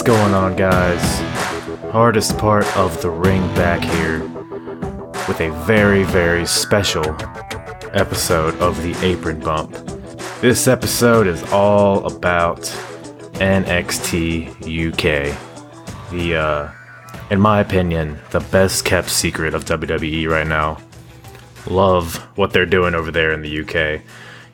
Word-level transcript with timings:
What's 0.00 0.08
going 0.08 0.32
on, 0.32 0.56
guys? 0.56 1.02
Hardest 1.92 2.38
part 2.38 2.64
of 2.74 3.02
the 3.02 3.10
ring 3.10 3.42
back 3.48 3.82
here 3.82 4.20
with 5.28 5.42
a 5.42 5.50
very, 5.66 6.04
very 6.04 6.46
special 6.46 7.04
episode 7.92 8.54
of 8.60 8.82
the 8.82 8.96
Apron 9.06 9.40
Bump. 9.40 9.72
This 10.40 10.66
episode 10.66 11.26
is 11.26 11.42
all 11.52 12.06
about 12.06 12.60
NXT 13.40 14.48
UK. 14.88 15.36
The, 16.10 16.34
uh, 16.34 16.72
in 17.30 17.38
my 17.38 17.60
opinion, 17.60 18.18
the 18.30 18.40
best 18.40 18.86
kept 18.86 19.10
secret 19.10 19.52
of 19.52 19.66
WWE 19.66 20.30
right 20.30 20.46
now. 20.46 20.78
Love 21.66 22.16
what 22.38 22.54
they're 22.54 22.64
doing 22.64 22.94
over 22.94 23.10
there 23.10 23.32
in 23.32 23.42
the 23.42 23.60
UK. 23.60 24.00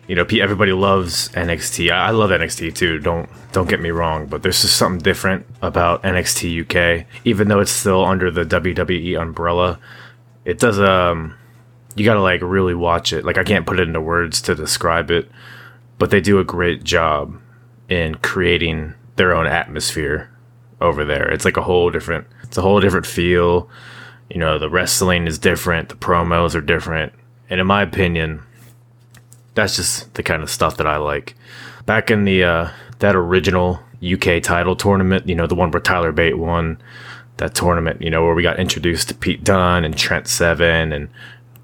You 0.06 0.14
know, 0.14 0.24
everybody 0.40 0.72
loves 0.72 1.28
NXT. 1.30 1.90
I 1.90 2.10
love 2.10 2.30
NXT 2.30 2.74
too. 2.74 2.98
Don't 3.00 3.28
don't 3.52 3.68
get 3.68 3.80
me 3.80 3.90
wrong, 3.90 4.26
but 4.26 4.42
there's 4.42 4.62
just 4.62 4.76
something 4.76 5.02
different 5.02 5.46
about 5.62 6.02
NXT 6.02 6.62
UK. 6.62 7.06
Even 7.24 7.48
though 7.48 7.60
it's 7.60 7.72
still 7.72 8.04
under 8.04 8.30
the 8.30 8.44
WWE 8.44 9.20
umbrella, 9.20 9.80
it 10.44 10.58
does 10.58 10.78
um 10.78 11.34
you 11.96 12.04
gotta 12.04 12.20
like 12.20 12.40
really 12.42 12.74
watch 12.74 13.12
it. 13.12 13.24
Like 13.24 13.38
I 13.38 13.44
can't 13.44 13.66
put 13.66 13.80
it 13.80 13.88
into 13.88 14.00
words 14.00 14.40
to 14.42 14.54
describe 14.54 15.10
it, 15.10 15.28
but 15.98 16.10
they 16.10 16.20
do 16.20 16.38
a 16.38 16.44
great 16.44 16.84
job 16.84 17.40
in 17.88 18.16
creating 18.16 18.94
their 19.16 19.34
own 19.34 19.46
atmosphere 19.46 20.30
over 20.80 21.04
there. 21.04 21.28
It's 21.30 21.44
like 21.44 21.56
a 21.56 21.62
whole 21.62 21.90
different 21.90 22.26
it's 22.44 22.58
a 22.58 22.62
whole 22.62 22.80
different 22.80 23.06
feel. 23.06 23.68
You 24.30 24.38
know, 24.38 24.58
the 24.58 24.70
wrestling 24.70 25.26
is 25.26 25.38
different, 25.38 25.88
the 25.88 25.94
promos 25.96 26.54
are 26.54 26.60
different. 26.60 27.12
And 27.48 27.60
in 27.60 27.66
my 27.66 27.82
opinion, 27.82 28.42
that's 29.56 29.74
just 29.74 30.14
the 30.14 30.22
kind 30.22 30.44
of 30.44 30.50
stuff 30.50 30.76
that 30.76 30.86
I 30.86 30.98
like. 30.98 31.34
Back 31.84 32.10
in 32.12 32.24
the 32.24 32.44
uh 32.44 32.70
that 33.00 33.16
original 33.16 33.80
UK 34.02 34.42
title 34.42 34.76
tournament, 34.76 35.28
you 35.28 35.34
know, 35.34 35.46
the 35.46 35.54
one 35.54 35.70
where 35.70 35.80
Tyler 35.80 36.12
Bate 36.12 36.38
won 36.38 36.80
that 37.38 37.54
tournament, 37.54 38.00
you 38.00 38.10
know, 38.10 38.24
where 38.24 38.34
we 38.34 38.42
got 38.42 38.58
introduced 38.58 39.08
to 39.08 39.14
Pete 39.14 39.44
Dunne 39.44 39.84
and 39.84 39.96
Trent 39.96 40.28
Seven 40.28 40.92
and 40.92 41.08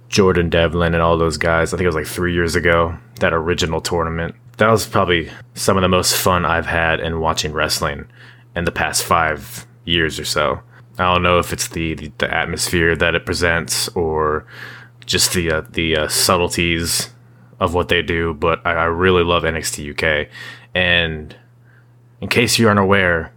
Jordan 0.09 0.51
Devlin 0.51 0.95
and 0.95 1.03
all 1.03 1.17
those 1.17 1.39
guys. 1.39 1.73
I 1.73 1.77
think 1.77 1.85
it 1.85 1.89
was 1.89 1.95
like 1.95 2.07
three 2.07 2.35
years 2.35 2.55
ago, 2.55 2.97
that 3.21 3.33
original 3.33 3.81
tournament. 3.81 4.35
That 4.59 4.69
was 4.69 4.87
probably 4.87 5.31
some 5.55 5.77
of 5.77 5.83
the 5.83 5.89
most 5.89 6.15
fun 6.15 6.45
I've 6.45 6.67
had 6.67 7.01
in 7.01 7.21
watching 7.21 7.53
wrestling 7.53 8.07
in 8.55 8.65
the 8.65 8.73
past 8.73 9.03
five 9.03 9.67
years 9.85 10.21
or 10.21 10.27
so. 10.27 10.61
I 10.99 11.05
don't 11.05 11.23
know 11.23 11.39
if 11.39 11.53
it's 11.55 11.69
the, 11.69 11.95
the, 12.19 12.33
atmosphere 12.33 12.95
that 12.97 13.15
it 13.15 13.25
presents 13.25 13.89
or 13.89 14.47
just 15.07 15.33
the 15.33 15.51
uh, 15.51 15.63
the 15.71 15.97
uh, 15.97 16.09
subtleties 16.09 17.09
of 17.63 17.75
what 17.75 17.89
they 17.89 18.03
do, 18.03 18.35
but 18.35 18.61
I, 18.67 18.73
I 18.73 18.85
really 18.87 19.23
love 19.23 19.45
NXT 19.45 19.93
UK. 19.93 20.29
And 20.75 21.35
in 22.21 22.29
case 22.29 22.59
you 22.59 22.67
aren't 22.67 22.81
aware, 22.81 23.33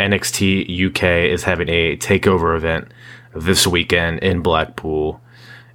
NXT 0.00 0.88
UK 0.88 1.30
is 1.30 1.44
having 1.44 1.68
a 1.68 1.94
takeover 1.98 2.56
event 2.56 2.88
this 3.34 3.66
weekend 3.66 4.20
in 4.20 4.40
Blackpool. 4.40 5.20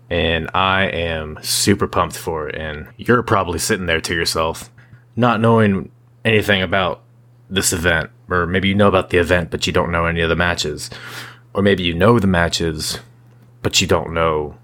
And 0.09 0.49
I 0.55 0.85
am 0.85 1.37
super 1.43 1.87
pumped 1.87 2.17
for 2.17 2.49
it. 2.49 2.55
And 2.55 2.87
you're 2.97 3.21
probably 3.21 3.59
sitting 3.59 3.85
there 3.85 4.01
to 4.01 4.15
yourself, 4.15 4.71
not 5.15 5.39
knowing 5.39 5.91
anything 6.25 6.63
about 6.63 7.03
this 7.51 7.71
event. 7.71 8.09
Or 8.31 8.47
maybe 8.47 8.67
you 8.67 8.75
know 8.75 8.87
about 8.87 9.11
the 9.11 9.19
event, 9.19 9.51
but 9.51 9.67
you 9.67 9.73
don't 9.73 9.91
know 9.91 10.07
any 10.07 10.21
of 10.21 10.29
the 10.29 10.35
matches. 10.35 10.89
Or 11.53 11.61
maybe 11.61 11.83
you 11.83 11.93
know 11.93 12.17
the 12.17 12.25
matches, 12.25 12.99
but 13.61 13.79
you 13.79 13.85
don't 13.85 14.11
know 14.11 14.57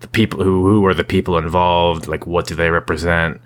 the 0.00 0.08
people 0.08 0.42
who 0.42 0.66
who 0.68 0.84
are 0.86 0.94
the 0.94 1.04
people 1.04 1.38
involved 1.38 2.08
like 2.08 2.26
what 2.26 2.46
do 2.46 2.54
they 2.54 2.70
represent? 2.70 3.40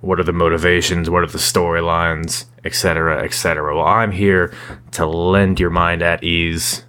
What 0.00 0.20
are 0.20 0.24
the 0.24 0.32
motivations? 0.32 1.08
What 1.08 1.22
are 1.22 1.26
the 1.26 1.38
storylines? 1.38 2.46
Etc 2.64 3.22
etc 3.22 3.74
well 3.76 3.84
i'm 3.84 4.10
here 4.10 4.54
to 4.90 5.04
lend 5.04 5.60
your 5.60 5.68
mind 5.68 6.00
at 6.00 6.24
ease 6.24 6.84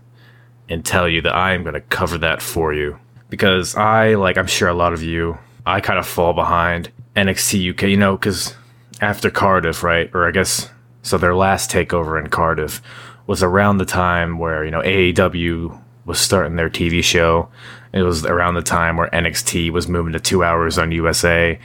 and 0.69 0.85
tell 0.85 1.07
you 1.09 1.21
that 1.21 1.35
i 1.35 1.53
am 1.53 1.63
going 1.63 1.73
to 1.73 1.81
cover 1.81 2.17
that 2.17 2.41
for 2.41 2.73
you. 2.73 2.97
Because 3.29 3.75
i 3.75 4.13
like 4.15 4.37
i'm 4.37 4.47
sure 4.47 4.69
a 4.69 4.73
lot 4.73 4.93
of 4.93 5.03
you 5.03 5.37
i 5.65 5.81
kind 5.81 5.99
of 5.99 6.07
fall 6.07 6.31
behind 6.31 6.91
nxt 7.15 7.71
uk 7.71 7.81
you 7.81 7.97
know 7.97 8.15
because 8.15 8.55
after 9.01 9.29
cardiff 9.29 9.83
right? 9.83 10.09
Or 10.13 10.25
i 10.27 10.31
guess 10.31 10.69
so 11.01 11.17
their 11.17 11.35
last 11.35 11.69
takeover 11.69 12.19
in 12.19 12.29
cardiff 12.29 12.81
was 13.27 13.43
around 13.43 13.77
the 13.77 13.85
time 13.85 14.39
where 14.39 14.63
you 14.63 14.71
know 14.71 14.81
aew 14.81 15.81
was 16.05 16.19
starting 16.19 16.55
their 16.55 16.69
tv 16.69 17.03
show 17.03 17.49
it 17.95 18.03
was 18.03 18.25
around 18.25 18.55
the 18.55 18.61
time 18.61 18.97
where 18.97 19.07
NXT 19.07 19.71
was 19.71 19.87
moving 19.87 20.11
to 20.13 20.19
two 20.19 20.43
hours 20.43 20.77
on 20.77 20.91
USA. 20.91 21.57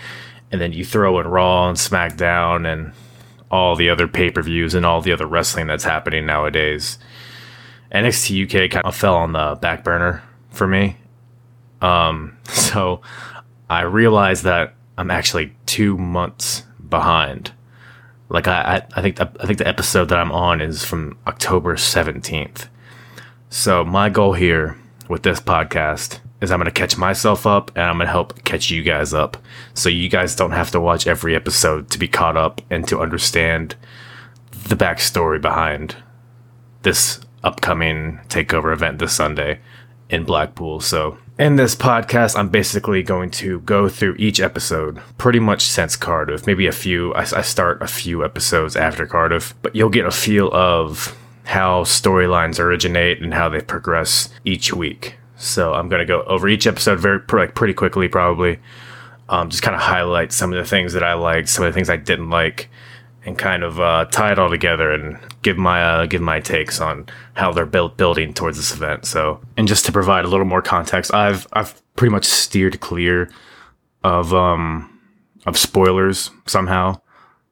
And 0.52 0.60
then 0.60 0.72
you 0.72 0.84
throw 0.84 1.18
in 1.18 1.26
Raw 1.26 1.68
and 1.68 1.76
SmackDown 1.76 2.72
and 2.72 2.92
all 3.50 3.74
the 3.74 3.90
other 3.90 4.06
pay 4.06 4.30
per 4.30 4.40
views 4.40 4.74
and 4.74 4.86
all 4.86 5.02
the 5.02 5.12
other 5.12 5.26
wrestling 5.26 5.66
that's 5.66 5.82
happening 5.82 6.26
nowadays. 6.26 6.98
NXT 7.92 8.44
UK 8.44 8.70
kind 8.70 8.86
of 8.86 8.94
fell 8.94 9.16
on 9.16 9.32
the 9.32 9.58
back 9.60 9.82
burner 9.82 10.22
for 10.50 10.68
me. 10.68 10.96
Um, 11.80 12.38
so 12.44 13.00
I 13.68 13.82
realized 13.82 14.44
that 14.44 14.74
I'm 14.96 15.10
actually 15.10 15.52
two 15.66 15.98
months 15.98 16.62
behind. 16.88 17.50
Like 18.28 18.46
I, 18.46 18.86
I, 18.94 19.02
think 19.02 19.20
I 19.20 19.26
think 19.46 19.58
the 19.58 19.66
episode 19.66 20.10
that 20.10 20.18
I'm 20.20 20.30
on 20.30 20.60
is 20.60 20.84
from 20.84 21.18
October 21.26 21.74
17th. 21.74 22.68
So 23.48 23.84
my 23.84 24.08
goal 24.08 24.34
here 24.34 24.79
with 25.10 25.24
this 25.24 25.40
podcast 25.40 26.20
is 26.40 26.50
I'm 26.50 26.60
going 26.60 26.66
to 26.66 26.70
catch 26.70 26.96
myself 26.96 27.46
up 27.46 27.70
and 27.74 27.84
I'm 27.84 27.96
going 27.96 28.06
to 28.06 28.12
help 28.12 28.44
catch 28.44 28.70
you 28.70 28.82
guys 28.82 29.12
up. 29.12 29.36
So 29.74 29.88
you 29.88 30.08
guys 30.08 30.36
don't 30.36 30.52
have 30.52 30.70
to 30.70 30.80
watch 30.80 31.06
every 31.06 31.34
episode 31.34 31.90
to 31.90 31.98
be 31.98 32.08
caught 32.08 32.36
up 32.36 32.62
and 32.70 32.86
to 32.88 33.00
understand 33.00 33.74
the 34.68 34.76
backstory 34.76 35.40
behind 35.40 35.96
this 36.82 37.20
upcoming 37.42 38.20
takeover 38.28 38.72
event 38.72 39.00
this 39.00 39.12
Sunday 39.12 39.60
in 40.08 40.24
Blackpool. 40.24 40.80
So 40.80 41.18
in 41.38 41.56
this 41.56 41.74
podcast, 41.74 42.38
I'm 42.38 42.48
basically 42.48 43.02
going 43.02 43.30
to 43.32 43.60
go 43.60 43.88
through 43.88 44.14
each 44.18 44.40
episode 44.40 45.00
pretty 45.18 45.40
much 45.40 45.62
since 45.62 45.96
Cardiff, 45.96 46.46
maybe 46.46 46.66
a 46.66 46.72
few. 46.72 47.12
I, 47.14 47.22
I 47.22 47.42
start 47.42 47.82
a 47.82 47.86
few 47.86 48.24
episodes 48.24 48.76
after 48.76 49.06
Cardiff, 49.06 49.54
but 49.60 49.74
you'll 49.74 49.90
get 49.90 50.06
a 50.06 50.10
feel 50.10 50.50
of 50.52 51.16
how 51.50 51.82
storylines 51.82 52.60
originate 52.60 53.20
and 53.20 53.34
how 53.34 53.48
they 53.48 53.60
progress 53.60 54.28
each 54.44 54.72
week. 54.72 55.16
So 55.34 55.74
I'm 55.74 55.88
gonna 55.88 56.04
go 56.04 56.22
over 56.22 56.48
each 56.48 56.64
episode 56.64 57.00
very 57.00 57.20
like 57.32 57.56
pretty 57.56 57.74
quickly, 57.74 58.06
probably. 58.06 58.60
Um, 59.28 59.50
just 59.50 59.64
kind 59.64 59.74
of 59.74 59.82
highlight 59.82 60.30
some 60.30 60.52
of 60.52 60.58
the 60.58 60.68
things 60.68 60.92
that 60.92 61.02
I 61.02 61.14
liked, 61.14 61.48
some 61.48 61.64
of 61.64 61.72
the 61.72 61.74
things 61.76 61.90
I 61.90 61.96
didn't 61.96 62.30
like, 62.30 62.70
and 63.26 63.36
kind 63.36 63.64
of 63.64 63.80
uh, 63.80 64.04
tie 64.12 64.30
it 64.30 64.38
all 64.38 64.48
together 64.48 64.92
and 64.92 65.18
give 65.42 65.58
my 65.58 65.82
uh, 65.82 66.06
give 66.06 66.22
my 66.22 66.38
takes 66.38 66.80
on 66.80 67.06
how 67.34 67.50
they're 67.50 67.66
built 67.66 67.96
building 67.96 68.32
towards 68.32 68.56
this 68.56 68.72
event. 68.72 69.04
So, 69.04 69.40
and 69.56 69.66
just 69.66 69.84
to 69.86 69.92
provide 69.92 70.24
a 70.24 70.28
little 70.28 70.46
more 70.46 70.62
context, 70.62 71.12
I've 71.12 71.48
I've 71.52 71.82
pretty 71.96 72.12
much 72.12 72.26
steered 72.26 72.78
clear 72.78 73.28
of 74.04 74.32
um 74.32 75.00
of 75.46 75.58
spoilers 75.58 76.30
somehow. 76.46 77.00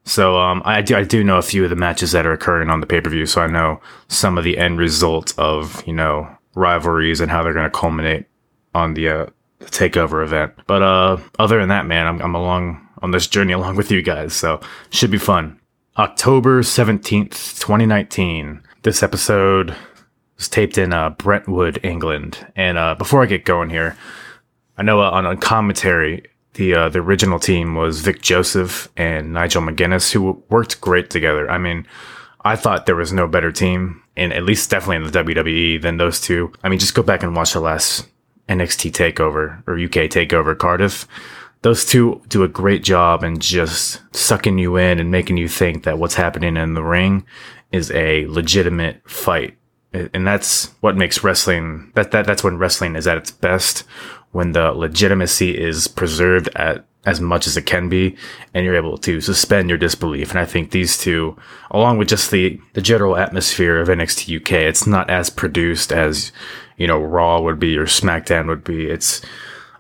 So 0.09 0.39
um, 0.39 0.63
I 0.65 0.81
do 0.81 0.97
I 0.97 1.05
do 1.05 1.23
know 1.23 1.37
a 1.37 1.43
few 1.43 1.65
of 1.65 1.71
the 1.71 1.77
matches 1.77 2.13
that 2.13 2.27
are 2.27 2.33
occurring 2.33 2.71
on 2.71 2.81
the 2.81 2.87
pay 2.87 3.01
per 3.01 3.11
view, 3.11 3.27
so 3.27 3.43
I 3.43 3.47
know 3.47 3.81
some 4.09 4.39
of 4.39 4.45
the 4.45 4.57
end 4.57 4.79
result 4.79 5.39
of 5.39 5.87
you 5.87 5.93
know 5.93 6.29
rivalries 6.55 7.21
and 7.21 7.31
how 7.31 7.43
they're 7.43 7.53
going 7.53 7.71
to 7.71 7.79
culminate 7.79 8.27
on 8.75 8.95
the, 8.95 9.09
uh, 9.09 9.27
takeover 9.61 10.23
event. 10.23 10.55
But 10.67 10.83
uh, 10.83 11.19
other 11.39 11.59
than 11.61 11.69
that, 11.69 11.87
man, 11.87 12.07
I'm, 12.07 12.21
I'm 12.21 12.35
along 12.35 12.89
on 13.03 13.11
this 13.11 13.27
journey 13.27 13.53
along 13.53 13.77
with 13.77 13.91
you 13.91 14.03
guys, 14.03 14.33
so 14.33 14.61
should 14.91 15.11
be 15.11 15.19
fun. 15.19 15.61
October 15.99 16.63
seventeenth, 16.63 17.59
twenty 17.61 17.87
nineteen. 17.87 18.63
This 18.83 19.03
episode 19.03 19.77
was 20.37 20.49
taped 20.49 20.79
in 20.79 20.93
uh, 20.93 21.11
Brentwood, 21.11 21.81
England. 21.83 22.47
And 22.57 22.79
uh, 22.79 22.95
before 22.95 23.23
I 23.23 23.27
get 23.27 23.45
going 23.45 23.71
here, 23.71 23.97
I 24.79 24.83
know 24.85 25.01
uh, 25.01 25.11
on, 25.11 25.27
on 25.27 25.37
commentary 25.37 26.25
the 26.55 26.75
uh, 26.75 26.89
the 26.89 27.01
original 27.01 27.39
team 27.39 27.75
was 27.75 28.01
Vic 28.01 28.23
Joseph 28.23 28.89
and 28.97 29.33
Nigel 29.33 29.63
McGuinness, 29.63 30.13
who 30.13 30.43
worked 30.49 30.81
great 30.81 31.11
together. 31.11 31.51
I 31.51 31.59
mean, 31.59 31.87
I 32.45 32.57
thought 32.57 32.87
there 32.87 32.97
was 32.97 33.13
no 33.13 33.27
better 33.27 33.53
team, 33.53 34.03
and 34.17 34.33
at 34.33 34.45
least 34.45 34.71
definitely 34.71 34.97
in 34.97 35.13
the 35.13 35.25
WWE 35.25 35.81
than 35.83 35.97
those 35.97 36.21
two. 36.21 36.53
I 36.63 36.69
mean, 36.69 36.79
just 36.79 36.95
go 36.95 37.03
back 37.03 37.23
and 37.23 37.37
watch 37.37 37.53
the 37.53 37.61
last 37.61 38.07
NXT 38.49 38.93
Takeover 38.93 39.63
or 39.67 39.75
UK 39.75 40.11
Takeover 40.11 40.57
Cardiff. 40.57 41.07
Those 41.63 41.85
two 41.85 42.23
do 42.29 42.45
a 42.45 42.49
great 42.49 42.85
job 42.85 43.25
in 43.25 43.39
just 43.41 44.01
sucking 44.15 44.59
you 44.59 44.77
in 44.77 45.01
and 45.01 45.11
making 45.11 45.37
you 45.37 45.49
think 45.49 45.85
that 45.85 45.99
what's 45.99 46.15
happening 46.15 46.57
in 46.57 46.75
the 46.75 46.85
ring 46.85 47.27
is 47.73 47.91
a 47.91 48.27
legitimate 48.27 49.03
fight. 49.09 49.57
And 49.93 50.27
that's 50.27 50.67
what 50.81 50.97
makes 50.97 51.25
wrestling 51.25 51.91
that, 51.95 52.11
that 52.13 52.27
that's 52.27 52.45
when 52.45 52.59
wrestling 52.59 52.95
is 52.95 53.07
at 53.07 53.17
its 53.17 53.31
best 53.31 53.85
when 54.33 54.53
the 54.53 54.73
legitimacy 54.73 55.59
is 55.59 55.89
preserved 55.89 56.49
at 56.57 56.85
as 57.07 57.21
much 57.21 57.47
as 57.47 57.57
it 57.57 57.65
can 57.65 57.89
be 57.89 58.17
and 58.53 58.65
you're 58.65 58.77
able 58.77 58.99
to 58.99 59.21
suspend 59.21 59.69
your 59.69 59.79
disbelief 59.79 60.31
and 60.31 60.39
i 60.39 60.45
think 60.45 60.71
these 60.71 60.99
two 60.99 61.37
along 61.71 61.97
with 61.97 62.09
just 62.09 62.31
the 62.31 62.61
the 62.75 62.83
general 62.83 63.17
atmosphere 63.17 63.81
of 63.81 63.89
nxt 63.89 64.37
uk 64.37 64.53
it's 64.53 64.87
not 64.87 65.09
as 65.09 65.31
produced 65.31 65.93
as 65.93 66.33
you 66.77 66.87
know 66.87 66.99
raw 66.99 67.41
would 67.41 67.59
be 67.59 67.77
or 67.79 67.87
smackdown 67.87 68.47
would 68.47 68.65
be 68.65 68.91
it's 68.91 69.23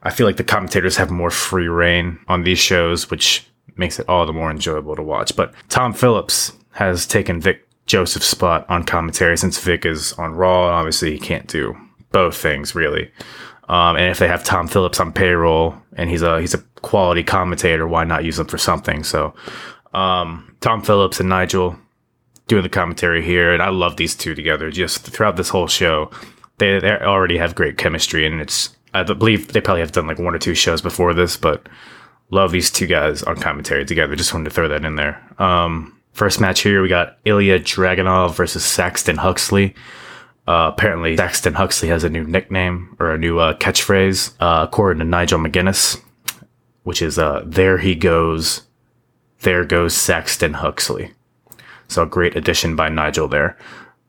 i 0.04 0.10
feel 0.10 0.26
like 0.26 0.36
the 0.36 0.44
commentators 0.44 0.96
have 0.96 1.10
more 1.10 1.30
free 1.30 1.68
reign 1.68 2.18
on 2.28 2.44
these 2.44 2.58
shows 2.58 3.10
which 3.10 3.46
makes 3.76 3.98
it 3.98 4.08
all 4.08 4.24
the 4.24 4.32
more 4.32 4.50
enjoyable 4.50 4.96
to 4.96 5.02
watch 5.02 5.34
but 5.36 5.52
tom 5.68 5.92
phillips 5.92 6.52
has 6.70 7.04
taken 7.04 7.40
vic 7.40 7.68
Joseph's 7.88 8.26
spot 8.26 8.66
on 8.68 8.84
commentary 8.84 9.36
since 9.38 9.58
Vic 9.58 9.86
is 9.86 10.12
on 10.12 10.34
Raw. 10.34 10.66
And 10.66 10.74
obviously, 10.74 11.10
he 11.10 11.18
can't 11.18 11.48
do 11.48 11.74
both 12.12 12.36
things 12.36 12.74
really. 12.74 13.10
Um, 13.68 13.96
and 13.96 14.10
if 14.10 14.18
they 14.18 14.28
have 14.28 14.44
Tom 14.44 14.66
Phillips 14.66 14.98
on 14.98 15.12
payroll 15.12 15.74
and 15.96 16.08
he's 16.08 16.22
a 16.22 16.40
he's 16.40 16.54
a 16.54 16.58
quality 16.82 17.22
commentator, 17.22 17.86
why 17.86 18.04
not 18.04 18.24
use 18.24 18.38
him 18.38 18.46
for 18.46 18.58
something? 18.58 19.04
So 19.04 19.34
um, 19.92 20.56
Tom 20.60 20.82
Phillips 20.82 21.20
and 21.20 21.28
Nigel 21.28 21.76
doing 22.46 22.62
the 22.62 22.68
commentary 22.68 23.22
here, 23.22 23.52
and 23.52 23.62
I 23.62 23.68
love 23.68 23.96
these 23.96 24.16
two 24.16 24.34
together. 24.34 24.70
Just 24.70 25.00
throughout 25.00 25.36
this 25.36 25.50
whole 25.50 25.66
show, 25.66 26.10
they 26.58 26.78
they 26.78 26.92
already 26.92 27.36
have 27.38 27.54
great 27.54 27.78
chemistry, 27.78 28.26
and 28.26 28.40
it's 28.40 28.76
I 28.94 29.02
believe 29.02 29.52
they 29.52 29.60
probably 29.60 29.82
have 29.82 29.92
done 29.92 30.06
like 30.06 30.18
one 30.18 30.34
or 30.34 30.38
two 30.38 30.54
shows 30.54 30.80
before 30.80 31.12
this, 31.14 31.36
but 31.36 31.68
love 32.30 32.52
these 32.52 32.70
two 32.70 32.86
guys 32.86 33.22
on 33.22 33.36
commentary 33.36 33.84
together. 33.84 34.16
Just 34.16 34.32
wanted 34.32 34.48
to 34.48 34.54
throw 34.54 34.68
that 34.68 34.84
in 34.84 34.96
there. 34.96 35.22
Um, 35.38 35.98
first 36.12 36.40
match 36.40 36.60
here, 36.60 36.82
we 36.82 36.88
got 36.88 37.18
Ilya 37.24 37.60
Dragunov 37.60 38.34
versus 38.34 38.64
Saxton 38.64 39.16
Huxley. 39.16 39.74
Uh, 40.48 40.72
apparently, 40.72 41.14
Saxton 41.14 41.52
Huxley 41.52 41.90
has 41.90 42.04
a 42.04 42.08
new 42.08 42.24
nickname 42.24 42.96
or 42.98 43.10
a 43.10 43.18
new 43.18 43.38
uh, 43.38 43.52
catchphrase, 43.52 44.32
uh, 44.40 44.64
according 44.66 44.98
to 45.00 45.04
Nigel 45.04 45.38
McGuinness, 45.38 46.00
which 46.84 47.02
is 47.02 47.18
uh, 47.18 47.42
"There 47.44 47.76
he 47.76 47.94
goes, 47.94 48.62
there 49.40 49.66
goes 49.66 49.92
Saxton 49.92 50.54
Huxley." 50.54 51.12
So, 51.88 52.02
a 52.02 52.06
great 52.06 52.34
addition 52.34 52.76
by 52.76 52.88
Nigel 52.88 53.28
there. 53.28 53.58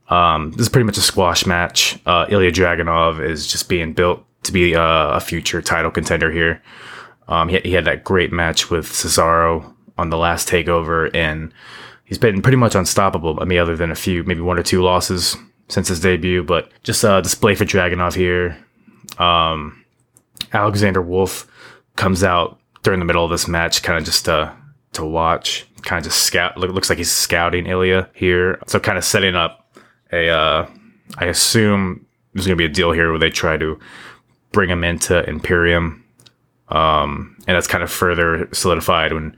Um, 0.07 0.51
this 0.51 0.61
is 0.61 0.69
pretty 0.69 0.85
much 0.85 0.97
a 0.97 1.01
squash 1.01 1.45
match. 1.45 1.99
Uh, 2.05 2.25
Ilya 2.29 2.53
Dragunov 2.53 3.19
is 3.21 3.45
just 3.45 3.67
being 3.67 3.91
built 3.91 4.23
to 4.43 4.53
be 4.53 4.73
a 4.77 5.19
future 5.19 5.61
title 5.61 5.91
contender 5.91 6.31
here. 6.31 6.63
Um, 7.27 7.49
he, 7.49 7.59
he 7.59 7.73
had 7.73 7.83
that 7.83 8.05
great 8.05 8.31
match 8.31 8.69
with 8.69 8.87
Cesaro 8.87 9.73
on 9.97 10.09
the 10.09 10.17
last 10.17 10.47
takeover, 10.47 11.13
and 11.13 11.53
he's 12.05 12.17
been 12.17 12.41
pretty 12.41 12.55
much 12.55 12.75
unstoppable. 12.75 13.39
I 13.41 13.43
mean, 13.43 13.59
other 13.59 13.75
than 13.75 13.91
a 13.91 13.95
few, 13.95 14.23
maybe 14.23 14.39
one 14.39 14.57
or 14.57 14.63
two 14.63 14.81
losses 14.81 15.35
since 15.69 15.87
his 15.87 15.99
debut, 15.99 16.43
but 16.43 16.71
just 16.83 17.03
a 17.03 17.21
display 17.21 17.55
for 17.55 17.65
Dragunov 17.65 18.15
here. 18.15 18.57
Um, 19.17 19.85
Alexander 20.51 21.01
Wolf 21.01 21.47
comes 21.95 22.23
out 22.23 22.59
during 22.83 22.99
the 22.99 23.05
middle 23.05 23.23
of 23.23 23.31
this 23.31 23.47
match, 23.47 23.83
kind 23.83 23.97
of 23.97 24.03
just 24.03 24.25
to 24.25 24.53
to 24.93 25.05
watch, 25.05 25.67
kind 25.83 25.99
of 25.99 26.11
just 26.11 26.23
scout. 26.23 26.57
Look, 26.57 26.71
looks 26.71 26.89
like 26.89 26.97
he's 26.97 27.11
scouting 27.11 27.67
Ilya 27.67 28.09
here, 28.13 28.59
so 28.67 28.79
kind 28.79 28.97
of 28.97 29.03
setting 29.03 29.35
up 29.35 29.71
a. 30.11 30.29
Uh, 30.29 30.67
I 31.17 31.25
assume 31.25 32.05
there's 32.33 32.45
going 32.45 32.57
to 32.57 32.61
be 32.61 32.65
a 32.65 32.73
deal 32.73 32.91
here 32.91 33.09
where 33.09 33.19
they 33.19 33.29
try 33.29 33.57
to 33.57 33.79
bring 34.51 34.69
him 34.69 34.83
into 34.83 35.27
Imperium, 35.27 36.03
um, 36.69 37.35
and 37.47 37.55
that's 37.55 37.67
kind 37.67 37.83
of 37.83 37.91
further 37.91 38.47
solidified 38.53 39.13
when 39.13 39.35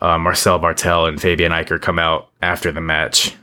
uh, 0.00 0.18
Marcel 0.18 0.58
Barthel 0.58 1.08
and 1.08 1.20
Fabian 1.20 1.52
Aichner 1.52 1.80
come 1.80 1.98
out 1.98 2.30
after 2.42 2.72
the 2.72 2.80
match. 2.80 3.34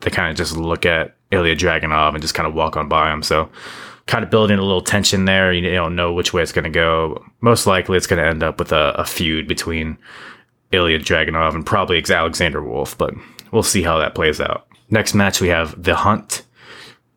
They 0.00 0.10
kind 0.10 0.30
of 0.30 0.36
just 0.36 0.56
look 0.56 0.86
at 0.86 1.13
Ilya 1.34 1.56
Dragunov 1.56 2.14
and 2.14 2.22
just 2.22 2.34
kind 2.34 2.46
of 2.46 2.54
walk 2.54 2.76
on 2.76 2.88
by 2.88 3.12
him. 3.12 3.22
So 3.22 3.50
kind 4.06 4.24
of 4.24 4.30
building 4.30 4.58
a 4.58 4.62
little 4.62 4.82
tension 4.82 5.24
there. 5.24 5.52
You 5.52 5.70
don't 5.72 5.96
know 5.96 6.12
which 6.12 6.32
way 6.32 6.42
it's 6.42 6.52
going 6.52 6.64
to 6.64 6.70
go. 6.70 7.24
Most 7.40 7.66
likely 7.66 7.96
it's 7.96 8.06
going 8.06 8.22
to 8.22 8.28
end 8.28 8.42
up 8.42 8.58
with 8.58 8.72
a, 8.72 8.94
a 8.96 9.04
feud 9.04 9.48
between 9.48 9.98
Ilya 10.72 11.00
Dragunov 11.00 11.54
and 11.54 11.64
probably 11.64 12.02
Alexander 12.08 12.62
Wolf, 12.62 12.96
but 12.98 13.14
we'll 13.50 13.62
see 13.62 13.82
how 13.82 13.98
that 13.98 14.14
plays 14.14 14.40
out. 14.40 14.66
Next 14.90 15.14
match, 15.14 15.40
we 15.40 15.48
have 15.48 15.82
The 15.82 15.94
Hunt, 15.94 16.42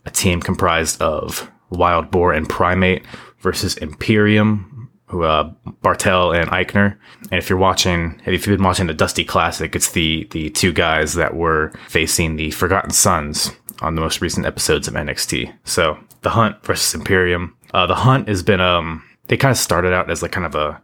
a 0.05 0.11
team 0.11 0.41
comprised 0.41 1.01
of 1.01 1.49
Wild 1.69 2.11
Boar 2.11 2.33
and 2.33 2.47
Primate 2.47 3.03
versus 3.39 3.75
Imperium, 3.77 4.89
who 5.07 5.23
uh, 5.23 5.51
Barthel 5.83 6.39
and 6.39 6.49
Aichner. 6.51 6.97
And 7.31 7.39
if 7.39 7.49
you're 7.49 7.59
watching, 7.59 8.21
if 8.25 8.47
you've 8.47 8.57
been 8.57 8.65
watching 8.65 8.87
the 8.87 8.93
Dusty 8.93 9.25
Classic, 9.25 9.75
it's 9.75 9.91
the 9.91 10.27
the 10.31 10.49
two 10.51 10.71
guys 10.71 11.13
that 11.15 11.35
were 11.35 11.71
facing 11.87 12.35
the 12.35 12.51
Forgotten 12.51 12.91
Sons 12.91 13.51
on 13.81 13.95
the 13.95 14.01
most 14.01 14.21
recent 14.21 14.45
episodes 14.45 14.87
of 14.87 14.93
NXT. 14.93 15.53
So 15.63 15.97
the 16.21 16.31
Hunt 16.31 16.63
versus 16.63 16.93
Imperium. 16.93 17.55
Uh, 17.73 17.85
the 17.87 17.95
Hunt 17.95 18.27
has 18.27 18.43
been 18.43 18.61
um 18.61 19.03
they 19.27 19.37
kind 19.37 19.51
of 19.51 19.57
started 19.57 19.93
out 19.93 20.09
as 20.09 20.21
like 20.21 20.31
kind 20.31 20.45
of 20.45 20.55
a 20.55 20.81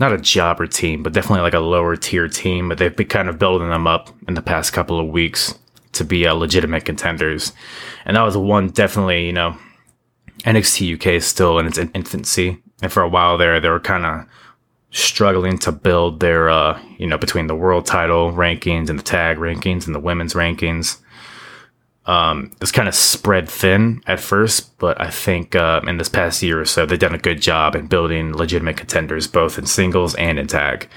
not 0.00 0.12
a 0.12 0.18
jobber 0.18 0.66
team, 0.66 1.02
but 1.02 1.12
definitely 1.12 1.42
like 1.42 1.54
a 1.54 1.60
lower 1.60 1.96
tier 1.96 2.28
team. 2.28 2.68
But 2.68 2.78
they've 2.78 2.94
been 2.94 3.06
kind 3.06 3.28
of 3.28 3.38
building 3.38 3.68
them 3.68 3.86
up 3.86 4.10
in 4.26 4.34
the 4.34 4.42
past 4.42 4.72
couple 4.72 4.98
of 4.98 5.08
weeks 5.08 5.58
to 5.92 6.04
be 6.04 6.26
uh, 6.26 6.34
legitimate 6.34 6.84
contenders, 6.84 7.52
and 8.04 8.16
that 8.16 8.22
was 8.22 8.36
one 8.36 8.68
definitely 8.70 9.26
you 9.26 9.32
know 9.32 9.56
NXT 10.44 10.94
UK 10.94 11.06
is 11.08 11.26
still 11.26 11.58
in 11.58 11.66
its 11.66 11.78
infancy, 11.78 12.58
and 12.82 12.92
for 12.92 13.02
a 13.02 13.08
while 13.08 13.38
there, 13.38 13.60
they 13.60 13.68
were 13.68 13.80
kind 13.80 14.04
of 14.04 14.26
struggling 14.90 15.58
to 15.58 15.72
build 15.72 16.20
their 16.20 16.48
uh, 16.48 16.80
you 16.98 17.06
know 17.06 17.18
between 17.18 17.46
the 17.46 17.54
world 17.54 17.86
title 17.86 18.32
rankings 18.32 18.88
and 18.88 18.98
the 18.98 19.02
tag 19.02 19.36
rankings 19.38 19.86
and 19.86 19.94
the 19.94 20.00
women's 20.00 20.34
rankings 20.34 20.98
um, 22.06 22.50
it's 22.60 22.72
kind 22.72 22.88
of 22.88 22.94
spread 22.94 23.48
thin 23.48 24.02
at 24.06 24.20
first, 24.20 24.76
but 24.78 25.00
I 25.00 25.10
think 25.10 25.54
uh, 25.54 25.80
in 25.86 25.96
this 25.96 26.08
past 26.08 26.42
year 26.42 26.60
or 26.60 26.66
so, 26.66 26.84
they've 26.84 26.98
done 26.98 27.14
a 27.14 27.18
good 27.18 27.40
job 27.40 27.74
in 27.74 27.86
building 27.86 28.34
legitimate 28.34 28.76
contenders, 28.76 29.26
both 29.26 29.58
in 29.58 29.66
singles 29.66 30.14
and 30.16 30.38
in 30.38 30.46
tag. 30.46 30.88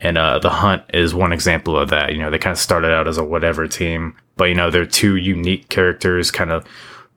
And 0.00 0.18
uh, 0.18 0.38
the 0.38 0.50
Hunt 0.50 0.82
is 0.92 1.14
one 1.14 1.32
example 1.32 1.78
of 1.78 1.90
that. 1.90 2.12
You 2.12 2.18
know, 2.18 2.30
they 2.30 2.38
kind 2.38 2.52
of 2.52 2.58
started 2.58 2.90
out 2.90 3.06
as 3.06 3.18
a 3.18 3.24
whatever 3.24 3.68
team, 3.68 4.16
but 4.36 4.46
you 4.46 4.54
know, 4.54 4.70
they're 4.70 4.86
two 4.86 5.16
unique 5.16 5.68
characters, 5.68 6.30
kind 6.30 6.50
of 6.50 6.64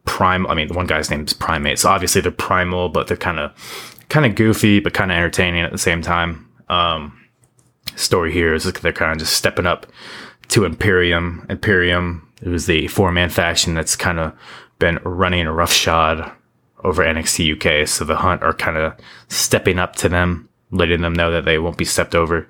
prime. 0.05 0.45
I 0.47 0.53
mean, 0.53 0.67
the 0.67 0.73
one 0.73 0.85
guy's 0.85 1.09
name 1.09 1.23
is 1.25 1.33
Primate, 1.33 1.79
so 1.79 1.89
obviously 1.89 2.21
they're 2.21 2.31
primal, 2.31 2.89
but 2.89 3.07
they're 3.07 3.17
kind 3.17 3.39
of 3.39 3.51
kind 4.09 4.25
of 4.25 4.35
goofy, 4.35 4.79
but 4.79 4.93
kind 4.93 5.11
of 5.11 5.15
entertaining 5.15 5.61
at 5.63 5.71
the 5.71 5.77
same 5.77 6.01
time. 6.01 6.47
Um, 6.69 7.19
story 7.95 8.31
here 8.31 8.53
is 8.53 8.65
they're 8.65 8.93
kind 8.93 9.11
of 9.11 9.17
just 9.17 9.33
stepping 9.33 9.65
up 9.65 9.87
to 10.49 10.65
Imperium. 10.65 11.45
Imperium 11.49 12.27
it 12.43 12.49
was 12.49 12.65
the 12.65 12.87
four 12.87 13.11
man 13.11 13.29
faction 13.29 13.73
that's 13.73 13.95
kind 13.95 14.19
of 14.19 14.33
been 14.79 14.99
running 15.03 15.47
roughshod 15.47 16.31
over 16.83 17.03
NXT 17.03 17.55
UK. 17.55 17.87
So 17.87 18.03
the 18.03 18.17
Hunt 18.17 18.43
are 18.43 18.53
kind 18.53 18.77
of 18.77 18.93
stepping 19.29 19.79
up 19.79 19.95
to 19.97 20.09
them, 20.09 20.49
letting 20.71 21.01
them 21.01 21.13
know 21.13 21.31
that 21.31 21.45
they 21.45 21.57
won't 21.57 21.77
be 21.77 21.85
stepped 21.85 22.15
over. 22.15 22.47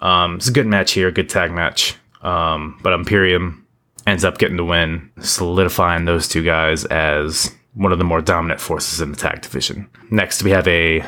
Um, 0.00 0.36
it's 0.36 0.48
a 0.48 0.52
good 0.52 0.66
match 0.66 0.92
here, 0.92 1.08
a 1.08 1.12
good 1.12 1.28
tag 1.28 1.50
match. 1.50 1.96
Um, 2.22 2.78
but 2.82 2.92
Imperium 2.92 3.66
ends 4.06 4.24
up 4.24 4.38
getting 4.38 4.56
the 4.56 4.64
win, 4.64 5.10
solidifying 5.20 6.04
those 6.04 6.28
two 6.28 6.44
guys 6.44 6.84
as 6.86 7.54
one 7.74 7.92
of 7.92 7.98
the 7.98 8.04
more 8.04 8.22
dominant 8.22 8.60
forces 8.60 9.00
in 9.00 9.10
the 9.10 9.16
tag 9.16 9.42
division. 9.42 9.88
Next, 10.10 10.42
we 10.42 10.50
have 10.50 10.68
a 10.68 11.04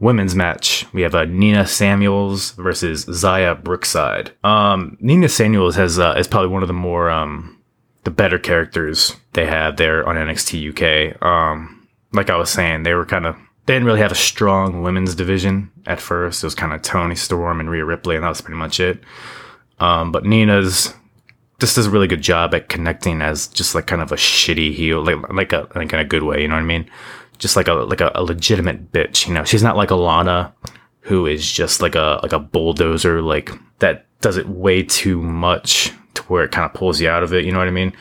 women's 0.00 0.34
match. 0.34 0.86
We 0.92 1.02
have 1.02 1.14
a 1.14 1.26
Nina 1.26 1.66
Samuels 1.66 2.52
versus 2.52 3.04
Xia 3.06 3.62
Brookside. 3.62 4.32
Um, 4.44 4.96
Nina 5.00 5.28
Samuels 5.28 5.76
has 5.76 5.98
uh, 5.98 6.14
is 6.16 6.28
probably 6.28 6.48
one 6.48 6.62
of 6.62 6.68
the 6.68 6.74
more 6.74 7.10
um, 7.10 7.57
the 8.08 8.14
better 8.14 8.38
characters 8.38 9.14
they 9.34 9.44
had 9.44 9.76
there 9.76 10.08
on 10.08 10.16
NXT 10.16 10.70
UK. 10.70 11.22
Um, 11.22 11.86
like 12.14 12.30
I 12.30 12.36
was 12.36 12.48
saying, 12.48 12.84
they 12.84 12.94
were 12.94 13.04
kind 13.04 13.26
of 13.26 13.36
they 13.66 13.74
didn't 13.74 13.84
really 13.84 14.00
have 14.00 14.12
a 14.12 14.14
strong 14.14 14.82
women's 14.82 15.14
division 15.14 15.70
at 15.84 16.00
first. 16.00 16.42
It 16.42 16.46
was 16.46 16.54
kind 16.54 16.72
of 16.72 16.80
Toni 16.80 17.16
Storm 17.16 17.60
and 17.60 17.68
Rhea 17.68 17.84
Ripley, 17.84 18.14
and 18.14 18.24
that 18.24 18.30
was 18.30 18.40
pretty 18.40 18.56
much 18.56 18.80
it. 18.80 19.02
Um, 19.78 20.10
but 20.10 20.24
Nina's 20.24 20.94
just 21.60 21.76
does 21.76 21.84
a 21.84 21.90
really 21.90 22.06
good 22.06 22.22
job 22.22 22.54
at 22.54 22.70
connecting 22.70 23.20
as 23.20 23.46
just 23.46 23.74
like 23.74 23.86
kind 23.86 24.00
of 24.00 24.10
a 24.10 24.16
shitty 24.16 24.72
heel, 24.72 25.04
like 25.04 25.28
like 25.28 25.52
a 25.52 25.68
like 25.74 25.92
in 25.92 25.98
a 25.98 26.04
good 26.04 26.22
way. 26.22 26.40
You 26.40 26.48
know 26.48 26.54
what 26.54 26.62
I 26.62 26.64
mean? 26.64 26.88
Just 27.36 27.56
like 27.56 27.68
a 27.68 27.74
like 27.74 28.00
a, 28.00 28.10
a 28.14 28.22
legitimate 28.22 28.90
bitch. 28.90 29.28
You 29.28 29.34
know, 29.34 29.44
she's 29.44 29.62
not 29.62 29.76
like 29.76 29.90
Alana, 29.90 30.54
who 31.00 31.26
is 31.26 31.52
just 31.52 31.82
like 31.82 31.94
a 31.94 32.20
like 32.22 32.32
a 32.32 32.38
bulldozer, 32.38 33.20
like 33.20 33.50
that 33.80 34.06
does 34.22 34.38
it 34.38 34.48
way 34.48 34.82
too 34.82 35.20
much 35.20 35.92
to 36.18 36.22
where 36.24 36.44
it 36.44 36.52
kind 36.52 36.66
of 36.66 36.74
pulls 36.74 37.00
you 37.00 37.08
out 37.08 37.22
of 37.22 37.32
it. 37.32 37.44
You 37.44 37.52
know 37.52 37.58
what 37.58 37.68
I 37.68 37.72
mean? 37.72 37.92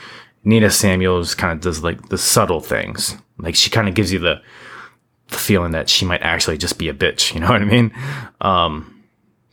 Nina 0.43 0.69
Samuels 0.69 1.35
kind 1.35 1.53
of 1.53 1.61
does 1.61 1.83
like 1.83 2.09
the 2.09 2.17
subtle 2.17 2.61
things. 2.61 3.15
Like 3.37 3.55
she 3.55 3.69
kind 3.69 3.87
of 3.87 3.95
gives 3.95 4.11
you 4.11 4.19
the, 4.19 4.41
the 5.29 5.37
feeling 5.37 5.71
that 5.71 5.89
she 5.89 6.05
might 6.05 6.21
actually 6.21 6.57
just 6.57 6.77
be 6.77 6.89
a 6.89 6.93
bitch. 6.93 7.33
You 7.33 7.39
know 7.41 7.49
what 7.49 7.61
I 7.61 7.65
mean? 7.65 7.93
Um, 8.41 8.93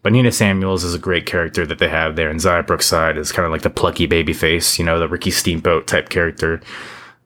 but 0.03 0.13
Nina 0.13 0.33
Samuels 0.33 0.85
is 0.85 0.95
a 0.95 0.99
great 0.99 1.25
character 1.25 1.65
that 1.67 1.79
they 1.79 1.89
have 1.89 2.15
there, 2.15 2.29
and 2.29 2.39
Xia 2.39 2.67
Brookside 2.67 3.17
is 3.17 3.33
kind 3.33 3.47
of 3.47 3.53
like 3.53 3.63
the 3.63 3.71
plucky 3.71 4.07
baby 4.07 4.35
face, 4.35 4.79
you 4.79 4.85
know, 4.85 4.99
the 4.99 5.09
Ricky 5.09 5.31
Steamboat 5.31 5.87
type 5.87 6.11
character 6.11 6.61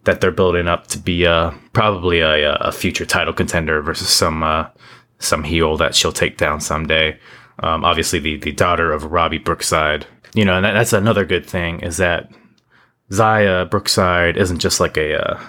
that 0.05 0.21
they're 0.21 0.31
building 0.31 0.69
up 0.69 0.87
to 0.87 0.99
be 0.99 1.27
uh, 1.27 1.51
probably 1.73 2.21
a, 2.21 2.55
a 2.55 2.71
future 2.71 3.05
title 3.05 3.35
contender 3.35 3.83
versus 3.83 4.09
some 4.09 4.45
uh, 4.45 4.69
some 5.19 5.43
heel 5.43 5.77
that 5.77 5.95
she'll 5.95 6.13
take 6.13 6.37
down 6.37 6.61
someday. 6.61 7.19
Um, 7.61 7.85
obviously, 7.85 8.21
the 8.21 8.37
the 8.37 8.53
daughter 8.53 8.93
of 8.93 9.11
Robbie 9.11 9.39
Brookside, 9.39 10.07
you 10.35 10.45
know, 10.45 10.57
and 10.57 10.65
that, 10.65 10.73
that's 10.73 10.93
another 10.93 11.25
good 11.25 11.47
thing 11.47 11.81
is 11.81 11.97
that 11.99 12.31
Xia 13.11 13.71
Brookside 13.71 14.37
isn't 14.37 14.59
just 14.59 14.81
like 14.81 14.97
a 14.97 15.23
uh, 15.23 15.41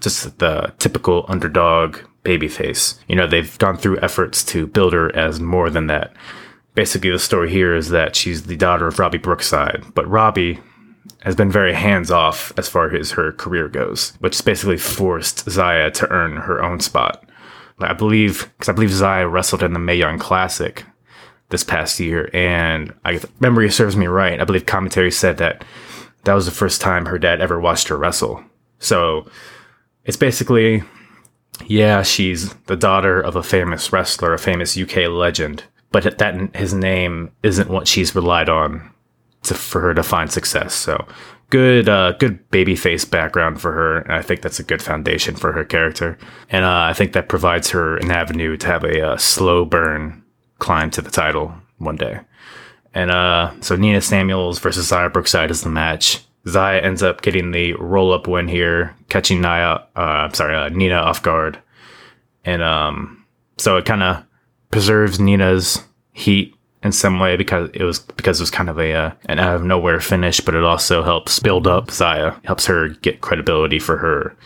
just 0.00 0.38
the 0.38 0.72
typical 0.78 1.24
underdog 1.28 1.98
babyface. 2.24 2.98
You 3.08 3.16
know, 3.16 3.26
they've 3.26 3.56
gone 3.58 3.76
through 3.76 4.00
efforts 4.00 4.44
to 4.46 4.66
build 4.66 4.92
her 4.92 5.14
as 5.16 5.40
more 5.40 5.70
than 5.70 5.86
that. 5.86 6.12
Basically, 6.74 7.10
the 7.10 7.18
story 7.18 7.50
here 7.50 7.74
is 7.74 7.88
that 7.90 8.16
she's 8.16 8.44
the 8.44 8.56
daughter 8.56 8.86
of 8.86 8.98
Robbie 8.98 9.18
Brookside, 9.18 9.82
but 9.94 10.08
Robbie 10.08 10.58
has 11.22 11.34
been 11.34 11.50
very 11.50 11.72
hands 11.72 12.10
off 12.10 12.52
as 12.58 12.68
far 12.68 12.94
as 12.94 13.12
her 13.12 13.32
career 13.32 13.68
goes, 13.68 14.12
which 14.18 14.44
basically 14.44 14.76
forced 14.76 15.46
Xia 15.46 15.92
to 15.94 16.10
earn 16.10 16.36
her 16.36 16.62
own 16.62 16.80
spot. 16.80 17.24
I 17.78 17.94
believe, 17.94 18.50
because 18.56 18.68
I 18.68 18.72
believe 18.72 18.90
Xia 18.90 19.30
wrestled 19.30 19.62
in 19.62 19.72
the 19.72 19.78
Mae 19.78 19.96
Young 19.96 20.18
Classic 20.18 20.84
this 21.48 21.64
past 21.64 22.00
year, 22.00 22.28
and 22.32 22.92
I 23.04 23.12
get 23.14 23.40
memory 23.40 23.70
serves 23.70 23.96
me 23.96 24.06
right. 24.06 24.40
I 24.40 24.44
believe 24.44 24.66
commentary 24.66 25.10
said 25.10 25.38
that 25.38 25.64
that 26.24 26.34
was 26.34 26.46
the 26.46 26.52
first 26.52 26.80
time 26.80 27.06
her 27.06 27.18
dad 27.18 27.40
ever 27.40 27.60
watched 27.60 27.88
her 27.88 27.96
wrestle. 27.96 28.42
So 28.78 29.26
it's 30.04 30.16
basically, 30.16 30.82
yeah, 31.66 32.02
she's 32.02 32.52
the 32.64 32.76
daughter 32.76 33.20
of 33.20 33.36
a 33.36 33.42
famous 33.42 33.92
wrestler, 33.92 34.34
a 34.34 34.38
famous 34.38 34.76
UK 34.76 35.08
legend, 35.08 35.64
but 35.92 36.18
that 36.18 36.56
his 36.56 36.74
name 36.74 37.30
isn't 37.42 37.70
what 37.70 37.86
she's 37.86 38.14
relied 38.14 38.48
on 38.48 38.90
to, 39.44 39.54
for 39.54 39.80
her 39.80 39.94
to 39.94 40.02
find 40.02 40.32
success. 40.32 40.74
So 40.74 41.06
good, 41.50 41.88
uh, 41.88 42.12
good 42.18 42.50
babyface 42.50 43.08
background 43.08 43.60
for 43.60 43.72
her, 43.72 43.98
and 43.98 44.12
I 44.12 44.22
think 44.22 44.42
that's 44.42 44.58
a 44.58 44.64
good 44.64 44.82
foundation 44.82 45.36
for 45.36 45.52
her 45.52 45.64
character. 45.64 46.18
And 46.50 46.64
uh, 46.64 46.86
I 46.90 46.92
think 46.92 47.12
that 47.12 47.28
provides 47.28 47.70
her 47.70 47.96
an 47.98 48.10
avenue 48.10 48.56
to 48.56 48.66
have 48.66 48.82
a, 48.82 49.12
uh, 49.12 49.16
slow 49.16 49.64
burn 49.64 50.24
climb 50.58 50.90
to 50.92 51.02
the 51.02 51.10
title 51.10 51.54
one 51.78 51.96
day. 51.96 52.20
And 52.94 53.10
uh, 53.10 53.52
so 53.60 53.76
Nina 53.76 54.00
Samuels 54.00 54.58
versus 54.58 54.90
Xia 54.90 55.12
Brookside 55.12 55.50
is 55.50 55.62
the 55.62 55.68
match. 55.68 56.24
Xia 56.46 56.82
ends 56.82 57.02
up 57.02 57.22
getting 57.22 57.50
the 57.50 57.74
roll 57.74 58.12
up 58.12 58.26
win 58.26 58.48
here, 58.48 58.94
catching 59.08 59.40
Nia, 59.40 59.86
uh, 59.96 60.30
sorry, 60.32 60.56
uh, 60.56 60.68
Nina 60.70 60.94
off 60.94 61.22
guard. 61.22 61.58
And 62.44 62.62
um, 62.62 63.24
so 63.58 63.76
it 63.76 63.84
kind 63.84 64.02
of 64.02 64.24
preserves 64.70 65.20
Nina's 65.20 65.82
heat 66.12 66.54
in 66.82 66.92
some 66.92 67.18
way 67.18 67.36
because 67.36 67.68
it 67.74 67.82
was 67.82 67.98
because 67.98 68.40
it 68.40 68.42
was 68.42 68.50
kind 68.50 68.70
of 68.70 68.78
a 68.78 68.92
uh, 68.94 69.10
an 69.26 69.40
out 69.40 69.56
of 69.56 69.64
nowhere 69.64 70.00
finish, 70.00 70.40
but 70.40 70.54
it 70.54 70.64
also 70.64 71.02
helps 71.02 71.40
build 71.40 71.66
up 71.66 71.88
Xia, 71.88 72.42
helps 72.46 72.64
her 72.66 72.88
get 72.88 73.20
credibility 73.20 73.78
for 73.78 73.98
her 73.98 74.36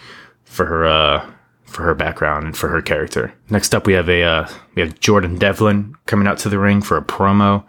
for 0.45 0.67
her 0.67 0.87
uh, 0.87 1.31
for 1.71 1.83
her 1.83 1.95
background 1.95 2.47
and 2.47 2.57
for 2.57 2.69
her 2.69 2.83
character. 2.83 3.33
Next 3.49 3.75
up, 3.75 3.87
we 3.87 3.95
have 3.95 4.09
a 4.09 4.23
uh, 4.23 4.49
we 4.75 4.83
have 4.83 4.99
Jordan 5.01 5.39
Devlin 5.39 5.95
coming 6.07 6.27
out 6.27 6.39
to 6.39 6.49
the 6.49 6.59
ring 6.59 6.83
for 6.83 6.97
a 6.97 7.05
promo. 7.05 7.65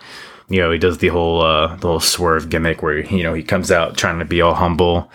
You 0.50 0.60
know, 0.60 0.72
he 0.72 0.78
does 0.78 0.98
the 0.98 1.08
whole 1.10 1.42
uh, 1.42 1.76
the 1.78 1.88
whole 1.88 2.00
swerve 2.00 2.50
gimmick 2.50 2.82
where 2.82 3.00
you 3.00 3.24
know 3.24 3.34
he 3.34 3.44
comes 3.44 3.72
out 3.72 3.98
trying 3.98 4.20
to 4.20 4.26
be 4.26 4.42
all 4.42 4.56
humble, 4.56 5.10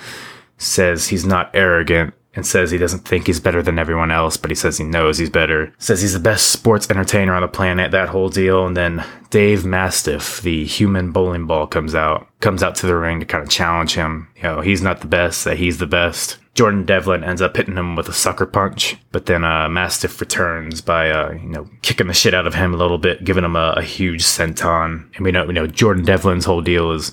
says 0.56 1.08
he's 1.08 1.26
not 1.26 1.50
arrogant, 1.52 2.14
and 2.36 2.46
says 2.46 2.70
he 2.70 2.78
doesn't 2.78 3.00
think 3.00 3.26
he's 3.26 3.40
better 3.40 3.62
than 3.62 3.78
everyone 3.78 4.10
else, 4.10 4.36
but 4.36 4.50
he 4.50 4.54
says 4.54 4.76
he 4.76 4.84
knows 4.84 5.16
he's 5.16 5.30
better. 5.30 5.72
Says 5.78 6.02
he's 6.02 6.12
the 6.12 6.20
best 6.20 6.50
sports 6.52 6.88
entertainer 6.90 7.34
on 7.34 7.40
the 7.40 7.48
planet, 7.48 7.90
that 7.90 8.10
whole 8.10 8.28
deal. 8.28 8.66
And 8.66 8.76
then 8.76 9.04
Dave 9.30 9.64
Mastiff, 9.64 10.42
the 10.42 10.64
human 10.66 11.12
bowling 11.12 11.46
ball, 11.46 11.66
comes 11.66 11.94
out, 11.94 12.28
comes 12.40 12.62
out 12.62 12.76
to 12.76 12.86
the 12.86 12.94
ring 12.94 13.20
to 13.20 13.26
kind 13.26 13.42
of 13.42 13.48
challenge 13.48 13.94
him. 13.94 14.28
You 14.36 14.42
know, 14.42 14.60
he's 14.60 14.82
not 14.82 15.00
the 15.00 15.06
best, 15.06 15.44
that 15.44 15.56
he's 15.56 15.78
the 15.78 15.86
best. 15.86 16.36
Jordan 16.56 16.86
Devlin 16.86 17.22
ends 17.22 17.42
up 17.42 17.54
hitting 17.54 17.76
him 17.76 17.96
with 17.96 18.08
a 18.08 18.14
sucker 18.14 18.46
punch, 18.46 18.96
but 19.12 19.26
then 19.26 19.44
uh, 19.44 19.68
Mastiff 19.68 20.18
returns 20.20 20.80
by 20.80 21.10
uh, 21.10 21.32
you 21.32 21.50
know 21.50 21.68
kicking 21.82 22.06
the 22.06 22.14
shit 22.14 22.32
out 22.32 22.46
of 22.46 22.54
him 22.54 22.72
a 22.72 22.78
little 22.78 22.96
bit, 22.96 23.24
giving 23.24 23.44
him 23.44 23.56
a, 23.56 23.74
a 23.76 23.82
huge 23.82 24.22
senton. 24.22 25.14
And 25.14 25.24
we 25.24 25.32
know, 25.32 25.44
we 25.44 25.52
know 25.52 25.66
Jordan 25.66 26.04
Devlin's 26.04 26.46
whole 26.46 26.62
deal 26.62 26.92
is 26.92 27.12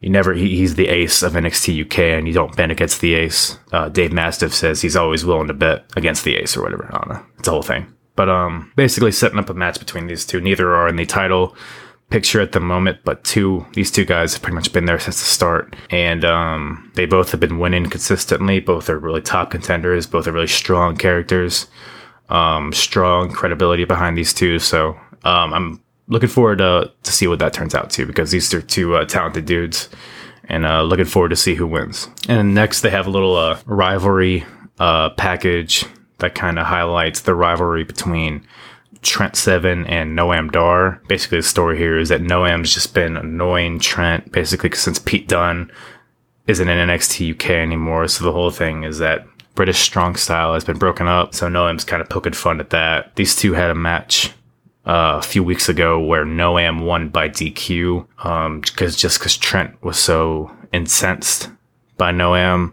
you 0.00 0.10
never 0.10 0.32
he, 0.32 0.56
he's 0.56 0.76
the 0.76 0.86
ace 0.86 1.22
of 1.22 1.32
NXT 1.32 1.86
UK 1.86 1.98
and 1.98 2.28
you 2.28 2.32
don't 2.32 2.56
bet 2.56 2.70
against 2.70 3.00
the 3.00 3.14
ace. 3.14 3.58
Uh, 3.72 3.88
Dave 3.88 4.12
Mastiff 4.12 4.54
says 4.54 4.80
he's 4.80 4.96
always 4.96 5.24
willing 5.24 5.48
to 5.48 5.54
bet 5.54 5.84
against 5.96 6.22
the 6.22 6.36
ace 6.36 6.56
or 6.56 6.62
whatever. 6.62 6.88
I 6.92 6.98
don't 6.98 7.08
know. 7.08 7.26
It's 7.40 7.48
a 7.48 7.50
whole 7.50 7.62
thing. 7.62 7.92
But 8.14 8.28
um, 8.28 8.72
basically 8.76 9.10
setting 9.10 9.40
up 9.40 9.50
a 9.50 9.54
match 9.54 9.80
between 9.80 10.06
these 10.06 10.24
two. 10.24 10.40
Neither 10.40 10.74
are 10.74 10.88
in 10.88 10.96
the 10.96 11.06
title 11.06 11.56
picture 12.10 12.40
at 12.40 12.52
the 12.52 12.60
moment, 12.60 12.98
but 13.04 13.22
two 13.24 13.66
these 13.74 13.90
two 13.90 14.04
guys 14.04 14.32
have 14.32 14.42
pretty 14.42 14.54
much 14.54 14.72
been 14.72 14.86
there 14.86 14.98
since 14.98 15.18
the 15.18 15.26
start, 15.26 15.76
and 15.90 16.24
um, 16.24 16.90
they 16.94 17.06
both 17.06 17.30
have 17.30 17.40
been 17.40 17.58
winning 17.58 17.88
consistently. 17.88 18.60
Both 18.60 18.88
are 18.88 18.98
really 18.98 19.22
top 19.22 19.50
contenders. 19.50 20.06
Both 20.06 20.26
are 20.26 20.32
really 20.32 20.46
strong 20.46 20.96
characters. 20.96 21.66
Um, 22.28 22.72
strong 22.72 23.30
credibility 23.30 23.84
behind 23.84 24.18
these 24.18 24.34
two. 24.34 24.58
So 24.58 24.90
um, 25.24 25.54
I'm 25.54 25.82
looking 26.08 26.28
forward 26.28 26.58
to 26.58 26.92
to 27.02 27.12
see 27.12 27.26
what 27.26 27.38
that 27.38 27.52
turns 27.52 27.74
out 27.74 27.90
to 27.90 28.06
because 28.06 28.30
these 28.30 28.52
are 28.52 28.62
two 28.62 28.96
uh, 28.96 29.04
talented 29.04 29.46
dudes, 29.46 29.88
and 30.44 30.66
uh, 30.66 30.82
looking 30.82 31.06
forward 31.06 31.30
to 31.30 31.36
see 31.36 31.54
who 31.54 31.66
wins. 31.66 32.08
And 32.28 32.54
next 32.54 32.80
they 32.80 32.90
have 32.90 33.06
a 33.06 33.10
little 33.10 33.36
uh, 33.36 33.58
rivalry 33.66 34.44
uh, 34.78 35.10
package 35.10 35.84
that 36.18 36.34
kind 36.34 36.58
of 36.58 36.66
highlights 36.66 37.20
the 37.20 37.34
rivalry 37.34 37.84
between 37.84 38.46
Trent 39.02 39.36
Seven 39.36 39.86
and 39.86 40.16
Noam 40.16 40.50
Dar. 40.50 41.02
Basically, 41.08 41.38
the 41.38 41.42
story 41.42 41.78
here 41.78 41.98
is 41.98 42.08
that 42.08 42.22
Noam's 42.22 42.74
just 42.74 42.94
been 42.94 43.16
annoying 43.16 43.78
Trent 43.78 44.30
basically 44.32 44.70
since 44.72 44.98
Pete 44.98 45.28
Dunne 45.28 45.70
isn't 46.46 46.68
in 46.68 46.88
NXT 46.88 47.34
UK 47.34 47.50
anymore. 47.50 48.08
So 48.08 48.24
the 48.24 48.32
whole 48.32 48.50
thing 48.50 48.84
is 48.84 48.98
that 48.98 49.26
British 49.54 49.80
strong 49.80 50.16
style 50.16 50.54
has 50.54 50.64
been 50.64 50.78
broken 50.78 51.06
up. 51.06 51.34
So 51.34 51.48
Noam's 51.48 51.84
kind 51.84 52.00
of 52.00 52.08
poking 52.08 52.32
fun 52.32 52.60
at 52.60 52.70
that. 52.70 53.14
These 53.16 53.36
two 53.36 53.54
had 53.54 53.70
a 53.70 53.74
match 53.74 54.32
uh, 54.86 55.20
a 55.20 55.22
few 55.22 55.42
weeks 55.42 55.68
ago 55.68 56.00
where 56.00 56.24
Noam 56.24 56.84
won 56.84 57.08
by 57.08 57.28
DQ 57.28 58.06
because 58.16 58.94
um, 58.94 58.98
just 58.98 59.18
because 59.18 59.36
Trent 59.36 59.82
was 59.82 59.98
so 59.98 60.50
incensed 60.72 61.50
by 61.96 62.12
Noam. 62.12 62.72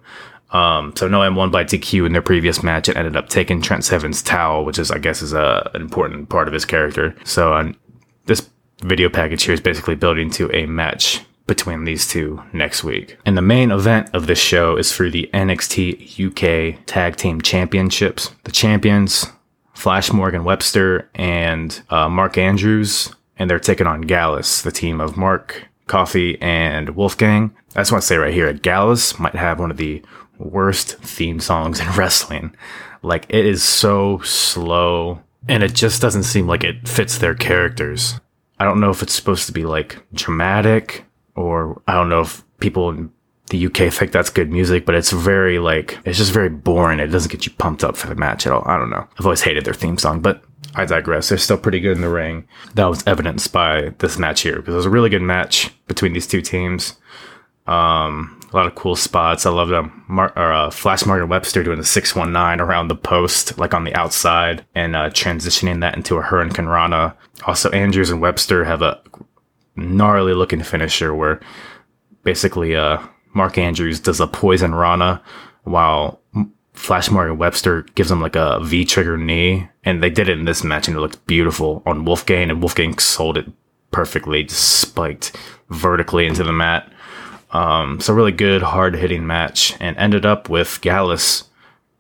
Um, 0.52 0.94
so 0.96 1.10
Noam 1.10 1.36
won 1.36 1.52
by 1.52 1.64
DQ 1.64 2.06
in 2.06 2.14
their 2.14 2.22
previous 2.22 2.64
match 2.64 2.88
and 2.88 2.98
ended 2.98 3.18
up 3.18 3.30
taking 3.30 3.62
Trent 3.62 3.84
Seven's 3.84 4.22
towel, 4.22 4.64
which 4.64 4.80
is, 4.80 4.92
I 4.92 5.00
guess, 5.00 5.22
is 5.22 5.34
a, 5.34 5.70
an 5.74 5.82
important 5.82 6.30
part 6.30 6.48
of 6.48 6.54
his 6.54 6.66
character. 6.66 7.16
So 7.24 7.54
uh, 7.54 7.72
this 8.25 8.50
video 8.82 9.10
package 9.10 9.44
here 9.44 9.54
is 9.54 9.62
basically 9.62 9.96
building 9.96 10.30
to 10.32 10.52
a 10.56 10.66
match 10.66 11.22
between 11.48 11.84
these 11.84 12.08
two 12.08 12.42
next 12.54 12.84
week. 12.84 13.18
And 13.25 13.38
the 13.38 13.42
main 13.42 13.72
event 13.72 14.10
of 14.14 14.28
this 14.28 14.40
show 14.40 14.78
is 14.78 14.92
for 14.92 15.10
the 15.10 15.30
NXT 15.34 16.28
UK 16.28 16.86
Tag 16.86 17.18
Team 17.18 17.42
Championships. 17.42 18.32
The 18.44 18.52
champions 18.52 19.28
Flash 19.75 20.12
Morgan 20.12 20.44
Webster 20.44 21.10
and 21.14 21.82
uh, 21.90 22.10
Mark 22.10 22.38
Andrews, 22.38 23.14
and 23.38 23.50
they're 23.50 23.60
taking 23.60 23.88
on 23.88 24.02
Gallus, 24.02 24.62
the 24.62 24.72
team 24.72 25.02
of 25.02 25.18
Mark, 25.18 25.68
Coffey, 25.88 26.42
and 26.42 26.92
Wolfgang. 26.92 27.54
I 27.75 27.82
just 27.82 27.92
want 27.92 28.02
to 28.02 28.08
say 28.08 28.18
right 28.18 28.34
here, 28.34 28.52
Gallus 28.54 29.20
might 29.20 29.36
have 29.36 29.60
one 29.60 29.70
of 29.70 29.78
the 29.78 30.02
worst 30.38 30.98
theme 31.00 31.39
songs 31.39 31.80
in 31.80 31.89
wrestling. 31.96 32.56
Like, 33.01 33.25
it 33.30 33.46
is 33.46 33.63
so 33.63 34.20
slow, 34.20 35.22
and 35.48 35.63
it 35.63 35.74
just 35.74 36.01
doesn't 36.01 36.24
seem 36.24 36.48
like 36.48 36.63
it 36.63 36.88
fits 36.88 37.18
their 37.18 37.36
characters. 37.36 38.20
I 38.60 38.65
don't 38.65 38.80
know 38.80 38.89
if 38.89 39.04
it's 39.04 39.13
supposed 39.13 39.48
to 39.48 39.51
be 39.51 39.65
like 39.65 40.04
dramatic, 40.13 41.06
or 41.36 41.82
I 41.88 41.94
don't 41.94 42.10
know 42.10 42.22
if 42.22 42.44
people 42.60 42.89
in 42.89 43.12
the 43.50 43.68
UK 43.68 43.94
think 43.94 44.12
that's 44.12 44.30
good 44.30 44.51
music, 44.51 44.86
but 44.86 44.96
it's 44.96 45.12
very 45.12 45.60
like 45.60 46.00
it's 46.06 46.18
just 46.18 46.32
very 46.32 46.50
boring. 46.50 47.00
It 47.00 47.08
doesn't 47.08 47.32
get 47.32 47.46
you 47.46 47.51
pumped 47.54 47.84
up 47.84 47.96
for 47.96 48.08
the 48.08 48.15
match 48.15 48.48
at 48.48 48.54
all. 48.54 48.63
I 48.65 48.77
don't 48.77 48.89
know. 48.89 49.08
I've 49.20 49.25
always 49.25 49.42
hated 49.42 49.65
their 49.65 49.74
theme 49.74 49.98
song, 49.98 50.22
but 50.22 50.44
I 50.74 50.86
digress. 50.86 51.30
They're 51.30 51.38
still 51.38 51.58
pretty 51.58 51.80
good 51.80 51.96
in 51.96 52.01
the 52.01 52.10
ring. 52.10 52.48
That 52.74 52.86
was 52.86 53.06
evidenced 53.06 53.51
by 53.51 53.94
this 54.00 54.18
match 54.18 54.42
here 54.42 54.58
because 54.58 54.74
it 54.74 54.77
was 54.77 54.86
a 54.86 54.92
really 54.92 55.10
good 55.10 55.22
match 55.22 55.72
between 55.88 56.13
these 56.13 56.27
two 56.27 56.42
teams. 56.42 56.96
Um, 57.68 58.39
a 58.55 58.57
lot 58.57 58.67
of 58.67 58.75
cool 58.75 58.95
spots. 58.95 59.45
I 59.45 59.50
love 59.50 59.67
them. 59.67 60.05
Mar- 60.07 60.31
or, 60.35 60.53
uh, 60.53 60.71
Flash 60.71 61.05
Morgan 61.05 61.27
Webster 61.27 61.62
doing 61.62 61.77
the 61.77 61.83
619 61.83 62.65
around 62.65 62.88
the 62.88 62.95
post, 62.95 63.57
like 63.57 63.74
on 63.74 63.83
the 63.83 63.93
outside, 63.93 64.65
and 64.74 64.95
uh, 64.95 65.09
transitioning 65.09 65.81
that 65.81 65.95
into 65.95 66.17
a 66.17 66.24
Hurricanrana. 66.24 67.13
Also, 67.45 67.69
Andrews 67.71 68.09
and 68.09 68.21
Webster 68.21 68.63
have 68.63 68.81
a 68.81 69.01
gnarly 69.75 70.33
looking 70.33 70.63
finisher 70.63 71.13
where 71.13 71.41
basically 72.24 72.77
uh, 72.77 72.97
Mark 73.33 73.57
Andrews 73.57 74.00
does 74.00 74.21
a 74.21 74.27
Poisonrana 74.27 75.21
while 75.63 76.21
Flash 76.74 77.12
Morgan 77.12 77.38
Webster 77.38 77.81
gives 77.95 78.09
him 78.09 78.21
like 78.21 78.38
a 78.38 78.62
V 78.63 78.85
trigger 78.85 79.17
knee. 79.17 79.67
And 79.83 80.01
they 80.01 80.09
did 80.09 80.29
it 80.29 80.39
in 80.39 80.45
this 80.45 80.63
match 80.63 80.88
and 80.88 80.95
it 80.95 81.01
looked 81.01 81.25
beautiful 81.27 81.83
on 81.85 82.05
Wolfgang 82.05 82.50
and 82.50 82.62
Wolfgang 82.62 82.97
sold 83.00 83.38
it 83.38 83.51
perfectly, 83.91 84.43
just 84.43 84.79
spiked 84.79 85.35
vertically 85.69 86.25
into 86.25 86.43
the 86.43 86.53
mat. 86.53 86.89
Um, 87.55 88.01
so 88.01 88.13
really 88.13 88.33
good, 88.33 88.62
hard 88.62 88.95
hitting 88.95 89.25
match 89.25 89.77
and 89.79 89.95
ended 89.95 90.25
up 90.25 90.50
with 90.50 90.81
Gallus 90.81 91.45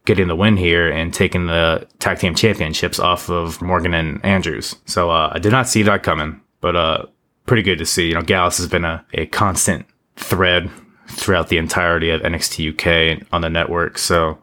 getting 0.03 0.27
the 0.27 0.35
win 0.35 0.57
here 0.57 0.91
and 0.91 1.13
taking 1.13 1.47
the 1.47 1.87
tag 1.99 2.19
team 2.19 2.35
championships 2.35 2.99
off 2.99 3.29
of 3.29 3.61
Morgan 3.61 3.93
and 3.93 4.23
Andrews. 4.25 4.75
So, 4.85 5.09
uh, 5.09 5.31
I 5.33 5.39
did 5.39 5.53
not 5.53 5.69
see 5.69 5.81
that 5.83 6.03
coming, 6.03 6.41
but, 6.59 6.75
uh, 6.75 7.05
pretty 7.45 7.63
good 7.63 7.77
to 7.77 7.85
see. 7.85 8.09
You 8.09 8.15
know, 8.15 8.21
Gallus 8.21 8.57
has 8.57 8.67
been 8.67 8.83
a, 8.83 9.05
a 9.13 9.27
constant 9.27 9.85
thread 10.17 10.69
throughout 11.07 11.47
the 11.47 11.57
entirety 11.57 12.09
of 12.09 12.21
NXT 12.21 12.73
UK 12.73 13.25
on 13.31 13.39
the 13.39 13.49
network. 13.49 13.97
So 13.97 14.37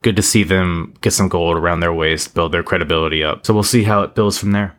good 0.00 0.16
to 0.16 0.22
see 0.22 0.44
them 0.44 0.94
get 1.02 1.12
some 1.12 1.28
gold 1.28 1.58
around 1.58 1.80
their 1.80 1.92
waist, 1.92 2.34
build 2.34 2.52
their 2.52 2.62
credibility 2.62 3.22
up. 3.22 3.44
So 3.44 3.52
we'll 3.52 3.64
see 3.64 3.82
how 3.82 4.00
it 4.00 4.14
builds 4.14 4.38
from 4.38 4.52
there. 4.52 4.74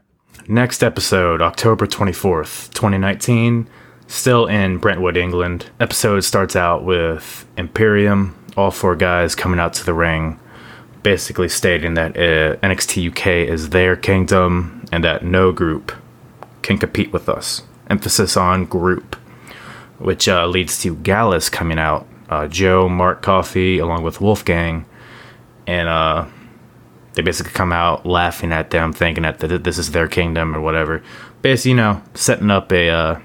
Next 0.47 0.81
episode, 0.83 1.43
October 1.43 1.85
24th, 1.85 2.73
2019, 2.73 3.67
still 4.07 4.45
in 4.45 4.77
Brentwood, 4.77 5.17
England. 5.17 5.69
Episode 5.79 6.21
starts 6.21 6.55
out 6.55 6.83
with 6.83 7.45
Imperium, 7.57 8.35
all 8.57 8.71
four 8.71 8.95
guys 8.95 9.35
coming 9.35 9.59
out 9.59 9.74
to 9.74 9.85
the 9.85 9.93
ring, 9.93 10.39
basically 11.03 11.50
stating 11.50 11.93
that 11.95 12.17
uh, 12.17 12.55
NXT 12.57 13.12
UK 13.12 13.50
is 13.50 13.69
their 13.69 13.95
kingdom 13.95 14.85
and 14.91 15.03
that 15.03 15.24
no 15.24 15.51
group 15.51 15.91
can 16.62 16.77
compete 16.77 17.12
with 17.13 17.29
us. 17.29 17.62
Emphasis 17.89 18.35
on 18.35 18.65
group 18.65 19.15
which 19.97 20.27
uh, 20.27 20.45
leads 20.47 20.81
to 20.81 20.95
Gallus 20.95 21.50
coming 21.50 21.79
out. 21.79 22.07
Uh, 22.29 22.47
Joe, 22.47 22.89
Mark 22.89 23.21
Coffey, 23.21 23.77
along 23.77 24.03
with 24.03 24.19
Wolfgang, 24.19 24.85
and 25.67 25.88
uh, 25.88 26.25
they 27.13 27.21
basically 27.21 27.53
come 27.53 27.71
out 27.71 28.05
laughing 28.05 28.51
at 28.51 28.71
them, 28.71 28.93
thinking 28.93 29.24
that 29.24 29.39
this 29.39 29.77
is 29.77 29.91
their 29.91 30.07
kingdom 30.07 30.55
or 30.55 30.62
whatever. 30.62 31.03
Basically, 31.43 31.71
you 31.71 31.77
know, 31.77 32.01
setting 32.15 32.50
up 32.50 32.71
a 32.71 32.89
uh, 32.89 33.19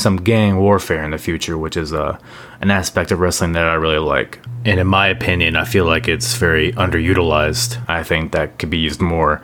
some 0.00 0.16
gang 0.16 0.58
warfare 0.58 1.04
in 1.04 1.10
the 1.10 1.18
future, 1.18 1.56
which 1.56 1.76
is 1.76 1.92
uh, 1.92 2.18
an 2.60 2.70
aspect 2.70 3.10
of 3.12 3.20
wrestling 3.20 3.52
that 3.52 3.66
I 3.66 3.74
really 3.74 3.98
like. 3.98 4.40
And 4.64 4.80
in 4.80 4.86
my 4.86 5.08
opinion, 5.08 5.56
I 5.56 5.64
feel 5.64 5.84
like 5.84 6.08
it's 6.08 6.34
very 6.36 6.72
underutilized. 6.72 7.82
I 7.88 8.02
think 8.02 8.32
that 8.32 8.58
could 8.58 8.70
be 8.70 8.78
used 8.78 9.00
more 9.00 9.42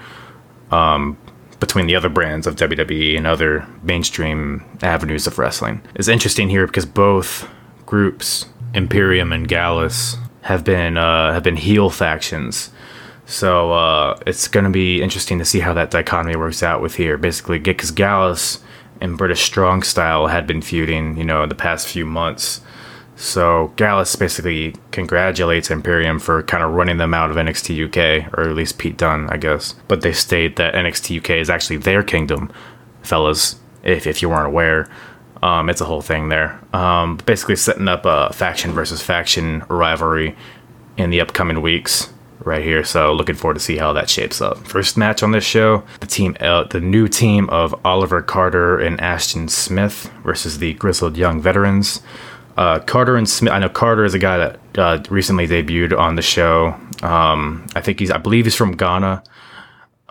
um, 0.70 1.16
between 1.60 1.86
the 1.86 1.96
other 1.96 2.08
brands 2.08 2.46
of 2.46 2.56
WWE 2.56 3.16
and 3.16 3.26
other 3.26 3.66
mainstream 3.82 4.64
avenues 4.82 5.26
of 5.26 5.38
wrestling. 5.38 5.80
It's 5.94 6.08
interesting 6.08 6.48
here 6.48 6.66
because 6.66 6.86
both 6.86 7.48
groups, 7.86 8.46
Imperium 8.74 9.32
and 9.32 9.48
Gallus, 9.48 10.16
have 10.42 10.64
been 10.64 10.96
uh, 10.96 11.32
have 11.32 11.42
been 11.42 11.56
heel 11.56 11.90
factions. 11.90 12.70
So 13.26 13.72
uh, 13.72 14.18
it's 14.26 14.46
going 14.46 14.64
to 14.64 14.70
be 14.70 15.02
interesting 15.02 15.38
to 15.40 15.44
see 15.44 15.58
how 15.58 15.74
that 15.74 15.90
dichotomy 15.90 16.36
works 16.36 16.62
out 16.62 16.80
with 16.80 16.94
here. 16.94 17.18
Basically, 17.18 17.58
because 17.58 17.90
Gallus 17.90 18.60
and 19.00 19.18
British 19.18 19.42
Strong 19.42 19.82
Style 19.82 20.28
had 20.28 20.46
been 20.46 20.62
feuding, 20.62 21.16
you 21.16 21.24
know, 21.24 21.42
in 21.42 21.48
the 21.48 21.54
past 21.54 21.88
few 21.88 22.06
months. 22.06 22.60
So 23.16 23.72
Gallus 23.76 24.14
basically 24.16 24.74
congratulates 24.90 25.70
Imperium 25.70 26.18
for 26.18 26.42
kind 26.42 26.62
of 26.62 26.72
running 26.72 26.98
them 26.98 27.14
out 27.14 27.30
of 27.30 27.36
NXT 27.36 27.86
UK, 27.86 28.32
or 28.36 28.42
at 28.42 28.54
least 28.54 28.78
Pete 28.78 28.98
Dunne, 28.98 29.28
I 29.30 29.38
guess. 29.38 29.74
But 29.88 30.02
they 30.02 30.12
state 30.12 30.56
that 30.56 30.74
NXT 30.74 31.18
UK 31.20 31.30
is 31.30 31.48
actually 31.48 31.78
their 31.78 32.02
kingdom, 32.02 32.52
fellas, 33.02 33.58
if, 33.82 34.06
if 34.06 34.20
you 34.20 34.28
weren't 34.28 34.46
aware. 34.46 34.88
Um, 35.42 35.70
it's 35.70 35.80
a 35.80 35.86
whole 35.86 36.02
thing 36.02 36.28
there. 36.28 36.60
Um, 36.74 37.18
basically, 37.24 37.56
setting 37.56 37.88
up 37.88 38.04
a 38.04 38.32
faction 38.32 38.72
versus 38.72 39.02
faction 39.02 39.64
rivalry 39.68 40.36
in 40.98 41.10
the 41.10 41.20
upcoming 41.20 41.62
weeks 41.62 42.12
right 42.46 42.62
here. 42.62 42.84
So 42.84 43.12
looking 43.12 43.34
forward 43.34 43.54
to 43.54 43.60
see 43.60 43.76
how 43.76 43.92
that 43.92 44.08
shapes 44.08 44.40
up. 44.40 44.58
First 44.66 44.96
match 44.96 45.22
on 45.22 45.32
this 45.32 45.44
show, 45.44 45.82
the 46.00 46.06
team, 46.06 46.36
uh, 46.40 46.64
the 46.64 46.80
new 46.80 47.08
team 47.08 47.50
of 47.50 47.74
Oliver 47.84 48.22
Carter 48.22 48.78
and 48.78 49.00
Ashton 49.00 49.48
Smith 49.48 50.10
versus 50.22 50.58
the 50.58 50.72
Grizzled 50.74 51.16
Young 51.16 51.40
Veterans. 51.42 52.00
Uh, 52.56 52.78
Carter 52.78 53.16
and 53.16 53.28
Smith. 53.28 53.52
I 53.52 53.58
know 53.58 53.68
Carter 53.68 54.04
is 54.04 54.14
a 54.14 54.18
guy 54.18 54.38
that 54.38 54.78
uh, 54.78 55.02
recently 55.10 55.46
debuted 55.46 55.98
on 55.98 56.14
the 56.14 56.22
show. 56.22 56.74
Um, 57.02 57.66
I 57.74 57.82
think 57.82 58.00
he's, 58.00 58.10
I 58.10 58.16
believe 58.16 58.46
he's 58.46 58.54
from 58.54 58.76
Ghana. 58.76 59.22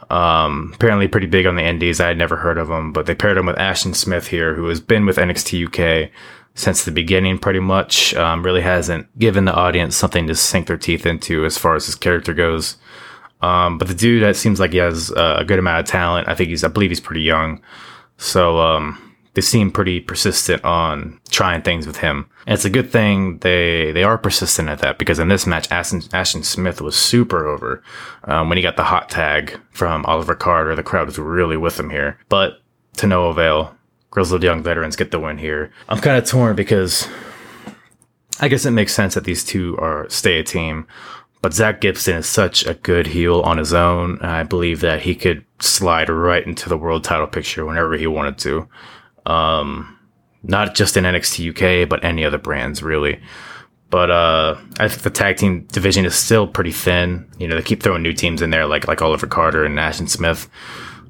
Um, 0.10 0.72
apparently 0.76 1.08
pretty 1.08 1.26
big 1.26 1.48
on 1.48 1.56
the 1.56 1.64
Indies. 1.64 2.00
I 2.00 2.10
had 2.10 2.18
never 2.18 2.36
heard 2.36 2.60
of 2.60 2.70
him, 2.70 2.94
but 2.94 3.08
they 3.08 3.16
paired 3.16 3.38
him 3.38 3.48
with 3.48 3.58
Ashton 3.58 3.96
Smith 3.96 4.28
here, 4.28 4.54
who 4.54 4.68
has 4.68 4.80
been 4.80 5.08
with 5.08 5.18
NXT 5.18 5.68
UK 5.68 6.12
since 6.56 6.84
the 6.84 6.92
beginning, 6.92 7.38
pretty 7.38 7.60
much. 7.60 8.14
Um, 8.16 8.44
really 8.44 8.62
hasn't 8.62 9.08
given 9.20 9.46
the 9.46 9.54
audience 9.54 9.96
something 9.96 10.28
to 10.28 10.36
sink 10.36 10.68
their 10.68 10.78
teeth 10.78 11.06
into 11.06 11.46
as 11.46 11.58
far 11.58 11.76
as 11.76 11.86
his 11.86 11.96
character 11.96 12.34
goes. 12.34 12.78
Um, 13.42 13.78
but 13.78 13.88
the 13.88 13.94
dude, 13.94 14.24
that 14.24 14.36
seems 14.36 14.60
like 14.60 14.72
he 14.72 14.78
has 14.78 15.12
a 15.12 15.44
good 15.46 15.60
amount 15.60 15.82
of 15.82 15.86
talent. 15.86 16.28
I 16.28 16.36
think 16.36 16.50
he's, 16.50 16.64
I 16.64 16.70
believe 16.70 16.90
he's 16.90 17.00
pretty 17.00 17.22
young. 17.22 17.62
So, 18.18 18.60
um, 18.60 19.06
they 19.36 19.42
seem 19.42 19.70
pretty 19.70 20.00
persistent 20.00 20.64
on 20.64 21.20
trying 21.30 21.62
things 21.62 21.86
with 21.86 21.98
him. 21.98 22.30
And 22.48 22.54
it's 22.54 22.66
a 22.66 22.70
good 22.70 22.90
thing 22.90 23.38
they 23.40 23.92
they 23.92 24.04
are 24.04 24.18
persistent 24.18 24.70
at 24.70 24.80
that 24.80 24.98
because 24.98 25.20
in 25.20 25.28
this 25.28 25.46
match, 25.46 25.70
Ashton, 25.72 26.02
Ashton 26.14 26.42
Smith 26.42 26.82
was 26.82 26.96
super 26.96 27.46
over. 27.46 27.84
Um, 28.24 28.50
when 28.50 28.58
he 28.58 28.62
got 28.62 28.78
the 28.78 28.84
hot 28.84 29.10
tag 29.10 29.60
from 29.72 30.06
Oliver 30.06 30.36
Carter, 30.36 30.76
the 30.76 30.84
crowd 30.84 31.08
was 31.08 31.20
really 31.20 31.58
with 31.58 31.80
him 31.80 31.90
here. 31.90 32.18
But 32.30 32.62
to 32.98 33.08
no 33.08 33.28
avail. 33.28 33.75
Grizzled 34.16 34.44
Young 34.44 34.64
Veterans 34.64 34.96
get 34.96 35.12
the 35.12 35.20
win 35.20 35.38
here. 35.38 35.74
I'm 35.90 36.00
kind 36.00 36.18
of 36.18 36.26
torn 36.26 36.56
because 36.56 37.06
I 38.40 38.48
guess 38.48 38.66
it 38.66 38.72
makes 38.72 38.94
sense 38.94 39.14
that 39.16 39.26
these 39.26 39.44
two 39.44 39.76
are 39.78 40.10
stay 40.10 40.40
a 40.40 40.44
team. 40.44 40.88
But 41.42 41.54
Zach 41.54 41.82
Gibson 41.82 42.16
is 42.16 42.26
such 42.26 42.66
a 42.66 42.76
good 42.76 43.08
heel 43.08 43.42
on 43.42 43.58
his 43.58 43.74
own. 43.74 44.18
I 44.22 44.44
believe 44.44 44.80
that 44.80 45.02
he 45.02 45.16
could 45.16 45.44
slide 45.60 46.08
right 46.08 46.48
into 46.48 46.70
the 46.70 46.78
world 46.78 47.04
title 47.04 47.28
picture 47.28 47.66
whenever 47.66 47.98
he 47.98 48.08
wanted 48.08 48.38
to. 48.38 48.70
Um, 49.26 50.00
not 50.44 50.76
just 50.76 50.96
in 50.96 51.04
NXT 51.04 51.50
UK, 51.84 51.90
but 51.90 52.02
any 52.06 52.24
other 52.24 52.38
brands 52.38 52.82
really. 52.82 53.20
But 53.90 54.12
uh, 54.12 54.56
I 54.80 54.88
think 54.88 55.02
the 55.02 55.10
tag 55.10 55.36
team 55.36 55.68
division 55.74 56.06
is 56.06 56.16
still 56.16 56.48
pretty 56.48 56.72
thin. 56.72 57.30
You 57.38 57.50
know, 57.50 57.58
they 57.58 57.62
keep 57.62 57.84
throwing 57.84 58.02
new 58.02 58.14
teams 58.14 58.42
in 58.42 58.50
there, 58.50 58.66
like 58.66 58.88
like 58.88 59.02
Oliver 59.02 59.28
Carter 59.28 59.66
and 59.66 59.78
Ashton 59.78 60.08
Smith. 60.08 60.50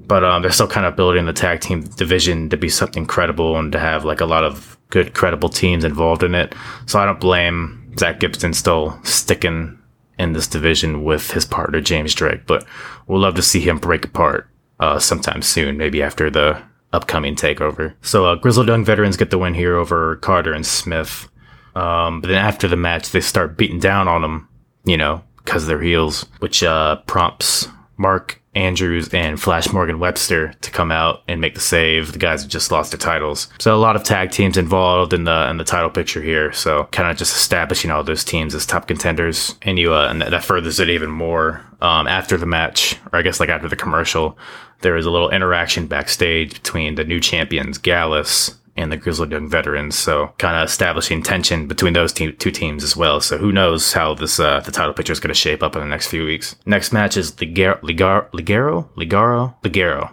But 0.08 0.24
um, 0.24 0.42
they're 0.42 0.52
still 0.52 0.68
kind 0.68 0.86
of 0.86 0.96
building 0.96 1.26
the 1.26 1.34
tag 1.34 1.62
team 1.62 1.82
division 1.82 2.50
to 2.50 2.58
be 2.58 2.70
something 2.70 3.06
credible 3.06 3.58
and 3.58 3.72
to 3.72 3.80
have 3.80 4.06
like 4.06 4.22
a 4.22 4.26
lot 4.26 4.44
of 4.44 4.78
good, 4.90 5.14
credible 5.14 5.50
teams 5.50 5.84
involved 5.84 6.24
in 6.24 6.36
it. 6.36 6.54
So 6.86 7.00
I 7.00 7.06
don't 7.06 7.20
blame 7.20 7.94
Zach 7.98 8.20
Gibson 8.20 8.54
still 8.54 9.00
sticking 9.04 9.80
in 10.18 10.34
this 10.34 10.48
division 10.48 11.04
with 11.04 11.32
his 11.32 11.46
partner 11.46 11.82
James 11.82 12.14
Drake. 12.14 12.46
But 12.46 12.66
we'll 13.08 13.20
love 13.20 13.36
to 13.36 13.42
see 13.42 13.60
him 13.60 13.78
break 13.78 14.06
apart 14.06 14.48
uh, 14.80 15.00
sometime 15.00 15.42
soon, 15.42 15.78
maybe 15.78 16.02
after 16.02 16.30
the 16.30 16.62
upcoming 16.94 17.36
takeover. 17.36 17.94
So 18.02 18.26
uh, 18.26 18.36
Grizzled 18.36 18.68
Young 18.68 18.86
Veterans 18.86 19.18
get 19.18 19.30
the 19.30 19.38
win 19.38 19.54
here 19.54 19.76
over 19.76 20.16
Carter 20.18 20.54
and 20.54 20.66
Smith. 20.66 21.28
Um, 21.76 22.22
but 22.22 22.30
then 22.30 22.38
after 22.38 22.68
the 22.68 22.78
match, 22.78 23.12
they 23.12 23.20
start 23.20 23.58
beating 23.58 23.80
down 23.80 24.08
on 24.08 24.22
them, 24.22 24.48
you 24.86 24.96
know, 24.96 25.24
because 25.38 25.68
they're 25.68 25.82
heels, 25.82 26.26
which 26.40 26.64
uh, 26.64 26.96
prompts 27.08 27.68
Mark 27.98 28.42
Andrews 28.56 29.14
and 29.14 29.40
Flash 29.40 29.72
Morgan 29.72 30.00
Webster 30.00 30.54
to 30.62 30.72
come 30.72 30.92
out 30.92 31.24
and 31.28 31.42
make 31.42 31.54
the 31.54 31.62
save. 31.62 32.14
The 32.14 32.20
guys 32.20 32.42
have 32.42 32.52
just 32.52 32.72
lost 32.72 32.92
their 32.92 32.98
titles. 32.98 33.50
So 33.60 33.76
a 33.76 33.78
lot 33.78 33.96
of 33.96 34.04
tag 34.04 34.32
teams 34.32 34.58
involved 34.58 35.14
in 35.14 35.26
the 35.26 35.50
in 35.50 35.58
the 35.58 35.64
title 35.64 35.90
picture 35.90 36.22
here. 36.22 36.52
So 36.54 36.86
kind 36.92 37.10
of 37.10 37.18
just 37.18 37.36
establishing 37.36 37.92
all 37.92 38.04
those 38.04 38.24
teams 38.24 38.56
as 38.56 38.66
top 38.66 38.88
contenders. 38.88 39.56
And 39.62 39.78
you 39.78 39.94
uh, 39.94 40.08
and 40.10 40.22
that 40.22 40.44
furthers 40.44 40.80
it 40.80 40.90
even 40.90 41.12
more 41.12 41.62
um, 41.82 42.08
after 42.08 42.38
the 42.38 42.46
match, 42.46 42.98
or 43.12 43.20
I 43.20 43.22
guess 43.22 43.40
like 43.40 43.50
after 43.50 43.68
the 43.68 43.76
commercial. 43.76 44.38
There 44.82 44.98
is 44.98 45.06
a 45.06 45.12
little 45.12 45.30
interaction 45.30 45.88
backstage 45.88 46.54
between 46.54 46.96
the 46.96 47.06
new 47.06 47.20
champions, 47.20 47.78
Gallus 47.78 48.56
and 48.78 48.92
the 48.92 48.98
Grizzled 48.98 49.32
Young 49.32 49.50
Veterans. 49.50 49.98
So 49.98 50.34
kind 50.38 50.58
of 50.58 50.68
establishing 50.68 51.24
tension 51.24 51.68
between 51.68 51.94
those 51.94 52.12
te- 52.14 52.34
two 52.34 52.52
teams 52.52 52.84
as 52.84 52.96
well. 52.98 53.22
So 53.22 53.38
who 53.38 53.52
knows 53.52 53.94
how 53.94 54.14
this 54.14 54.40
uh, 54.40 54.60
the 54.60 54.72
title 54.72 54.94
picture 54.94 55.14
is 55.14 55.20
going 55.20 55.34
to 55.34 55.40
shape 55.40 55.64
up 55.64 55.76
in 55.76 55.82
the 55.82 55.88
next 55.88 56.08
few 56.08 56.26
weeks. 56.26 56.56
Next 56.66 56.92
match 56.92 57.16
is 57.18 57.32
Ligar- 57.34 57.80
Ligar- 57.82 58.30
Ligero? 58.32 58.90
Ligaro? 58.96 59.56
Ligero. 59.64 60.12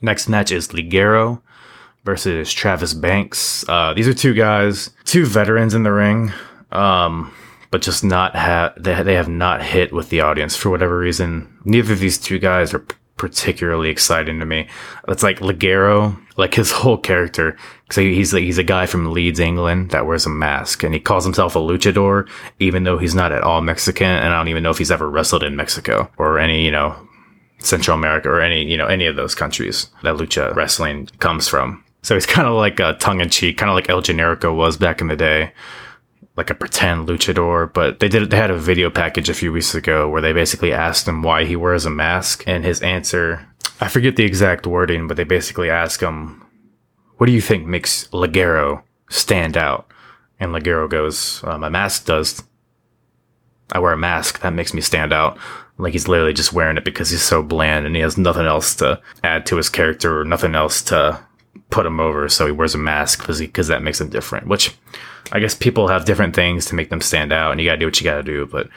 Next 0.00 0.28
match 0.28 0.52
is 0.52 0.68
Ligero 0.68 1.40
versus 2.04 2.52
Travis 2.52 2.94
Banks. 2.94 3.64
Uh, 3.68 3.94
these 3.94 4.06
are 4.06 4.14
two 4.14 4.34
guys, 4.34 4.90
two 5.04 5.24
veterans 5.26 5.74
in 5.74 5.82
the 5.82 5.92
ring. 5.92 6.32
Um, 6.70 7.32
but 7.70 7.82
just 7.82 8.04
not 8.04 8.36
have 8.36 8.72
they, 8.80 9.02
they 9.02 9.14
have 9.14 9.28
not 9.28 9.60
hit 9.62 9.92
with 9.92 10.08
the 10.08 10.20
audience 10.20 10.54
for 10.54 10.70
whatever 10.70 10.96
reason. 10.96 11.58
Neither 11.64 11.94
of 11.94 11.98
these 11.98 12.18
two 12.18 12.38
guys 12.38 12.72
are 12.72 12.86
particularly 13.16 13.90
exciting 13.90 14.40
to 14.40 14.46
me. 14.46 14.68
It's 15.08 15.22
like 15.22 15.38
Ligero, 15.38 16.20
like 16.36 16.54
his 16.54 16.70
whole 16.72 16.98
character. 16.98 17.56
Cause 17.88 17.96
he's 17.96 18.32
he's 18.32 18.58
a 18.58 18.64
guy 18.64 18.86
from 18.86 19.12
Leeds, 19.12 19.38
England 19.38 19.90
that 19.90 20.06
wears 20.06 20.26
a 20.26 20.30
mask 20.30 20.82
and 20.82 20.94
he 20.94 21.00
calls 21.00 21.24
himself 21.24 21.54
a 21.54 21.58
luchador, 21.58 22.28
even 22.58 22.84
though 22.84 22.98
he's 22.98 23.14
not 23.14 23.30
at 23.30 23.42
all 23.42 23.60
Mexican. 23.60 24.06
And 24.06 24.32
I 24.32 24.38
don't 24.38 24.48
even 24.48 24.62
know 24.62 24.70
if 24.70 24.78
he's 24.78 24.90
ever 24.90 25.08
wrestled 25.08 25.42
in 25.42 25.54
Mexico 25.54 26.10
or 26.16 26.38
any, 26.38 26.64
you 26.64 26.70
know, 26.70 26.96
Central 27.58 27.96
America 27.96 28.28
or 28.28 28.40
any, 28.40 28.64
you 28.64 28.76
know, 28.76 28.86
any 28.86 29.06
of 29.06 29.16
those 29.16 29.34
countries 29.34 29.90
that 30.02 30.16
lucha 30.16 30.54
wrestling 30.54 31.06
comes 31.18 31.46
from. 31.46 31.84
So 32.02 32.14
he's 32.14 32.26
kind 32.26 32.48
of 32.48 32.54
like 32.54 32.80
uh, 32.80 32.94
a 32.96 32.98
tongue 32.98 33.20
in 33.20 33.30
cheek, 33.30 33.58
kind 33.58 33.70
of 33.70 33.74
like 33.74 33.88
El 33.88 34.02
Generico 34.02 34.54
was 34.54 34.76
back 34.76 35.00
in 35.00 35.08
the 35.08 35.16
day 35.16 35.52
like 36.36 36.50
a 36.50 36.54
pretend 36.54 37.08
luchador, 37.08 37.72
but 37.72 38.00
they 38.00 38.08
did 38.08 38.30
they 38.30 38.36
had 38.36 38.50
a 38.50 38.58
video 38.58 38.90
package 38.90 39.28
a 39.28 39.34
few 39.34 39.52
weeks 39.52 39.74
ago 39.74 40.08
where 40.08 40.22
they 40.22 40.32
basically 40.32 40.72
asked 40.72 41.06
him 41.06 41.22
why 41.22 41.44
he 41.44 41.56
wears 41.56 41.86
a 41.86 41.90
mask 41.90 42.44
and 42.46 42.64
his 42.64 42.82
answer 42.82 43.48
I 43.80 43.88
forget 43.88 44.16
the 44.16 44.24
exact 44.24 44.66
wording, 44.66 45.08
but 45.08 45.16
they 45.16 45.24
basically 45.24 45.70
ask 45.70 46.00
him 46.00 46.44
what 47.16 47.26
do 47.26 47.32
you 47.32 47.40
think 47.40 47.66
makes 47.66 48.08
Ligero 48.08 48.82
stand 49.08 49.56
out? 49.56 49.86
And 50.40 50.52
Ligero 50.52 50.88
goes, 50.90 51.42
uh, 51.44 51.58
my 51.58 51.68
mask 51.68 52.06
does. 52.06 52.42
I 53.72 53.78
wear 53.78 53.92
a 53.92 53.98
mask 53.98 54.40
that 54.40 54.52
makes 54.52 54.74
me 54.74 54.80
stand 54.80 55.12
out. 55.12 55.38
Like 55.78 55.92
he's 55.92 56.08
literally 56.08 56.34
just 56.34 56.52
wearing 56.52 56.76
it 56.76 56.84
because 56.84 57.10
he's 57.10 57.22
so 57.22 57.42
bland 57.42 57.86
and 57.86 57.96
he 57.96 58.02
has 58.02 58.18
nothing 58.18 58.46
else 58.46 58.74
to 58.76 59.00
add 59.22 59.46
to 59.46 59.56
his 59.56 59.68
character 59.68 60.20
or 60.20 60.24
nothing 60.24 60.54
else 60.54 60.82
to 60.82 61.23
put 61.74 61.84
him 61.84 61.98
over. 61.98 62.28
So 62.28 62.46
he 62.46 62.52
wears 62.52 62.76
a 62.76 62.78
mask 62.78 63.26
because 63.26 63.66
that 63.66 63.82
makes 63.82 64.00
him 64.00 64.08
different. 64.08 64.46
Which 64.46 64.74
I 65.32 65.40
guess 65.40 65.54
people 65.54 65.88
have 65.88 66.04
different 66.04 66.34
things 66.34 66.66
to 66.66 66.76
make 66.76 66.88
them 66.88 67.00
stand 67.00 67.32
out, 67.32 67.50
and 67.50 67.60
you 67.60 67.66
gotta 67.66 67.78
do 67.78 67.86
what 67.86 68.00
you 68.00 68.04
gotta 68.04 68.22
do. 68.22 68.46
But 68.46 68.68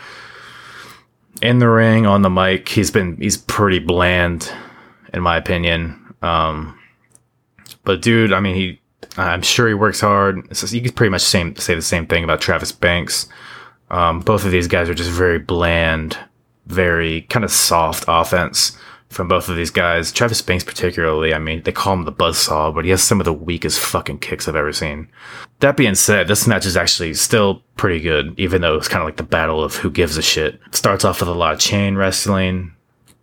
in 1.41 1.59
the 1.59 1.69
ring, 1.69 2.07
on 2.07 2.23
the 2.23 2.29
mic, 2.29 2.67
he's 2.67 2.89
been 2.89 3.15
he's 3.17 3.37
pretty 3.37 3.79
bland, 3.79 4.51
in 5.13 5.21
my 5.21 5.37
opinion. 5.37 6.15
Um, 6.23 6.77
but 7.83 8.01
dude, 8.01 8.33
I 8.33 8.39
mean, 8.39 8.55
he 8.55 8.81
I'm 9.15 9.43
sure 9.43 9.67
he 9.67 9.75
works 9.75 10.01
hard. 10.01 10.55
So 10.57 10.65
you 10.75 10.81
could 10.81 10.95
pretty 10.95 11.11
much 11.11 11.21
same, 11.21 11.55
say 11.55 11.75
the 11.75 11.81
same 11.83 12.07
thing 12.07 12.23
about 12.23 12.41
Travis 12.41 12.71
Banks. 12.71 13.27
Um, 13.91 14.21
both 14.21 14.43
of 14.43 14.51
these 14.51 14.67
guys 14.67 14.89
are 14.89 14.95
just 14.95 15.11
very 15.11 15.39
bland, 15.39 16.17
very 16.65 17.21
kind 17.23 17.45
of 17.45 17.51
soft 17.51 18.05
offense 18.07 18.77
from 19.09 19.27
both 19.27 19.49
of 19.49 19.55
these 19.55 19.71
guys. 19.71 20.11
Travis 20.11 20.41
Banks, 20.41 20.63
particularly, 20.63 21.33
I 21.33 21.39
mean, 21.39 21.63
they 21.63 21.71
call 21.71 21.93
him 21.93 22.03
the 22.03 22.11
buzzsaw, 22.11 22.73
but 22.73 22.83
he 22.83 22.91
has 22.91 23.03
some 23.03 23.21
of 23.21 23.25
the 23.25 23.33
weakest 23.33 23.79
fucking 23.79 24.19
kicks 24.19 24.47
I've 24.47 24.55
ever 24.55 24.73
seen. 24.73 25.07
That 25.59 25.77
being 25.77 25.95
said, 25.95 26.27
this 26.27 26.47
match 26.47 26.65
is 26.65 26.77
actually 26.77 27.13
still 27.13 27.63
pretty 27.77 28.01
good, 28.01 28.37
even 28.37 28.61
though 28.61 28.75
it's 28.75 28.87
kind 28.87 29.01
of 29.01 29.07
like 29.07 29.17
the 29.17 29.23
battle 29.23 29.63
of 29.63 29.75
who 29.75 29.89
gives 29.89 30.17
a 30.17 30.21
shit. 30.21 30.59
Starts 30.71 31.05
off 31.05 31.21
with 31.21 31.29
a 31.29 31.33
lot 31.33 31.53
of 31.53 31.59
chain 31.59 31.95
wrestling, 31.95 32.73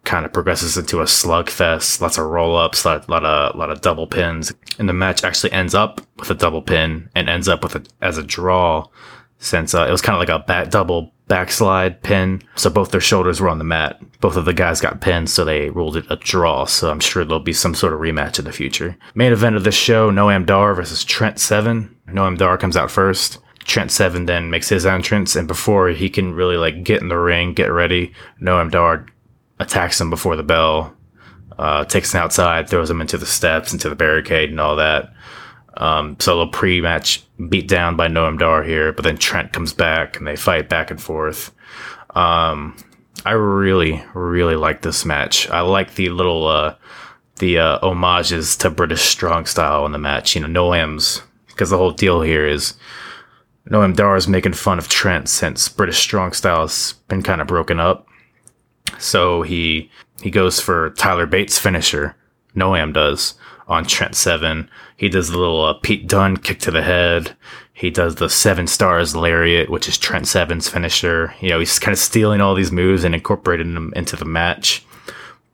kind 0.05 0.25
of 0.25 0.33
progresses 0.33 0.77
into 0.77 1.01
a 1.01 1.05
slugfest, 1.05 2.01
lots 2.01 2.19
of 2.19 2.27
roll 2.27 2.57
ups, 2.57 2.85
lot, 2.85 3.09
lot 3.09 3.25
of 3.25 3.55
a 3.55 3.59
lot 3.59 3.71
of 3.71 3.81
double 3.81 4.07
pins, 4.07 4.53
and 4.79 4.89
the 4.89 4.93
match 4.93 5.25
actually 5.25 5.53
ends 5.53 5.75
up 5.75 6.01
with 6.19 6.31
a 6.31 6.35
double 6.35 6.63
pin 6.63 7.09
and 7.15 7.29
ends 7.29 7.49
up 7.49 7.63
with 7.63 7.75
a 7.75 7.85
as 8.03 8.19
a 8.19 8.23
draw, 8.23 8.87
since 9.39 9.75
uh, 9.75 9.87
it 9.89 9.91
was 9.91 10.03
kind 10.03 10.15
of 10.15 10.21
like 10.21 10.41
a 10.41 10.45
back 10.45 10.71
double 10.71 11.14
backslide 11.29 12.03
pin. 12.03 12.43
So 12.57 12.71
both 12.71 12.91
their 12.91 13.01
shoulders 13.01 13.41
were 13.41 13.49
on 13.49 13.59
the 13.59 13.65
mat. 13.65 14.01
Both 14.21 14.37
of 14.37 14.45
the 14.45 14.55
guys 14.55 14.81
got 14.81 15.01
pinned, 15.01 15.31
so 15.31 15.45
they 15.45 15.71
ruled 15.71 15.97
it 15.97 16.07
a 16.11 16.17
draw. 16.17 16.65
So 16.65 16.91
I'm 16.91 17.01
sure 17.01 17.25
there'll 17.25 17.41
be 17.41 17.53
some 17.53 17.75
sort 17.75 17.93
of 17.93 18.01
rematch 18.01 18.39
in 18.39 18.45
the 18.45 18.53
future. 18.53 18.97
Main 19.15 19.33
event 19.33 19.57
of 19.57 19.65
this 19.65 19.75
show: 19.75 20.11
Noam 20.11 20.47
Dar 20.47 20.75
versus 20.75 21.05
Trent 21.05 21.39
Seven. 21.39 21.95
Noam 22.09 22.37
Dar 22.37 22.59
comes 22.59 22.77
out 22.77 22.91
first. 22.91 23.39
Trent 23.65 23.91
Seven 23.91 24.27
then 24.27 24.51
makes 24.51 24.69
his 24.69 24.85
entrance, 24.85 25.37
and 25.37 25.49
before 25.49 25.89
he 25.89 26.11
can 26.11 26.35
really 26.35 26.57
like 26.57 26.85
get 26.85 27.01
in 27.01 27.09
the 27.09 27.19
ring, 27.19 27.55
get 27.55 27.73
ready, 27.73 28.13
Noam 28.41 28.71
Dar 28.71 29.07
attacks 29.59 30.01
him 30.01 30.11
before 30.11 30.37
the 30.37 30.43
bell, 30.43 30.95
uh, 31.59 31.85
takes 31.85 32.13
him 32.13 32.21
outside, 32.21 32.69
throws 32.69 32.91
him 32.91 33.01
into 33.01 33.17
the 33.17 33.25
steps, 33.25 33.73
into 33.73 33.89
the 33.89 33.95
barricade, 33.95 34.51
and 34.51 34.61
all 34.61 34.77
that. 34.77 35.15
Um, 35.77 36.17
so 36.21 36.33
a 36.33 36.35
little 36.37 36.53
pre-match 36.53 37.25
beat 37.49 37.69
down 37.69 37.97
by 37.97 38.09
Noam 38.09 38.39
Dar 38.39 38.63
here, 38.63 38.93
but 38.93 39.03
then 39.03 39.17
Trent 39.17 39.53
comes 39.53 39.73
back 39.73 40.17
and 40.17 40.27
they 40.27 40.37
fight 40.37 40.69
back 40.69 40.91
and 40.91 41.01
forth. 41.01 41.53
Um, 42.15 42.77
I 43.25 43.33
really, 43.33 44.05
really 44.15 44.57
like 44.57 44.83
this 44.83 45.05
match. 45.05 45.49
I 45.51 45.61
like 45.61 45.95
the 45.95 46.11
little, 46.11 46.47
uh, 46.47 46.77
the, 47.37 47.59
uh, 47.59 47.79
homages 47.81 48.57
to 48.59 48.71
British 48.71 49.03
strong 49.03 49.47
style 49.47 49.85
in 49.87 49.93
the 49.93 49.99
match. 49.99 50.37
You 50.37 50.47
know, 50.47 50.63
Noam's, 50.63 51.23
because 51.49 51.71
the 51.71 51.79
whole 51.79 51.91
deal 51.91 52.21
here 52.23 52.47
is 52.47 52.75
Noam 53.71 53.97
Dar 53.97 54.17
is 54.17 54.29
making 54.29 54.53
fun 54.53 54.79
of 54.79 54.89
Trent 54.89 55.29
since 55.29 55.69
British 55.69 55.99
strong 55.99 56.33
style 56.33 56.63
has 56.63 56.95
been 57.09 57.23
kind 57.23 57.41
of 57.41 57.47
broken 57.47 57.81
up. 57.81 58.07
So 58.99 59.43
he 59.43 59.91
he 60.23 60.31
goes 60.31 60.61
for 60.61 60.91
Tyler 60.91 61.27
Bates 61.27 61.59
finisher. 61.59 62.15
Noam 62.55 62.93
does 62.93 63.35
on 63.67 63.85
Trent 63.87 64.15
Seven. 64.15 64.69
He 64.97 65.09
does 65.09 65.29
the 65.29 65.39
little 65.39 65.65
uh, 65.65 65.75
Pete 65.75 66.07
Dunne 66.07 66.37
kick 66.37 66.61
to 66.61 66.71
the 66.71 66.83
head. 66.83 67.37
He 67.73 67.91
does 67.91 68.17
the 68.17 68.31
Seven 68.31 68.67
Stars 68.67 69.17
Lariat, 69.17 69.69
which 69.69 69.89
is 69.89 69.99
Trent 69.99 70.29
Seven's 70.29 70.69
finisher. 70.69 71.35
You 71.41 71.51
know, 71.51 71.59
he's 71.59 71.79
kind 71.79 71.93
of 71.93 71.99
stealing 71.99 72.41
all 72.41 72.55
these 72.55 72.71
moves 72.71 73.05
and 73.05 73.15
incorporating 73.15 73.75
them 73.75 73.93
into 73.97 74.17
the 74.17 74.25
match. 74.25 74.85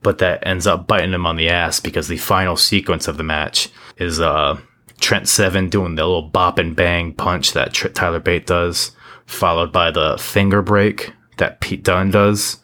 But 0.03 0.19
that 0.19 0.47
ends 0.47 0.67
up 0.67 0.87
biting 0.87 1.13
him 1.13 1.27
on 1.27 1.37
the 1.37 1.49
ass 1.49 1.81
because 1.81 2.09
the 2.09 2.17
final 2.17 2.57
sequence 2.57 3.09
of 3.09 3.17
the 3.17 3.23
match 3.23 3.69
is 3.97 4.21
uh, 4.21 4.59
Trent 5.01 5.29
Seven 5.29 5.69
doing 5.69 5.95
the 5.95 6.05
little 6.05 6.23
bop 6.23 6.59
and 6.59 6.77
bang 6.77 7.13
punch 7.13 7.53
that 7.53 7.73
Tr- 7.73 7.89
Tyler 7.89 8.21
Bate 8.21 8.47
does, 8.47 8.93
followed 9.27 9.73
by 9.73 9.91
the 9.91 10.17
finger 10.19 10.63
break 10.63 11.13
that 11.39 11.61
Pete 11.61 11.83
Dunne 11.83 12.11
does 12.11 12.59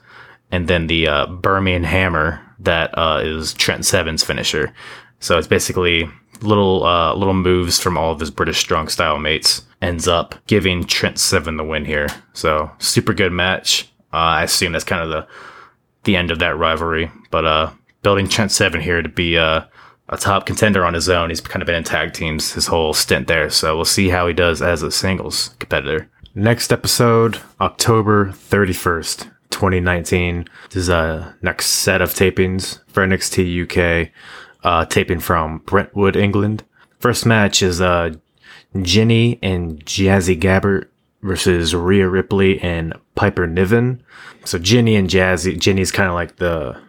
and 0.51 0.69
then 0.69 0.87
the 0.87 1.09
uh, 1.09 1.27
Birmingham 1.27 1.85
Hammer 1.85 2.41
that 2.61 2.97
uh, 2.97 3.21
is 3.23 3.55
Trent 3.55 3.85
Seven's 3.85 4.25
finisher. 4.25 4.73
So 5.21 5.39
it's 5.39 5.47
basically 5.47 6.09
little 6.43 6.85
uh, 6.85 7.15
little 7.15 7.35
moves 7.35 7.81
from 7.81 7.97
all 7.97 8.13
of 8.13 8.21
his 8.21 8.31
British 8.31 8.59
strong 8.59 8.89
style 8.89 9.19
mates 9.19 9.63
ends 9.83 10.09
up 10.09 10.35
giving 10.47 10.85
Trent 10.85 11.19
Seven 11.19 11.57
the 11.57 11.65
win 11.65 11.85
here. 11.85 12.09
So 12.33 12.71
super 12.79 13.13
good 13.13 13.33
match. 13.33 13.91
Uh, 14.13 14.41
I 14.41 14.43
assume 14.45 14.73
that's 14.73 14.85
kind 14.85 15.03
of 15.03 15.09
the 15.09 15.27
the 16.05 16.17
end 16.17 16.31
of 16.31 16.39
that 16.39 16.57
rivalry. 16.57 17.11
But 17.31 17.45
uh, 17.45 17.71
building 18.03 18.29
Trent 18.29 18.53
Seven 18.53 18.81
here 18.81 19.03
to 19.03 19.09
be 19.09 19.37
uh, 19.37 19.63
a 20.09 20.17
top 20.17 20.47
contender 20.47 20.85
on 20.85 20.95
his 20.95 21.09
own. 21.09 21.31
He's 21.31 21.41
kind 21.41 21.63
of 21.63 21.67
been 21.67 21.77
in 21.77 21.85
tag 21.85 22.13
teams 22.13 22.53
his 22.53 22.67
whole 22.67 22.95
stint 22.95 23.27
there. 23.27 23.51
So 23.51 23.77
we'll 23.77 23.85
see 23.85 24.09
how 24.09 24.27
he 24.27 24.33
does 24.33 24.63
as 24.63 24.83
a 24.83 24.91
singles 24.91 25.55
competitor. 25.59 26.09
Next 26.35 26.73
episode, 26.73 27.41
October 27.61 28.27
31st. 28.27 29.31
2019. 29.51 30.47
This 30.69 30.77
is 30.77 30.89
a 30.91 31.35
next 31.41 31.67
set 31.67 32.03
of 32.03 32.11
tapings 32.13 32.81
for 32.89 33.07
NXT 33.07 33.63
UK, 33.63 34.11
uh, 34.67 34.85
taping 34.85 35.21
from 35.21 35.59
Brentwood, 35.59 36.17
England. 36.17 36.65
First 36.99 37.25
match 37.25 37.63
is 37.63 37.81
uh, 37.81 38.15
Jinny 38.83 39.39
and 39.41 39.79
Jazzy 39.87 40.39
Gabbert 40.39 40.89
versus 41.23 41.73
Rhea 41.73 42.09
Ripley 42.09 42.61
and 42.61 42.93
Piper 43.15 43.47
Niven. 43.47 44.03
So 44.45 44.59
Jinny 44.59 44.97
and 44.97 45.09
Jazzy, 45.09 45.57
Jinny's 45.57 45.93
kind 45.93 46.09
of 46.09 46.15
like 46.15 46.37
the 46.37 46.81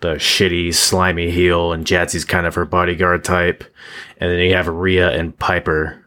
the 0.00 0.14
shitty, 0.14 0.72
slimy 0.72 1.30
heel, 1.30 1.72
and 1.72 1.84
Jazzy's 1.84 2.24
kind 2.24 2.46
of 2.46 2.54
her 2.54 2.64
bodyguard 2.64 3.22
type. 3.22 3.64
And 4.16 4.30
then 4.30 4.38
you 4.38 4.54
have 4.54 4.68
Rhea 4.68 5.10
and 5.10 5.38
Piper 5.38 6.02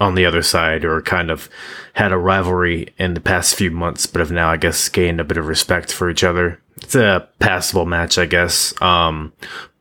on 0.00 0.16
the 0.16 0.26
other 0.26 0.42
side 0.42 0.84
or 0.84 1.00
kind 1.02 1.30
of 1.30 1.48
had 1.92 2.10
a 2.10 2.18
rivalry 2.18 2.92
in 2.98 3.14
the 3.14 3.20
past 3.20 3.54
few 3.54 3.70
months, 3.70 4.06
but 4.06 4.18
have 4.18 4.32
now, 4.32 4.50
I 4.50 4.56
guess, 4.56 4.88
gained 4.88 5.20
a 5.20 5.24
bit 5.24 5.36
of 5.36 5.46
respect 5.46 5.92
for 5.92 6.10
each 6.10 6.24
other. 6.24 6.60
It's 6.78 6.94
a 6.94 7.28
passable 7.38 7.86
match, 7.86 8.18
I 8.18 8.26
guess. 8.26 8.74
Um, 8.82 9.32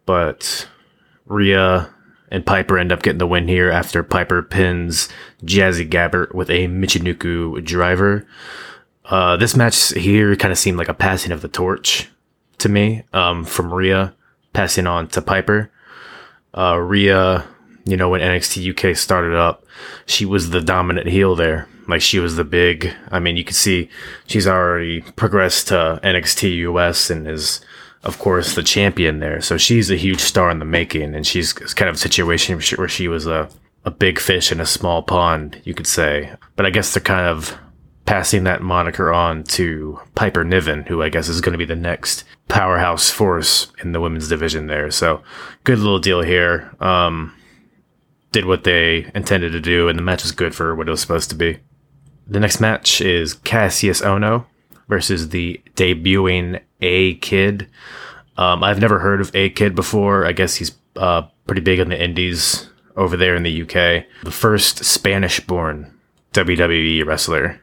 but 0.06 0.68
Rhea 1.26 1.90
and 2.30 2.46
Piper 2.46 2.78
end 2.78 2.92
up 2.92 3.04
getting 3.04 3.20
the 3.20 3.28
win 3.28 3.48
here 3.48 3.72
after 3.72 4.04
Piper 4.04 4.42
pins 4.42 5.10
Jazzy 5.44 5.90
Gabbert 5.90 6.34
with 6.34 6.50
a 6.50 6.68
Michinoku 6.68 7.64
driver. 7.64 8.28
Uh, 9.06 9.38
this 9.38 9.56
match 9.56 9.94
here 9.94 10.36
kind 10.36 10.52
of 10.52 10.58
seemed 10.58 10.78
like 10.78 10.90
a 10.90 10.94
passing 10.94 11.32
of 11.32 11.42
the 11.42 11.48
torch 11.48 12.10
to 12.58 12.70
me, 12.70 13.04
um, 13.14 13.46
from 13.46 13.74
Rhea 13.74 14.16
passing 14.54 14.88
on 14.88 15.08
to 15.10 15.22
Piper. 15.22 15.72
Uh, 16.58 16.78
Rhea 16.78 17.46
you 17.86 17.96
know, 17.96 18.10
when 18.10 18.22
NXT 18.22 18.72
UK 18.72 18.98
started 18.98 19.36
up, 19.36 19.64
she 20.06 20.26
was 20.26 20.50
the 20.50 20.62
dominant 20.62 21.08
heel 21.08 21.36
there. 21.36 21.68
Like 21.88 22.02
she 22.02 22.18
was 22.18 22.36
the 22.36 22.44
big, 22.44 22.92
I 23.12 23.20
mean, 23.20 23.38
you 23.38 23.44
can 23.44 23.54
see 23.54 23.90
she's 24.26 24.48
already 24.48 25.02
progressed 25.02 25.68
to 25.68 26.00
NXT 26.04 26.58
US 26.58 27.12
and 27.12 27.28
is, 27.28 27.62
of 28.06 28.20
course, 28.20 28.54
the 28.54 28.64
champion 28.64 29.20
there. 29.20 29.42
So 29.42 29.58
she's 29.58 29.90
a 29.90 29.96
huge 29.96 30.20
star 30.20 30.50
in 30.52 30.60
the 30.60 30.66
making. 30.66 31.16
And 31.16 31.26
she's 31.26 31.54
kind 31.54 31.90
of 31.90 31.96
a 31.96 32.00
situation 32.00 32.60
where 32.78 32.88
she 32.88 33.08
was 33.08 33.26
a, 33.26 33.50
a 33.84 33.92
big 33.92 34.20
fish 34.20 34.52
in 34.52 34.60
a 34.60 34.66
small 34.66 35.04
pond, 35.04 35.60
you 35.64 35.74
could 35.74 35.88
say. 35.88 36.34
But 36.56 36.66
I 36.66 36.70
guess 36.70 36.94
they're 36.94 37.04
kind 37.04 37.28
of 37.28 37.58
passing 38.06 38.44
that 38.44 38.62
moniker 38.62 39.12
on 39.12 39.44
to 39.44 40.00
Piper 40.14 40.44
Niven, 40.44 40.84
who 40.84 41.02
I 41.02 41.10
guess 41.10 41.28
is 41.28 41.42
going 41.42 41.54
to 41.54 41.58
be 41.58 41.66
the 41.66 41.76
next 41.76 42.24
powerhouse 42.48 43.10
force 43.10 43.72
in 43.84 43.92
the 43.92 44.00
women's 44.00 44.30
division 44.30 44.68
there. 44.68 44.92
So 44.92 45.24
good 45.64 45.80
little 45.80 46.00
deal 46.00 46.22
here. 46.22 46.72
Um, 46.80 47.36
did 48.32 48.46
what 48.46 48.66
they 48.66 49.10
intended 49.16 49.54
to 49.54 49.62
do, 49.62 49.88
and 49.88 49.98
the 49.98 50.04
match 50.04 50.22
was 50.22 50.32
good 50.34 50.54
for 50.54 50.76
what 50.76 50.88
it 50.88 50.92
was 50.92 51.02
supposed 51.02 51.30
to 51.30 51.36
be. 51.36 51.58
The 52.28 52.40
next 52.40 52.60
match 52.60 53.02
is 53.02 53.36
Kassius 53.36 54.04
Ohno 54.04 54.46
versus 54.88 55.30
the 55.30 55.62
debuting 55.76 56.62
A 56.86 57.16
Kid. 57.16 57.68
Um, 58.38 58.64
I've 58.64 58.80
never 58.80 59.00
heard 59.00 59.22
of 59.22 59.36
A 59.36 59.50
Kid 59.50 59.76
before. 59.76 60.26
I 60.26 60.32
guess 60.32 60.56
he's 60.56 60.72
uh, 60.96 61.24
pretty 61.46 61.62
big 61.62 61.80
in 61.80 61.90
the 61.90 62.02
indies 62.02 62.70
over 62.96 63.18
there 63.18 63.36
in 63.36 63.44
the 63.44 63.62
UK. 63.62 64.06
The 64.24 64.32
first 64.32 64.84
Spanish 64.86 65.40
born 65.40 65.94
WWE 66.34 67.06
wrestler, 67.06 67.60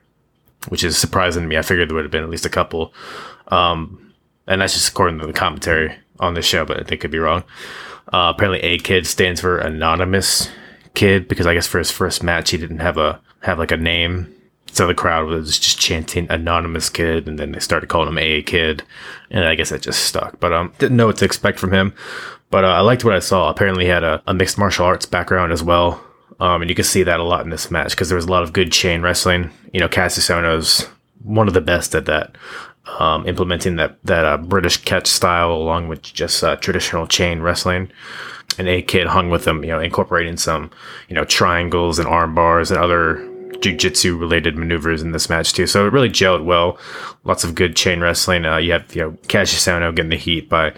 which 0.68 0.84
is 0.84 0.96
surprising 0.96 1.42
to 1.42 1.48
me. 1.48 1.56
I 1.56 1.62
figured 1.62 1.88
there 1.88 1.94
would 1.94 2.04
have 2.04 2.10
been 2.12 2.24
at 2.24 2.30
least 2.30 2.46
a 2.46 2.50
couple. 2.50 2.92
Um, 3.48 4.14
and 4.46 4.60
that's 4.60 4.74
just 4.74 4.88
according 4.88 5.18
to 5.20 5.26
the 5.26 5.32
commentary 5.32 5.96
on 6.20 6.34
the 6.34 6.42
show, 6.42 6.64
but 6.64 6.86
they 6.88 6.96
could 6.96 7.10
be 7.10 7.18
wrong. 7.18 7.44
Uh, 8.12 8.32
apparently, 8.34 8.60
A 8.60 8.78
Kid 8.78 9.06
stands 9.06 9.40
for 9.40 9.58
Anonymous 9.58 10.50
kid 10.94 11.28
because 11.28 11.46
I 11.46 11.54
guess 11.54 11.66
for 11.66 11.78
his 11.78 11.90
first 11.90 12.22
match 12.22 12.50
he 12.50 12.58
didn't 12.58 12.80
have 12.80 12.98
a 12.98 13.20
have 13.40 13.58
like 13.58 13.72
a 13.72 13.76
name. 13.76 14.34
So 14.72 14.86
the 14.86 14.94
crowd 14.94 15.26
was 15.26 15.58
just 15.58 15.78
chanting 15.78 16.26
anonymous 16.30 16.88
kid 16.88 17.28
and 17.28 17.38
then 17.38 17.52
they 17.52 17.60
started 17.60 17.88
calling 17.88 18.08
him 18.08 18.18
A 18.18 18.42
kid 18.42 18.82
and 19.30 19.44
I 19.44 19.54
guess 19.54 19.70
that 19.70 19.82
just 19.82 20.04
stuck. 20.04 20.40
But 20.40 20.52
um 20.52 20.72
didn't 20.78 20.96
know 20.96 21.06
what 21.06 21.18
to 21.18 21.24
expect 21.24 21.58
from 21.58 21.72
him. 21.72 21.94
But 22.50 22.64
uh, 22.64 22.68
I 22.68 22.80
liked 22.80 23.04
what 23.04 23.14
I 23.14 23.18
saw. 23.18 23.48
Apparently 23.48 23.84
he 23.84 23.90
had 23.90 24.04
a, 24.04 24.22
a 24.26 24.34
mixed 24.34 24.58
martial 24.58 24.84
arts 24.84 25.06
background 25.06 25.52
as 25.52 25.62
well. 25.62 26.04
Um, 26.38 26.60
and 26.60 26.68
you 26.68 26.74
can 26.74 26.84
see 26.84 27.02
that 27.02 27.20
a 27.20 27.24
lot 27.24 27.44
in 27.44 27.50
this 27.50 27.70
match 27.70 27.90
because 27.90 28.08
there 28.08 28.16
was 28.16 28.26
a 28.26 28.30
lot 28.30 28.42
of 28.42 28.52
good 28.52 28.72
chain 28.72 29.00
wrestling. 29.00 29.50
You 29.72 29.80
know, 29.80 29.88
Kassius 29.88 30.28
Ohno's 30.28 30.88
one 31.22 31.48
of 31.48 31.54
the 31.54 31.60
best 31.60 31.94
at 31.94 32.06
that, 32.06 32.36
um, 32.98 33.26
implementing 33.26 33.76
that 33.76 33.96
that 34.04 34.24
uh, 34.24 34.36
British 34.38 34.76
catch 34.78 35.06
style 35.06 35.52
along 35.52 35.88
with 35.88 36.02
just 36.02 36.42
uh, 36.42 36.56
traditional 36.56 37.06
chain 37.06 37.40
wrestling 37.40 37.90
and 38.58 38.68
A 38.68 38.82
Kid 38.82 39.06
hung 39.06 39.30
with 39.30 39.44
them, 39.44 39.64
you 39.64 39.70
know, 39.70 39.80
incorporating 39.80 40.36
some, 40.36 40.70
you 41.08 41.14
know, 41.14 41.24
triangles 41.24 41.98
and 41.98 42.08
arm 42.08 42.34
bars 42.34 42.70
and 42.70 42.80
other 42.80 43.26
jujitsu 43.62 44.18
related 44.18 44.56
maneuvers 44.56 45.02
in 45.02 45.12
this 45.12 45.30
match 45.30 45.52
too. 45.52 45.66
So 45.66 45.86
it 45.86 45.92
really 45.92 46.10
gelled 46.10 46.44
well. 46.44 46.78
Lots 47.24 47.44
of 47.44 47.54
good 47.54 47.76
chain 47.76 48.00
wrestling. 48.00 48.44
Uh, 48.44 48.56
you 48.56 48.72
have, 48.72 48.94
you 48.94 49.02
know, 49.02 49.12
Kassius 49.28 49.94
getting 49.94 50.10
the 50.10 50.16
heat 50.16 50.48
by 50.48 50.74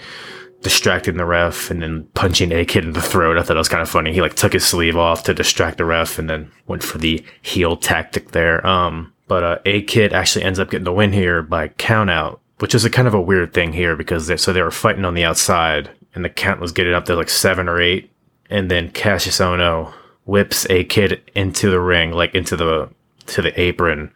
distracting 0.65 1.17
the 1.17 1.25
ref 1.27 1.71
and 1.71 1.83
then 1.83 2.05
punching 2.15 2.51
A 2.51 2.65
Kid 2.65 2.85
in 2.85 2.93
the 2.93 3.03
throat. 3.03 3.37
I 3.37 3.43
thought 3.43 3.57
it 3.57 3.59
was 3.59 3.69
kind 3.69 3.83
of 3.83 3.89
funny. 3.89 4.13
He 4.13 4.23
like 4.23 4.35
took 4.35 4.55
his 4.55 4.65
sleeve 4.65 4.97
off 4.97 5.23
to 5.25 5.35
distract 5.35 5.79
the 5.79 5.85
ref 5.85 6.19
and 6.19 6.29
then 6.29 6.51
went 6.67 6.83
for 6.83 6.99
the 6.99 7.25
heel 7.43 7.77
tactic 7.77 8.33
there. 8.33 8.67
Um, 8.67 9.13
but 9.29 9.43
uh, 9.43 9.59
A 9.67 9.83
Kid 9.83 10.13
actually 10.13 10.45
ends 10.45 10.59
up 10.59 10.71
getting 10.71 10.85
the 10.85 10.93
win 10.93 11.13
here 11.13 11.43
by 11.43 11.69
count 11.69 12.11
out, 12.11 12.41
which 12.59 12.75
is 12.75 12.85
a 12.85 12.91
kind 12.91 13.07
of 13.07 13.15
a 13.15 13.21
weird 13.21 13.53
thing 13.53 13.73
here 13.73 13.95
because 13.95 14.27
they, 14.27 14.37
so 14.37 14.53
they 14.53 14.63
were 14.63 14.71
fighting 14.71 15.05
on 15.05 15.15
the 15.15 15.25
outside 15.25 15.91
and 16.15 16.25
the 16.25 16.31
count 16.31 16.61
was 16.61 16.73
getting 16.73 16.95
up 16.95 17.05
to 17.07 17.15
like 17.15 17.29
seven 17.29 17.69
or 17.69 17.81
eight. 17.81 18.11
And 18.49 18.71
then 18.71 18.91
Kassius 18.91 19.41
Ohno 19.41 19.93
whips 20.25 20.67
a 20.71 20.85
kid 20.85 21.23
into 21.35 21.71
the 21.71 21.81
ring, 21.81 22.13
like 22.13 22.35
into 22.35 22.57
the 22.57 22.91
to 23.27 23.43
the 23.43 23.59
apron. 23.61 24.13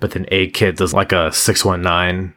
But 0.00 0.12
then 0.12 0.26
a 0.28 0.50
kid 0.50 0.76
does 0.76 0.92
like 0.94 1.12
a 1.12 1.32
six 1.32 1.64
one 1.64 1.82
nine 1.82 2.34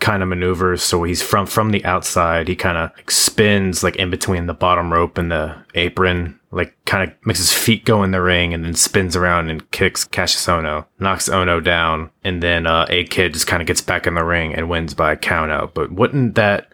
kind 0.00 0.22
of 0.22 0.28
maneuvers. 0.28 0.82
So 0.82 1.02
he's 1.02 1.22
from 1.22 1.46
from 1.46 1.70
the 1.70 1.84
outside. 1.84 2.48
He 2.48 2.56
kind 2.56 2.78
of 2.78 2.90
like 2.96 3.10
spins 3.10 3.82
like 3.84 3.96
in 3.96 4.10
between 4.10 4.46
the 4.46 4.54
bottom 4.54 4.92
rope 4.92 5.18
and 5.18 5.30
the 5.30 5.56
apron, 5.74 6.40
like 6.50 6.74
kind 6.86 7.08
of 7.08 7.14
makes 7.26 7.38
his 7.38 7.52
feet 7.52 7.84
go 7.84 8.02
in 8.02 8.10
the 8.10 8.22
ring 8.22 8.54
and 8.54 8.64
then 8.64 8.74
spins 8.74 9.14
around 9.14 9.50
and 9.50 9.70
kicks 9.70 10.06
Kassius 10.06 10.48
Ohno, 10.48 10.86
knocks 10.98 11.28
Ohno 11.28 11.62
down, 11.62 12.10
and 12.24 12.42
then 12.42 12.66
uh, 12.66 12.86
A 12.88 13.04
Kid 13.04 13.34
just 13.34 13.46
kind 13.46 13.60
of 13.60 13.66
gets 13.66 13.82
back 13.82 14.06
in 14.06 14.14
the 14.14 14.24
ring 14.24 14.54
and 14.54 14.68
wins 14.68 14.94
by 14.94 15.12
a 15.12 15.16
count 15.16 15.50
out. 15.50 15.74
But 15.74 15.92
wouldn't 15.92 16.34
that 16.34 16.72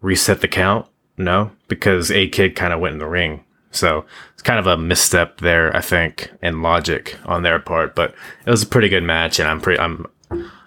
reset 0.00 0.40
the 0.40 0.48
count? 0.48 0.86
No, 1.16 1.52
because 1.68 2.10
A 2.10 2.28
Kid 2.28 2.56
kind 2.56 2.72
of 2.72 2.80
went 2.80 2.94
in 2.94 2.98
the 2.98 3.06
ring. 3.06 3.44
So 3.70 4.04
kind 4.46 4.60
of 4.60 4.68
a 4.68 4.76
misstep 4.76 5.40
there, 5.40 5.76
I 5.76 5.80
think, 5.80 6.30
in 6.40 6.62
logic 6.62 7.18
on 7.24 7.42
their 7.42 7.58
part. 7.58 7.96
But 7.96 8.14
it 8.46 8.50
was 8.50 8.62
a 8.62 8.68
pretty 8.68 8.88
good 8.88 9.02
match, 9.02 9.40
and 9.40 9.48
I'm 9.48 9.60
pretty 9.60 9.80
I'm 9.80 10.06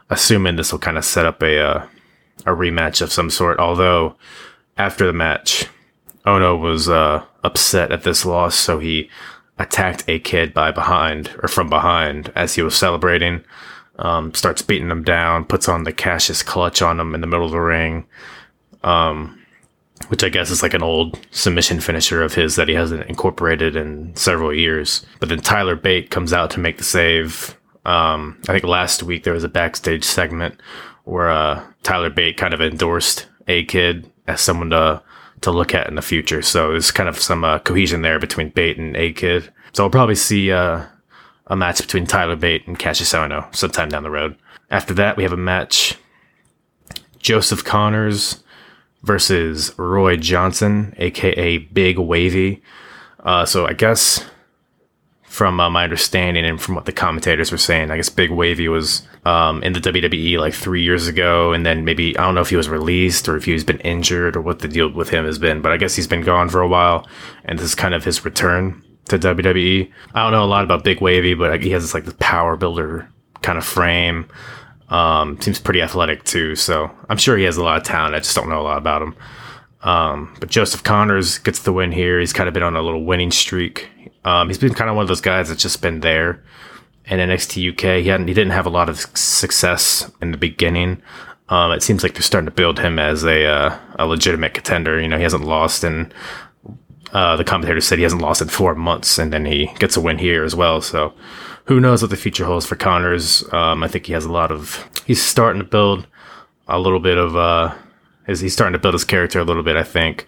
assuming 0.10 0.58
this 0.58 0.74
will 0.74 0.80
kind 0.80 0.98
of 0.98 1.06
set 1.06 1.26
up 1.26 1.42
a 1.42 1.60
uh, 1.60 1.88
a 2.46 2.52
rematch 2.52 3.02
of 3.02 3.14
some 3.14 3.30
sort. 3.30 3.58
Although 3.58 4.16
after 4.78 5.08
the 5.08 5.14
match, 5.14 5.68
Ohno 6.26 6.60
was 6.60 6.90
uh, 6.90 7.24
upset 7.46 7.94
at 7.94 8.04
this 8.04 8.26
loss, 8.26 8.56
so 8.56 8.80
he 8.80 9.10
attacked 9.58 10.04
a 10.10 10.20
kid 10.20 10.54
by 10.54 10.72
behind 10.72 11.34
or 11.42 11.48
from 11.48 11.70
behind 11.70 12.34
as 12.36 12.56
he 12.56 12.62
was 12.62 12.76
celebrating. 12.76 13.46
Um, 13.98 14.34
starts 14.34 14.62
beating 14.62 14.90
him 14.92 15.04
down, 15.04 15.44
puts 15.46 15.68
on 15.68 15.84
the 15.84 15.92
Kassius 15.92 16.46
clutch 16.46 16.82
on 16.82 17.00
him 17.00 17.16
in 17.16 17.22
the 17.22 17.28
middle 17.28 17.46
of 17.46 17.52
the 17.52 17.60
ring, 17.60 18.06
um, 18.82 19.39
which 20.08 20.24
I 20.24 20.30
guess 20.30 20.50
is 20.50 20.64
like 20.64 20.74
an 20.74 20.84
old 20.84 21.20
submission 21.32 21.80
finisher 21.80 22.24
of 22.24 22.34
his 22.34 22.56
that 22.56 22.68
he 22.68 22.74
hasn't 22.74 23.08
incorporated 23.10 23.76
in 23.76 24.16
several 24.16 24.54
years. 24.54 25.06
But 25.20 25.30
then 25.30 25.40
Tyler 25.40 25.76
Bate 25.76 26.10
comes 26.10 26.34
out 26.34 26.50
to 26.52 26.60
make 26.60 26.78
the 26.78 26.84
save. 26.84 27.58
Um, 27.86 28.40
I 28.48 28.54
think 28.54 28.64
last 28.64 29.04
week 29.04 29.24
there 29.24 29.34
was 29.34 29.44
a 29.44 29.50
backstage 29.50 30.04
segment 30.04 30.60
where 31.04 31.30
uh, 31.30 31.64
Tyler 31.84 32.10
Bate 32.10 32.38
kind 32.38 32.54
of 32.54 32.62
endorsed 32.62 33.28
A 33.48 33.66
Kid 33.66 34.10
as 34.28 34.42
someone 34.42 34.70
to 34.72 35.02
to 35.42 35.52
look 35.52 35.74
at 35.74 35.88
in 35.88 35.96
the 35.96 36.02
future. 36.02 36.42
So 36.42 36.72
there's 36.72 36.92
kind 36.92 37.08
of 37.08 37.18
some 37.18 37.46
uh, 37.46 37.60
cohesion 37.60 38.02
there 38.02 38.20
between 38.20 38.50
Bate 38.50 38.78
and 38.78 38.98
A 38.98 39.14
Kid. 39.14 39.52
So 39.74 39.84
I'll 39.84 39.90
probably 39.90 40.16
see 40.16 40.52
uh, 40.52 40.86
a 41.48 41.56
match 41.56 41.82
between 41.82 42.06
Tyler 42.06 42.36
Bate 42.36 42.68
and 42.68 42.78
Kassius 42.78 43.14
Ohno 43.14 43.54
sometime 43.56 43.90
down 43.90 44.04
the 44.04 44.12
road. 44.12 44.36
After 44.70 44.94
that, 44.96 45.18
we 45.18 45.24
have 45.24 45.32
a 45.32 45.38
match 45.38 45.96
Joseph 47.20 47.64
Connors 47.64 48.44
versus 49.04 49.78
Roy 49.78 50.18
Johnson, 50.18 50.94
aka 50.98 51.58
Big 51.58 51.98
Wavy. 51.98 52.62
Uh, 53.20 53.46
so 53.46 53.66
I 53.66 53.74
guess 53.74 54.26
from 55.24 55.60
uh, 55.60 55.70
my 55.70 55.84
understanding 55.84 56.44
and 56.44 56.60
from 56.60 56.76
what 56.76 56.86
the 56.86 56.92
commentators 56.92 57.52
were 57.52 57.58
saying, 57.58 57.92
I 57.92 57.98
guess 57.98 58.10
Big 58.10 58.32
Wavy 58.32 58.68
was 58.68 59.08
um, 59.26 59.62
in 59.64 59.74
the 59.74 59.80
WWE 59.80 60.40
like 60.40 60.54
three 60.54 60.82
years 60.82 61.08
ago, 61.08 61.54
and 61.54 61.66
then 61.66 61.86
maybe 61.86 62.18
I 62.18 62.24
don't 62.24 62.36
know 62.36 62.42
if 62.42 62.50
he 62.50 62.56
was 62.56 62.68
released 62.68 63.30
or 63.30 63.38
if 63.38 63.46
he's 63.46 63.64
been 63.64 63.80
injured 63.82 64.36
or 64.36 64.42
what 64.42 64.60
the 64.60 64.68
deal 64.68 64.90
with 64.90 65.10
him 65.10 65.26
has 65.26 65.38
been, 65.38 65.62
but 65.62 65.72
I 65.72 65.78
guess 65.78 65.96
he's 65.96 66.08
been 66.08 66.24
gone 66.24 66.50
for 66.50 66.62
a 66.62 66.68
while, 66.68 67.08
and 67.46 67.60
this 67.60 67.66
is 67.66 67.76
kind 67.76 67.94
of 67.94 68.04
his 68.04 68.26
return 68.26 68.82
to 69.10 69.20
WWE. 69.20 69.92
I 70.14 70.24
don't 70.24 70.32
know 70.32 70.44
a 70.44 70.46
lot 70.46 70.64
about 70.64 70.84
Big 70.84 71.00
Wavy, 71.00 71.36
but 71.36 71.62
he 71.62 71.72
has 71.72 71.84
this 71.84 71.94
like 71.94 72.06
the 72.06 72.14
power 72.16 72.58
builder 72.58 73.08
kind 73.42 73.58
of 73.58 73.66
frame. 73.66 74.28
Um, 74.90 75.40
seems 75.40 75.60
pretty 75.60 75.82
athletic 75.82 76.24
too, 76.24 76.56
so 76.56 76.90
I'm 77.10 77.18
sure 77.18 77.38
he 77.38 77.44
has 77.44 77.58
a 77.58 77.64
lot 77.64 77.78
of 77.78 77.84
talent. 77.84 78.16
I 78.16 78.20
just 78.20 78.36
don't 78.36 78.50
know 78.50 78.62
a 78.62 78.64
lot 78.64 78.78
about 78.78 79.02
him. 79.02 79.16
Um, 79.82 80.36
but 80.40 80.50
Joseph 80.50 80.84
Connors 80.84 81.38
gets 81.38 81.62
the 81.62 81.72
win 81.72 81.92
here. 81.92 82.20
He's 82.20 82.34
kind 82.34 82.48
of 82.48 82.54
been 82.54 82.64
on 82.64 82.76
a 82.76 82.82
little 82.82 83.06
winning 83.06 83.32
streak. 83.32 83.90
Um, 84.26 84.48
he's 84.48 84.58
been 84.58 84.74
kind 84.74 84.90
of 84.90 84.96
one 84.96 85.04
of 85.04 85.08
those 85.08 85.22
guys 85.22 85.50
that's 85.50 85.62
just 85.62 85.82
been 85.82 86.02
there 86.02 86.44
in 87.06 87.20
NXT 87.20 87.74
UK. 87.74 88.04
He 88.04 88.10
hadn't, 88.10 88.28
he 88.28 88.34
didn't 88.34 88.52
have 88.52 88.66
a 88.66 88.72
lot 88.72 88.90
of 88.90 89.00
success 89.18 90.12
in 90.22 90.32
the 90.32 90.38
beginning. 90.38 91.02
Um, 91.50 91.72
it 91.72 91.82
seems 91.82 92.04
like 92.04 92.14
they're 92.14 92.22
starting 92.22 92.46
to 92.46 92.52
build 92.52 92.80
him 92.80 93.00
as 93.00 93.24
a 93.24 93.46
uh, 93.46 93.80
a 93.98 94.06
legitimate 94.06 94.54
contender. 94.54 95.02
You 95.02 95.08
know, 95.08 95.18
he 95.18 95.24
hasn't 95.24 95.44
lost 95.46 95.84
in. 95.84 96.12
Uh, 97.12 97.36
the 97.36 97.44
commentator 97.44 97.82
said 97.82 97.98
he 97.98 98.04
hasn't 98.04 98.22
lost 98.22 98.42
in 98.42 98.50
four 98.50 98.76
months, 98.76 99.18
and 99.18 99.34
then 99.34 99.46
he 99.46 99.72
gets 99.80 99.98
a 99.98 100.02
win 100.02 100.20
here 100.20 100.44
as 100.44 100.56
well. 100.56 100.80
So, 100.80 101.14
who 101.70 101.80
knows 101.80 102.02
what 102.02 102.10
the 102.10 102.18
future 102.18 102.46
holds 102.46 102.66
for 102.66 102.76
Connors? 102.76 103.44
Um, 103.54 103.84
I 103.84 103.88
think 103.88 104.08
he 104.08 104.14
has 104.14 104.26
a 104.26 104.32
lot 104.32 104.52
of. 104.52 104.90
He's 105.06 105.22
starting 105.22 105.62
to 105.62 105.68
build 105.68 106.08
a 106.68 106.80
little 106.80 107.00
bit 107.00 107.20
of. 107.20 107.36
Uh, 107.36 107.76
he's 108.26 108.52
starting 108.52 108.74
to 108.74 108.80
build 108.80 108.96
his 108.96 109.06
character 109.06 109.40
a 109.40 109.44
little 109.44 109.62
bit. 109.62 109.76
I 109.76 109.84
think. 109.84 110.28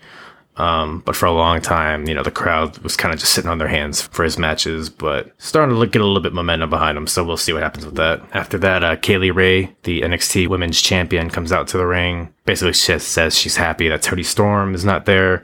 Um, 0.58 1.01
but 1.04 1.15
for 1.15 1.25
a 1.25 1.32
long 1.32 1.60
time, 1.60 2.08
you 2.08 2.13
know, 2.13 2.21
the 2.21 2.30
crowd 2.30 2.77
was 2.80 2.95
kind 2.95 3.12
of 3.12 3.19
just 3.19 3.34
sitting 3.34 3.49
on 3.49 3.58
their 3.58 3.67
hands 3.67 4.04
for 4.04 4.23
his 4.23 4.38
matches, 4.38 4.91
but 4.91 5.32
starting 5.39 5.80
to 5.80 5.88
get 5.88 6.04
a 6.04 6.06
little 6.06 6.21
bit 6.21 6.34
momentum 6.34 6.69
behind 6.69 6.95
him. 6.95 7.08
So 7.08 7.23
we'll 7.23 7.38
see 7.38 7.54
what 7.54 7.63
happens 7.63 7.88
with 7.88 7.95
that. 7.95 8.21
After 8.34 8.60
that, 8.60 8.84
uh, 8.84 8.95
Kay 8.97 9.17
Lee 9.17 9.32
Ray, 9.32 9.75
the 9.82 10.01
NXT 10.01 10.47
Women's 10.47 10.80
Champion, 10.80 11.32
comes 11.32 11.51
out 11.51 11.67
to 11.69 11.80
the 11.80 11.88
ring. 11.88 12.32
Basically, 12.45 12.73
she 12.73 12.99
says 12.99 13.36
she's 13.36 13.56
happy 13.56 13.89
that 13.89 14.04
Toni 14.04 14.21
Storm 14.21 14.75
is 14.75 14.86
not 14.86 15.06
there. 15.06 15.41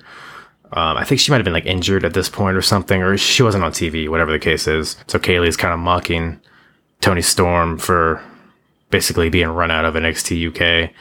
Um, 0.73 0.97
I 0.97 1.03
think 1.03 1.21
she 1.21 1.31
might 1.31 1.37
have 1.37 1.45
been 1.45 1.53
like 1.53 1.65
injured 1.65 2.03
at 2.03 2.13
this 2.13 2.29
point 2.29 2.57
or 2.57 2.61
something, 2.61 3.01
or 3.01 3.17
she 3.17 3.43
wasn't 3.43 3.63
on 3.63 3.71
TV, 3.71 4.09
whatever 4.09 4.31
the 4.31 4.39
case 4.39 4.67
is. 4.67 4.97
So 5.07 5.17
Kay 5.19 5.39
Lee 5.39 5.47
is 5.47 5.57
kind 5.57 5.73
of 5.73 5.79
mocking 5.79 6.41
Toni 7.01 7.21
Storm 7.21 7.77
for 7.77 8.21
basically 8.89 9.29
being 9.29 9.49
run 9.49 9.71
out 9.71 9.85
of 9.85 9.95
NXT 9.95 10.49
UK 10.49 10.93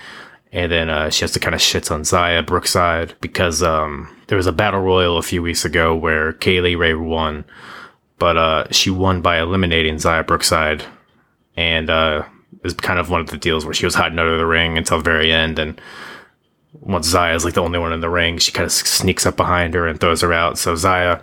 and 0.56 0.70
then 0.70 0.88
uh, 0.88 1.10
she 1.10 1.22
has 1.22 1.32
to 1.32 1.40
kind 1.40 1.54
of 1.54 1.60
shits 1.60 1.90
on 1.90 2.00
Xia 2.00 2.44
Brookside 2.46 3.14
because 3.20 3.62
um, 3.62 4.08
there 4.28 4.36
was 4.36 4.46
a 4.46 4.52
battle 4.52 4.80
royal 4.80 5.18
a 5.18 5.22
few 5.22 5.42
weeks 5.42 5.66
ago 5.66 5.94
where 5.94 6.32
Kay 6.32 6.60
Lee 6.60 6.76
Ray 6.76 6.94
won, 6.94 7.44
but 8.18 8.36
uh, 8.36 8.66
she 8.70 8.88
won 8.88 9.20
by 9.20 9.38
eliminating 9.38 9.96
Xia 9.96 10.26
Brookside, 10.26 10.84
and 11.56 11.90
uh, 11.90 12.24
it 12.54 12.62
was 12.62 12.72
kind 12.72 12.98
of 12.98 13.10
one 13.10 13.20
of 13.20 13.28
the 13.28 13.36
deals 13.36 13.64
where 13.64 13.74
she 13.74 13.84
was 13.84 13.94
hiding 13.94 14.18
under 14.18 14.38
the 14.38 14.46
ring 14.46 14.78
until 14.78 14.96
the 14.96 15.04
very 15.04 15.32
end, 15.32 15.58
and 15.58 15.80
once 16.86 17.08
is 17.08 17.44
like 17.44 17.54
the 17.54 17.62
only 17.62 17.78
one 17.78 17.92
in 17.92 18.00
the 18.00 18.08
ring, 18.08 18.38
she 18.38 18.52
kind 18.52 18.64
of 18.64 18.72
sneaks 18.72 19.26
up 19.26 19.36
behind 19.36 19.74
her 19.74 19.86
and 19.86 20.00
throws 20.00 20.20
her 20.20 20.32
out. 20.32 20.56
So 20.56 20.74
Xia, 20.74 21.22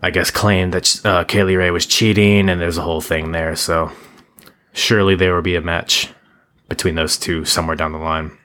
I 0.00 0.10
guess, 0.10 0.30
claimed 0.30 0.72
that 0.74 1.00
uh, 1.04 1.24
Kay 1.24 1.42
Lee 1.42 1.56
Ray 1.56 1.70
was 1.70 1.86
cheating, 1.86 2.48
and 2.48 2.60
there's 2.60 2.78
a 2.78 2.82
whole 2.82 3.00
thing 3.00 3.32
there. 3.32 3.56
So 3.56 3.90
surely 4.72 5.16
there 5.16 5.34
will 5.34 5.42
be 5.42 5.56
a 5.56 5.60
match 5.60 6.10
between 6.68 6.94
those 6.94 7.18
two 7.18 7.44
somewhere 7.44 7.76
down 7.76 7.92
the 7.92 7.98
line. 7.98 8.36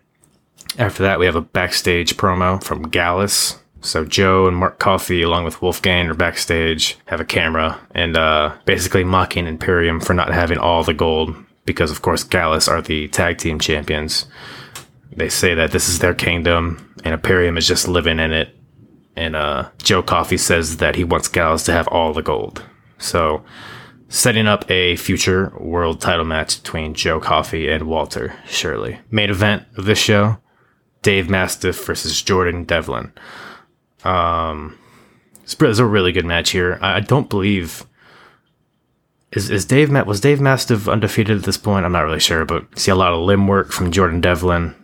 After 0.79 1.03
that, 1.03 1.19
we 1.19 1.27
have 1.27 1.35
a 1.35 1.41
backstage 1.41 2.17
promo 2.17 2.63
from 2.63 2.89
Gallus. 2.89 3.59
So 3.81 4.05
Joe 4.05 4.47
and 4.47 4.57
Mark 4.57 4.79
Coffey, 4.79 5.21
along 5.21 5.43
with 5.43 5.61
Wolfgang, 5.61 6.07
are 6.07 6.15
backstage, 6.15 6.97
have 7.05 7.19
a 7.19 7.25
camera, 7.25 7.79
and 7.93 8.17
uh, 8.17 8.55
basically 8.65 9.03
mocking 9.03 9.45
Imperium 9.45 9.99
for 9.99 10.13
not 10.13 10.33
having 10.33 10.57
all 10.57 10.83
the 10.83 10.93
gold 10.93 11.35
because, 11.65 11.91
of 11.91 12.01
course, 12.01 12.23
Gallus 12.23 12.67
are 12.67 12.81
the 12.81 13.09
tag 13.09 13.37
team 13.37 13.59
champions. 13.59 14.25
They 15.15 15.29
say 15.29 15.53
that 15.53 15.71
this 15.71 15.89
is 15.89 15.99
their 15.99 16.13
kingdom, 16.13 16.93
and 17.03 17.13
Imperium 17.13 17.57
is 17.57 17.67
just 17.67 17.87
living 17.87 18.19
in 18.19 18.31
it. 18.31 18.55
And 19.15 19.35
uh, 19.35 19.69
Joe 19.77 20.01
Coffey 20.01 20.37
says 20.37 20.77
that 20.77 20.95
he 20.95 21.03
wants 21.03 21.27
Gallus 21.27 21.63
to 21.65 21.71
have 21.71 21.87
all 21.89 22.13
the 22.13 22.23
gold. 22.23 22.63
So 22.97 23.43
setting 24.07 24.47
up 24.47 24.69
a 24.69 24.95
future 24.95 25.53
world 25.59 26.01
title 26.01 26.25
match 26.25 26.61
between 26.61 26.93
Joe 26.93 27.19
Coffey 27.19 27.69
and 27.69 27.87
Walter 27.87 28.35
Shirley. 28.47 28.99
Main 29.11 29.29
event 29.29 29.65
of 29.77 29.85
this 29.85 29.99
show 29.99 30.37
Dave 31.01 31.29
Mastiff 31.29 31.85
versus 31.85 32.21
Jordan 32.21 32.63
Devlin. 32.63 33.11
Um, 34.03 34.77
it's 35.43 35.79
a 35.79 35.85
really 35.85 36.11
good 36.11 36.25
match 36.25 36.51
here. 36.51 36.79
I 36.81 36.99
don't 36.99 37.29
believe. 37.29 37.85
Is, 39.31 39.49
is 39.49 39.65
Dave 39.65 39.89
was 40.05 40.21
Dave 40.21 40.39
Mastiff 40.39 40.87
undefeated 40.87 41.37
at 41.39 41.43
this 41.43 41.57
point? 41.57 41.85
I'm 41.85 41.91
not 41.91 42.01
really 42.01 42.19
sure, 42.19 42.45
but 42.45 42.79
see 42.79 42.91
a 42.91 42.95
lot 42.95 43.13
of 43.13 43.19
limb 43.19 43.47
work 43.47 43.71
from 43.71 43.91
Jordan 43.91 44.21
Devlin 44.21 44.75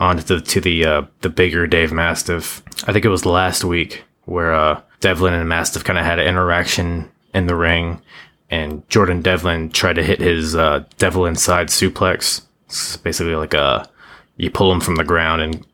onto 0.00 0.22
the 0.22 0.40
to 0.40 0.60
the 0.60 0.84
uh, 0.84 1.02
the 1.20 1.28
bigger 1.28 1.66
Dave 1.66 1.92
Mastiff. 1.92 2.62
I 2.88 2.92
think 2.92 3.04
it 3.04 3.10
was 3.10 3.26
last 3.26 3.62
week 3.62 4.02
where 4.24 4.52
uh, 4.52 4.80
Devlin 5.00 5.34
and 5.34 5.48
Mastiff 5.48 5.84
kind 5.84 5.98
of 5.98 6.04
had 6.04 6.18
an 6.18 6.26
interaction 6.26 7.10
in 7.34 7.46
the 7.46 7.54
ring, 7.54 8.02
and 8.48 8.88
Jordan 8.88 9.22
Devlin 9.22 9.70
tried 9.70 9.96
to 9.96 10.02
hit 10.02 10.20
his 10.20 10.56
uh, 10.56 10.84
devil 10.98 11.26
inside 11.26 11.68
suplex. 11.68 12.42
It's 12.66 12.96
basically 12.96 13.36
like 13.36 13.54
a 13.54 13.88
you 14.36 14.50
pull 14.50 14.72
him 14.72 14.80
from 14.80 14.96
the 14.96 15.04
ground 15.04 15.42
and 15.42 15.66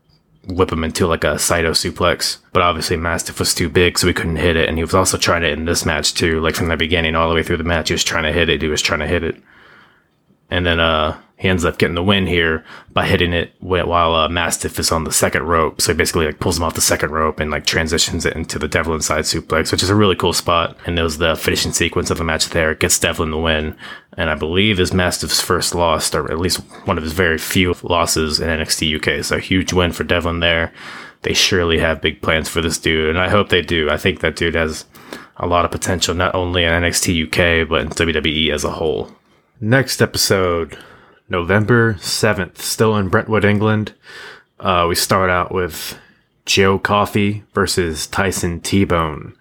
whip 0.49 0.71
him 0.71 0.85
into 0.85 1.07
like 1.07 1.25
a 1.25 1.39
Saito 1.39 1.73
suplex. 1.73 2.39
But 2.53 2.63
obviously 2.63 2.97
Mastiff 2.97 3.39
was 3.39 3.55
too 3.55 3.69
big, 3.69 3.99
so 3.99 4.07
he 4.07 4.13
couldn't 4.13 4.37
hit 4.37 4.57
it. 4.57 4.69
And 4.69 4.77
he 4.77 4.85
was 4.85 4.95
also 4.95 5.19
trying 5.19 5.45
it 5.45 5.53
in 5.53 5.65
this 5.65 5.85
match 5.85 6.15
too. 6.15 6.41
Like 6.41 6.55
from 6.55 6.69
the 6.69 6.77
beginning 6.77 7.15
all 7.15 7.29
the 7.29 7.35
way 7.35 7.43
through 7.43 7.59
the 7.59 7.65
match, 7.65 7.89
he 7.89 7.95
was 7.95 8.05
trying 8.05 8.25
to 8.25 8.33
hit 8.33 8.49
it. 8.49 8.63
He 8.63 8.69
was 8.69 8.83
trying 8.83 9.01
to 9.01 9.07
hit 9.07 9.23
it. 9.23 9.37
And 10.51 10.65
then 10.65 10.81
uh, 10.81 11.21
he 11.39 11.49
ends 11.51 11.67
up 11.67 11.77
getting 11.77 11.95
the 11.95 12.03
win 12.03 12.27
here 12.27 12.65
by 12.93 13.05
hitting 13.05 13.35
it 13.35 13.53
while 13.61 14.15
uh, 14.15 14.29
Mastiff 14.29 14.79
is 14.79 14.91
on 14.91 15.05
the 15.05 15.13
second 15.13 15.43
rope. 15.43 15.83
So 15.83 15.93
he 15.93 15.97
basically 15.97 16.25
like 16.25 16.41
pulls 16.41 16.57
him 16.57 16.65
off 16.65 16.75
the 16.75 16.81
second 16.81 17.11
rope 17.11 17.41
and 17.41 17.51
like 17.51 17.67
transitions 17.67 18.25
it 18.25 18.35
into 18.35 18.59
the 18.59 18.69
Devlin 18.69 19.03
side 19.03 19.25
suplex, 19.25 19.71
which 19.71 19.83
is 19.83 19.91
a 19.91 19.95
really 19.95 20.17
cool 20.17 20.33
spot. 20.33 20.79
And 20.87 20.97
there 20.97 21.05
was 21.05 21.19
the 21.19 21.37
finishing 21.37 21.73
sequence 21.73 22.11
of 22.11 22.17
the 22.17 22.25
match 22.25 22.49
there. 22.49 22.71
It 22.71 22.81
gets 22.81 22.99
Devlin 22.99 23.33
the 23.33 23.39
win. 23.39 23.77
And 24.17 24.31
I 24.31 24.35
believe 24.35 24.81
is 24.81 24.95
Mastiff's 24.95 25.43
first 25.43 25.75
loss, 25.75 26.15
or 26.15 26.31
at 26.33 26.39
least 26.39 26.61
one 26.87 26.97
of 26.97 27.05
his 27.05 27.13
very 27.13 27.37
few 27.37 27.75
losses 27.83 28.41
in 28.41 28.49
NXT 28.49 28.97
UK. 28.97 29.23
So 29.23 29.37
a 29.37 29.41
huge 29.41 29.75
win 29.75 29.93
for 29.93 30.05
Devlin 30.05 30.41
there. 30.41 30.73
They 31.21 31.35
surely 31.35 31.79
have 31.81 32.01
big 32.01 32.23
plans 32.23 32.49
for 32.49 32.63
this 32.63 32.79
dude, 32.79 33.11
and 33.11 33.19
I 33.19 33.29
hope 33.29 33.51
they 33.51 33.61
do. 33.61 33.91
I 33.91 33.99
think 33.99 34.21
that 34.21 34.37
dude 34.37 34.55
has 34.55 34.87
a 35.37 35.47
lot 35.47 35.67
of 35.67 35.71
potential, 35.71 36.15
not 36.15 36.35
only 36.35 36.65
in 36.65 36.71
NXT 36.71 37.27
UK, 37.27 37.69
but 37.69 37.83
in 37.83 37.89
WWE 37.91 38.55
as 38.55 38.65
a 38.65 38.71
whole. 38.71 39.11
Next 39.61 40.01
episode 40.01 40.79
November 41.29 41.95
7th, 41.95 42.59
still 42.59 42.97
in 42.97 43.09
Brentwood, 43.09 43.45
England. 43.45 43.95
Uh, 44.61 44.87
we 44.89 44.95
start 44.95 45.29
out 45.29 45.53
with 45.53 45.99
Joe 46.45 46.79
Coffey 46.79 47.43
versus 47.53 48.07
Tyson 48.07 48.61
T 48.61 48.85
Bone. 48.85 49.35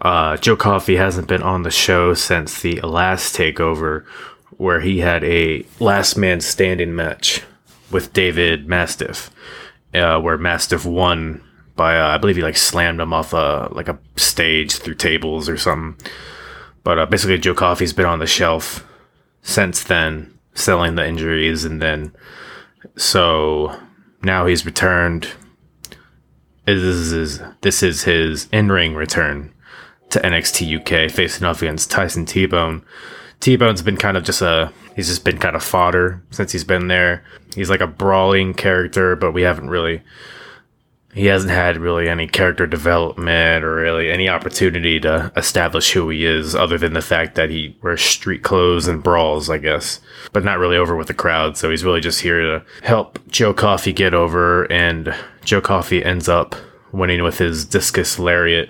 Uh, 0.00 0.36
Joe 0.36 0.56
Coffey 0.56 0.96
hasn't 0.96 1.28
been 1.28 1.42
on 1.42 1.62
the 1.62 1.70
show 1.70 2.14
since 2.14 2.60
the 2.60 2.80
last 2.80 3.34
takeover, 3.34 4.04
where 4.56 4.80
he 4.80 5.00
had 5.00 5.24
a 5.24 5.64
last 5.80 6.16
man 6.16 6.40
standing 6.40 6.94
match 6.94 7.42
with 7.90 8.12
David 8.12 8.68
Mastiff, 8.68 9.30
uh, 9.94 10.20
where 10.20 10.38
Mastiff 10.38 10.84
won 10.84 11.42
by 11.74 11.98
uh, 11.98 12.08
I 12.08 12.18
believe 12.18 12.36
he 12.36 12.42
like 12.42 12.56
slammed 12.56 13.00
him 13.00 13.12
off 13.12 13.32
a 13.32 13.68
like 13.72 13.88
a 13.88 13.98
stage 14.16 14.76
through 14.76 14.94
tables 14.94 15.48
or 15.48 15.56
something. 15.56 16.06
But 16.84 16.98
uh, 16.98 17.06
basically, 17.06 17.38
Joe 17.38 17.54
Coffey's 17.54 17.92
been 17.92 18.06
on 18.06 18.20
the 18.20 18.26
shelf 18.26 18.86
since 19.42 19.82
then, 19.82 20.35
selling 20.56 20.96
the 20.96 21.06
injuries, 21.06 21.64
and 21.64 21.80
then 21.80 22.12
so 22.96 23.78
now 24.22 24.46
he's 24.46 24.66
returned. 24.66 25.28
This 26.64 27.12
is 27.12 27.40
this 27.60 27.82
is 27.82 28.02
his 28.02 28.48
in 28.52 28.72
ring 28.72 28.94
return 28.94 29.54
to 30.10 30.20
NXT 30.20 30.80
UK, 30.80 31.10
facing 31.10 31.46
off 31.46 31.62
against 31.62 31.90
Tyson 31.90 32.26
T 32.26 32.46
Bone. 32.46 32.84
T 33.38 33.56
Bone's 33.56 33.82
been 33.82 33.96
kind 33.96 34.16
of 34.16 34.24
just 34.24 34.42
a 34.42 34.72
he's 34.96 35.08
just 35.08 35.24
been 35.24 35.38
kind 35.38 35.54
of 35.54 35.62
fodder 35.62 36.22
since 36.30 36.52
he's 36.52 36.64
been 36.64 36.88
there. 36.88 37.24
He's 37.54 37.70
like 37.70 37.80
a 37.80 37.86
brawling 37.86 38.54
character, 38.54 39.14
but 39.14 39.32
we 39.32 39.42
haven't 39.42 39.70
really 39.70 40.02
he 41.16 41.26
hasn't 41.26 41.50
had 41.50 41.78
really 41.78 42.10
any 42.10 42.28
character 42.28 42.66
development 42.66 43.64
or 43.64 43.76
really 43.76 44.12
any 44.12 44.28
opportunity 44.28 45.00
to 45.00 45.32
establish 45.34 45.92
who 45.92 46.10
he 46.10 46.26
is 46.26 46.54
other 46.54 46.76
than 46.76 46.92
the 46.92 47.00
fact 47.00 47.36
that 47.36 47.48
he 47.48 47.74
wears 47.82 48.02
street 48.02 48.42
clothes 48.42 48.86
and 48.86 49.02
brawls, 49.02 49.48
I 49.48 49.56
guess, 49.56 49.98
but 50.34 50.44
not 50.44 50.58
really 50.58 50.76
over 50.76 50.94
with 50.94 51.06
the 51.06 51.14
crowd. 51.14 51.56
So 51.56 51.70
he's 51.70 51.84
really 51.84 52.02
just 52.02 52.20
here 52.20 52.42
to 52.42 52.64
help 52.82 53.18
Joe 53.28 53.54
Coffey 53.54 53.94
get 53.94 54.12
over 54.12 54.70
and 54.70 55.14
Joe 55.42 55.62
Coffey 55.62 56.04
ends 56.04 56.28
up 56.28 56.54
winning 56.92 57.22
with 57.22 57.38
his 57.38 57.64
discus 57.64 58.18
lariat. 58.18 58.68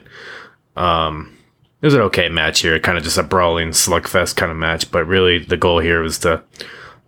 Um, 0.77 1.37
it 1.83 1.87
was 1.87 1.95
an 1.95 2.01
okay 2.03 2.29
match 2.29 2.61
here, 2.61 2.79
kind 2.79 2.97
of 2.97 3.03
just 3.03 3.19
a 3.19 3.25
brawling 3.25 3.71
slugfest 3.71 4.37
kind 4.37 4.53
of 4.53 4.57
match, 4.57 4.93
but 4.93 5.05
really 5.05 5.41
the 5.41 5.57
goal 5.57 5.81
here 5.81 6.01
was 6.01 6.21
to 6.21 6.45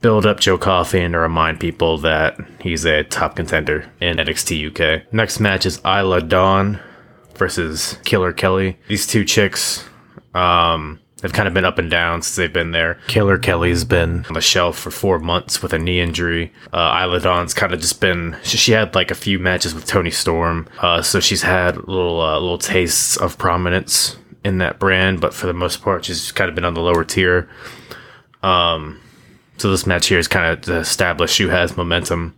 build 0.00 0.26
up 0.26 0.40
Joe 0.40 0.58
Coffey 0.58 1.00
and 1.00 1.12
to 1.12 1.18
remind 1.18 1.60
people 1.60 1.98
that 1.98 2.38
he's 2.60 2.84
a 2.84 3.04
top 3.04 3.36
contender 3.36 3.90
in 4.00 4.16
NXT 4.16 4.70
UK. 4.70 5.12
Next 5.12 5.40
match 5.40 5.66
is 5.66 5.80
Isla 5.84 6.22
Dawn 6.22 6.80
versus 7.34 7.98
Killer 8.04 8.32
Kelly. 8.32 8.78
These 8.88 9.06
two 9.06 9.24
chicks, 9.24 9.84
um, 10.34 11.00
They've 11.20 11.32
kind 11.32 11.48
of 11.48 11.54
been 11.54 11.64
up 11.64 11.78
and 11.78 11.90
down 11.90 12.22
since 12.22 12.36
they've 12.36 12.52
been 12.52 12.70
there. 12.70 12.98
Killer 13.08 13.38
Kelly's 13.38 13.82
been 13.82 14.24
on 14.26 14.34
the 14.34 14.40
shelf 14.40 14.78
for 14.78 14.92
four 14.92 15.18
months 15.18 15.60
with 15.60 15.72
a 15.72 15.78
knee 15.78 16.00
injury. 16.00 16.52
Uh, 16.72 17.00
Isla 17.02 17.20
Dawn's 17.20 17.54
kind 17.54 17.72
of 17.72 17.80
just 17.80 18.00
been. 18.00 18.36
She 18.44 18.70
had 18.70 18.94
like 18.94 19.10
a 19.10 19.16
few 19.16 19.40
matches 19.40 19.74
with 19.74 19.84
Toni 19.84 20.12
Storm, 20.12 20.68
uh, 20.78 21.02
so 21.02 21.18
she's 21.18 21.42
had 21.42 21.76
little 21.76 22.20
uh, 22.20 22.38
little 22.38 22.58
tastes 22.58 23.16
of 23.16 23.36
prominence 23.36 24.16
in 24.44 24.58
that 24.58 24.78
brand. 24.78 25.20
But 25.20 25.34
for 25.34 25.48
the 25.48 25.52
most 25.52 25.82
part, 25.82 26.04
she's 26.04 26.30
kind 26.30 26.48
of 26.48 26.54
been 26.54 26.64
on 26.64 26.74
the 26.74 26.82
lower 26.82 27.04
tier. 27.04 27.48
Um, 28.44 29.00
so 29.58 29.70
this 29.70 29.86
match 29.86 30.06
here 30.06 30.18
is 30.18 30.28
kind 30.28 30.52
of 30.52 30.60
to 30.62 30.76
establish 30.76 31.36
who 31.38 31.48
has 31.48 31.76
momentum, 31.76 32.36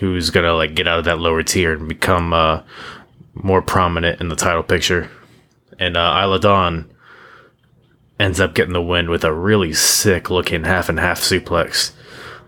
who's 0.00 0.30
gonna 0.30 0.54
like 0.54 0.74
get 0.74 0.88
out 0.88 0.98
of 0.98 1.04
that 1.04 1.20
lower 1.20 1.42
tier 1.42 1.74
and 1.74 1.88
become 1.88 2.32
uh, 2.32 2.62
more 3.34 3.62
prominent 3.62 4.20
in 4.20 4.28
the 4.28 4.36
title 4.36 4.62
picture. 4.62 5.10
And 5.78 5.96
uh, 5.96 6.20
Isla 6.22 6.40
Dawn 6.40 6.90
ends 8.18 8.40
up 8.40 8.54
getting 8.54 8.72
the 8.72 8.82
win 8.82 9.10
with 9.10 9.24
a 9.24 9.32
really 9.32 9.72
sick 9.72 10.30
looking 10.30 10.64
half 10.64 10.88
and 10.88 10.98
half 10.98 11.20
suplex, 11.20 11.92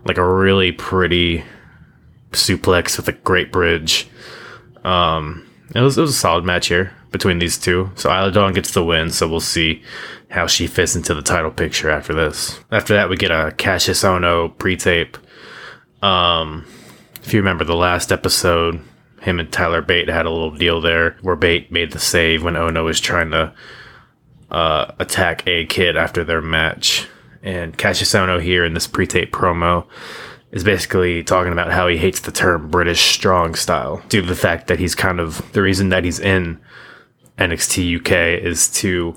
like 0.05 0.17
a 0.17 0.27
really 0.27 0.71
pretty 0.71 1.43
suplex 2.31 2.97
with 2.97 3.07
a 3.07 3.13
great 3.13 3.51
bridge. 3.51 4.07
Um, 4.83 5.49
it 5.73 5.81
was 5.81 5.97
it 5.97 6.01
was 6.01 6.11
a 6.11 6.13
solid 6.13 6.43
match 6.43 6.67
here 6.67 6.96
between 7.11 7.39
these 7.39 7.57
two. 7.57 7.91
So 7.95 8.09
Isla 8.09 8.31
Dawn 8.31 8.53
gets 8.53 8.71
the 8.71 8.83
win. 8.83 9.09
So 9.11 9.27
we'll 9.27 9.39
see 9.39 9.81
how 10.29 10.47
she 10.47 10.67
fits 10.67 10.95
into 10.95 11.13
the 11.13 11.21
title 11.21 11.51
picture 11.51 11.89
after 11.89 12.13
this. 12.13 12.59
After 12.71 12.93
that, 12.93 13.09
we 13.09 13.17
get 13.17 13.31
a 13.31 13.53
Kassius 13.57 14.03
Ohno 14.03 14.57
pre-tape. 14.57 15.17
Um, 16.01 16.65
if 17.23 17.33
you 17.33 17.39
remember 17.39 17.63
the 17.63 17.75
last 17.75 18.11
episode, 18.11 18.81
him 19.21 19.39
and 19.39 19.51
Tyler 19.51 19.81
Bate 19.81 20.09
had 20.09 20.25
a 20.25 20.31
little 20.31 20.55
deal 20.55 20.81
there 20.81 21.17
where 21.21 21.35
Bate 21.35 21.71
made 21.71 21.91
the 21.91 21.99
save 21.99 22.43
when 22.43 22.53
Ohno 22.53 22.83
was 22.83 22.99
trying 22.99 23.31
to 23.31 23.53
uh, 24.51 24.91
attack 24.99 25.45
a 25.47 25.65
kid 25.65 25.97
after 25.97 26.23
their 26.23 26.41
match. 26.41 27.07
And 27.41 27.77
Kassius 27.77 28.13
Ohno 28.13 28.41
here 28.41 28.65
in 28.65 28.73
this 28.73 28.87
pre-tape 28.87 29.31
promo 29.31 29.87
is 30.51 30.63
basically 30.63 31.23
talking 31.23 31.51
about 31.51 31.71
how 31.71 31.87
he 31.87 31.97
hates 31.97 32.21
the 32.21 32.31
term 32.31 32.69
British 32.69 33.01
strong 33.01 33.55
style 33.55 34.01
due 34.09 34.21
to 34.21 34.27
the 34.27 34.35
fact 34.35 34.67
that 34.67 34.79
he's 34.79 34.95
kind 34.95 35.19
of 35.19 35.51
the 35.51 35.61
reason 35.61 35.89
that 35.89 36.03
he's 36.03 36.19
in 36.19 36.59
NXT 37.37 37.99
UK 37.99 38.43
is 38.43 38.69
to 38.69 39.15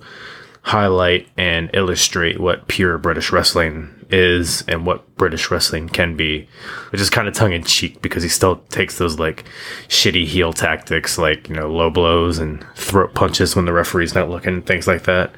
highlight 0.62 1.28
and 1.36 1.70
illustrate 1.72 2.38
what 2.38 2.68
pure 2.68 2.98
British 2.98 3.32
wrestling 3.32 3.88
is 4.10 4.62
and 4.68 4.84
what 4.84 5.16
British 5.16 5.50
wrestling 5.50 5.88
can 5.88 6.16
be, 6.16 6.48
which 6.90 7.00
is 7.00 7.08
kind 7.08 7.28
of 7.28 7.34
tongue 7.34 7.52
in 7.52 7.62
cheek 7.62 8.02
because 8.02 8.22
he 8.22 8.28
still 8.28 8.56
takes 8.68 8.98
those 8.98 9.18
like 9.18 9.44
shitty 9.88 10.26
heel 10.26 10.52
tactics, 10.52 11.18
like 11.18 11.48
you 11.48 11.54
know 11.54 11.70
low 11.70 11.90
blows 11.90 12.38
and 12.38 12.64
throat 12.74 13.14
punches 13.14 13.56
when 13.56 13.64
the 13.64 13.72
referee's 13.72 14.14
not 14.14 14.28
looking, 14.28 14.62
things 14.62 14.86
like 14.86 15.04
that. 15.04 15.32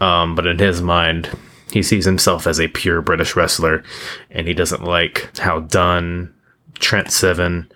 Um, 0.00 0.34
but 0.34 0.46
in 0.46 0.58
his 0.58 0.82
mind, 0.82 1.30
he 1.70 1.82
sees 1.82 2.04
himself 2.04 2.46
as 2.46 2.60
a 2.60 2.68
pure 2.68 3.00
British 3.00 3.36
wrestler, 3.36 3.82
and 4.30 4.48
he 4.48 4.54
doesn't 4.54 4.84
like 4.84 5.36
how 5.38 5.60
Dunne, 5.60 6.34
Trent 6.74 7.10
Seven, 7.12 7.70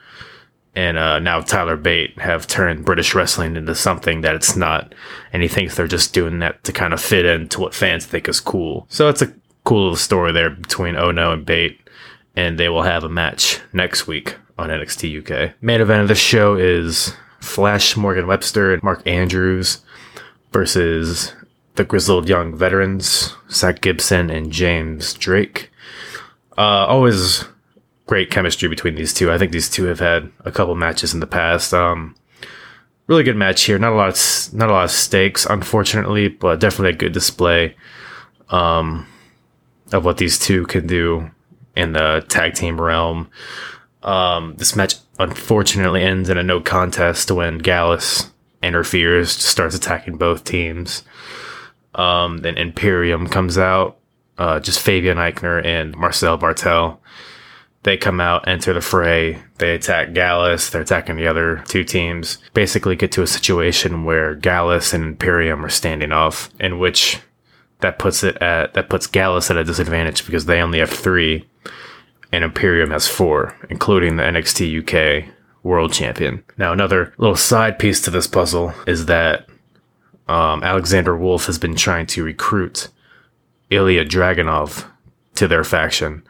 and 0.77 0.99
uh, 0.99 1.19
now 1.19 1.41
Tyler 1.41 1.77
Bate 1.77 2.19
have 2.19 2.47
turned 2.47 2.85
British 2.85 3.15
wrestling 3.15 3.57
into 3.57 3.75
something 3.75 4.21
that 4.21 4.35
it's 4.35 4.55
not, 4.55 4.95
and 5.33 5.43
he 5.43 5.49
thinks 5.49 5.75
they're 5.75 5.89
just 5.89 6.13
doing 6.13 6.39
that 6.41 6.63
to 6.65 6.73
kind 6.73 6.93
of 6.93 7.01
fit 7.01 7.25
into 7.25 7.61
what 7.61 7.75
fans 7.75 8.05
think 8.05 8.29
is 8.29 8.41
cool. 8.41 8.87
So 8.91 9.09
it's 9.09 9.23
a 9.23 9.33
cool 9.65 9.85
little 9.85 9.97
story 9.97 10.33
there 10.33 10.51
between 10.51 10.95
Ohno 10.95 11.33
and 11.33 11.47
Bate, 11.47 11.81
and 12.37 12.59
they 12.59 12.69
will 12.69 12.83
have 12.83 13.05
a 13.05 13.09
match 13.09 13.59
next 13.73 14.07
week 14.07 14.37
on 14.59 14.69
NXT 14.69 15.23
UK. 15.23 15.55
Main 15.63 15.81
event 15.81 16.03
of 16.03 16.09
the 16.09 16.15
show 16.15 16.57
is 16.57 17.15
Flash 17.41 17.97
Morgan 17.97 18.27
Webster 18.27 18.75
and 18.75 18.83
Mark 18.83 19.03
Andrews 19.07 19.81
versus 20.53 21.33
the 21.77 21.85
Grizzled 21.85 22.29
Young 22.29 22.55
Veterans, 22.55 23.35
Zach 23.51 23.81
Gibson 23.81 24.29
and 24.29 24.53
James 24.53 25.15
Drake. 25.15 25.71
Uh, 26.59 26.87
always 26.87 27.45
great 28.07 28.31
chemistry 28.31 28.69
between 28.69 28.95
these 28.95 29.13
two. 29.13 29.31
I 29.31 29.39
think 29.39 29.53
these 29.53 29.69
two 29.69 29.85
have 29.85 29.99
had 29.99 30.31
a 30.45 30.53
couple 30.53 30.75
matches 30.75 31.13
in 31.13 31.21
the 31.21 31.27
past. 31.27 31.75
Um, 31.75 32.15
really 33.07 33.25
good 33.25 33.37
match 33.37 33.65
here. 33.65 33.79
Not 33.79 33.93
a 33.93 33.97
lot, 33.97 34.09
of, 34.09 34.55
not 34.55 34.71
a 34.71 34.73
lot 34.73 34.85
of 34.85 34.91
stakes, 34.91 35.45
unfortunately, 35.47 36.29
but 36.29 36.61
definitely 36.61 36.91
a 36.91 36.97
good 36.97 37.13
display 37.13 37.77
um, 38.49 39.07
of 39.93 40.05
what 40.05 40.19
these 40.19 40.39
two 40.39 40.67
can 40.67 40.87
do 40.87 41.31
in 41.77 41.93
the 41.93 42.25
tag 42.29 42.55
team 42.55 42.81
realm. 42.81 43.29
Um, 44.03 44.55
this 44.57 44.77
match 44.77 44.95
unfortunately 45.19 46.03
ends 46.03 46.29
in 46.29 46.39
a 46.39 46.43
no 46.43 46.61
contest 46.61 47.31
when 47.31 47.59
Gallus 47.59 48.31
interferes, 48.63 49.31
starts 49.31 49.75
attacking 49.75 50.17
both 50.17 50.45
teams. 50.45 51.03
Um, 51.95 52.39
then 52.39 52.57
Imperium 52.57 53.27
comes 53.27 53.59
out, 53.59 53.99
uh, 54.39 54.61
just 54.61 54.81
Fabian 54.81 55.17
Aichner 55.17 55.65
and 55.65 55.97
Marcel 55.97 56.39
Barthel 56.39 56.99
they 57.87 57.97
come 57.97 58.21
out, 58.21 58.49
enter 58.49 58.73
the 58.73 58.81
fray. 58.81 59.41
They 59.59 59.73
attack 59.73 60.13
Gallus. 60.13 60.71
They're 60.71 60.83
attacking 60.83 61.15
the 61.15 61.29
other 61.29 61.63
two 61.69 61.85
teams. 61.85 62.39
Basically, 62.53 62.97
get 62.97 63.13
to 63.13 63.23
a 63.23 63.29
situation 63.29 64.05
where 64.05 64.35
Gallus 64.35 64.93
and 64.93 65.05
Imperium 65.05 65.65
are 65.65 65.69
standing 65.69 66.11
off, 66.11 66.51
in 66.59 66.81
which 66.81 67.21
that 67.79 68.01
puts 68.01 68.25
it 68.25 68.43
at 68.43 68.75
that 68.75 68.91
puts 68.91 69.07
Gallus 69.07 69.53
at 69.53 69.57
a 69.57 69.63
disadvantage 69.63 70.27
because 70.27 70.47
they 70.47 70.61
only 70.61 70.81
have 70.81 70.91
three, 70.91 71.49
and 72.33 72.43
Imperium 72.43 72.91
has 72.91 73.07
four, 73.07 73.55
including 73.71 74.17
the 74.17 74.25
NXT 74.25 75.23
UK 75.23 75.33
World 75.63 75.93
Champion. 75.93 76.43
Now, 76.59 76.73
another 76.73 77.15
little 77.19 77.37
side 77.37 77.79
piece 77.79 78.01
to 78.01 78.11
this 78.11 78.27
puzzle 78.27 78.75
is 78.89 79.07
that 79.07 79.47
um, 80.27 80.65
Alexander 80.65 81.17
Wolf 81.17 81.47
has 81.47 81.57
been 81.57 81.77
trying 81.77 82.07
to 82.07 82.25
recruit 82.25 82.89
Ilya 83.71 84.07
Dragunov 84.07 84.91
to 85.37 85.47
their 85.47 85.63
faction 85.63 86.25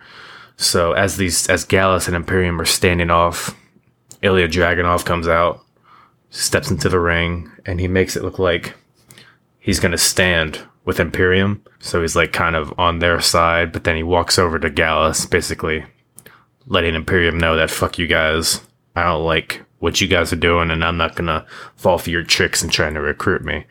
so 0.56 0.92
as 0.92 1.16
these 1.16 1.48
as 1.48 1.64
Gallus 1.64 2.06
and 2.06 2.16
Imperium 2.16 2.60
are 2.60 2.66
standing 2.66 3.10
off, 3.10 3.54
Ilya 4.22 4.48
Dragunov 4.48 5.04
comes 5.04 5.28
out, 5.28 5.60
steps 6.30 6.70
into 6.70 6.88
the 6.88 7.00
ring, 7.00 7.50
and 7.66 7.78
he 7.78 7.88
makes 7.88 8.16
it 8.16 8.22
look 8.22 8.38
like 8.38 8.74
he's 9.58 9.80
gonna 9.80 9.98
stand 9.98 10.60
with 10.84 10.98
Imperium. 10.98 11.62
So 11.80 12.00
he's 12.00 12.16
like 12.16 12.32
kind 12.32 12.56
of 12.56 12.72
on 12.78 12.98
their 12.98 13.20
side, 13.20 13.72
but 13.72 13.84
then 13.84 13.96
he 13.96 14.02
walks 14.02 14.38
over 14.38 14.58
to 14.58 14.70
Gallus, 14.70 15.26
basically 15.26 15.84
letting 16.66 16.94
Imperium 16.94 17.38
know 17.38 17.56
that 17.56 17.70
fuck 17.70 17.98
you 17.98 18.06
guys. 18.06 18.60
I 18.94 19.04
don't 19.04 19.24
like 19.24 19.62
what 19.78 20.00
you 20.00 20.08
guys 20.08 20.32
are 20.32 20.36
doing, 20.36 20.70
and 20.70 20.82
I'm 20.82 20.96
not 20.96 21.16
gonna 21.16 21.44
fall 21.76 21.98
for 21.98 22.08
your 22.10 22.22
tricks 22.22 22.62
and 22.62 22.72
trying 22.72 22.94
to 22.94 23.00
recruit 23.00 23.44
me. 23.44 23.66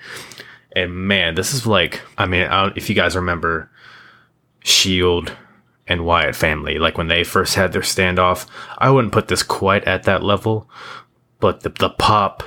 And 0.76 0.94
man, 0.94 1.34
this 1.34 1.54
is 1.54 1.66
like, 1.66 2.02
I 2.18 2.28
mean, 2.28 2.44
I 2.44 2.72
if 2.76 2.90
you 2.90 2.96
guys 2.96 3.16
remember 3.16 3.72
Shield 4.60 5.32
and 5.88 6.06
Wyatt 6.06 6.36
family. 6.36 6.78
Like 6.80 6.98
when 6.98 7.08
they 7.08 7.24
first 7.24 7.56
had 7.56 7.72
their 7.72 7.82
standoff, 7.82 8.48
I 8.78 8.90
wouldn't 8.90 9.14
put 9.14 9.28
this 9.28 9.44
quite 9.44 9.84
at 9.86 10.04
that 10.04 10.24
level, 10.24 10.70
but 11.40 11.62
the, 11.62 11.70
the 11.70 11.90
pop 11.90 12.44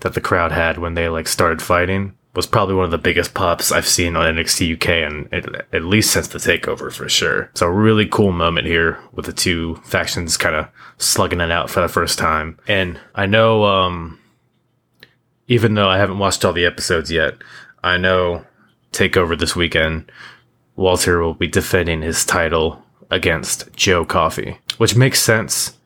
that 0.00 0.14
the 0.14 0.20
crowd 0.20 0.52
had 0.52 0.78
when 0.78 0.94
they 0.94 1.08
like 1.08 1.28
started 1.28 1.62
fighting 1.62 2.14
was 2.34 2.46
probably 2.46 2.74
one 2.74 2.84
of 2.84 2.90
the 2.90 2.98
biggest 2.98 3.34
pops 3.34 3.72
I've 3.72 3.88
seen 3.88 4.14
on 4.14 4.36
NXT 4.36 4.74
UK 4.74 4.88
and 4.88 5.32
at, 5.32 5.74
at 5.74 5.82
least 5.82 6.12
since 6.12 6.28
the 6.28 6.38
takeover 6.38 6.92
for 6.92 7.08
sure. 7.08 7.50
So 7.54 7.66
a 7.66 7.72
really 7.72 8.06
cool 8.06 8.32
moment 8.32 8.66
here 8.66 8.98
with 9.12 9.26
the 9.26 9.32
two 9.32 9.76
factions 9.84 10.36
kind 10.36 10.54
of 10.54 10.68
slugging 10.98 11.40
it 11.40 11.50
out 11.50 11.70
for 11.70 11.80
the 11.80 11.88
first 11.88 12.18
time. 12.18 12.58
And 12.68 13.00
I 13.14 13.26
know, 13.26 13.64
um, 13.64 14.20
even 15.48 15.74
though 15.74 15.88
I 15.88 15.98
haven't 15.98 16.18
watched 16.18 16.44
all 16.44 16.52
the 16.52 16.66
episodes 16.66 17.10
yet, 17.10 17.34
I 17.82 17.96
know 17.96 18.44
takeover 18.92 19.36
this 19.38 19.56
weekend, 19.56 20.12
Walter 20.78 21.20
will 21.20 21.34
be 21.34 21.48
defending 21.48 22.02
his 22.02 22.24
title 22.24 22.84
against 23.10 23.72
Joe 23.74 24.04
Coffey, 24.04 24.58
which 24.76 24.94
makes 24.94 25.20
sense 25.20 25.76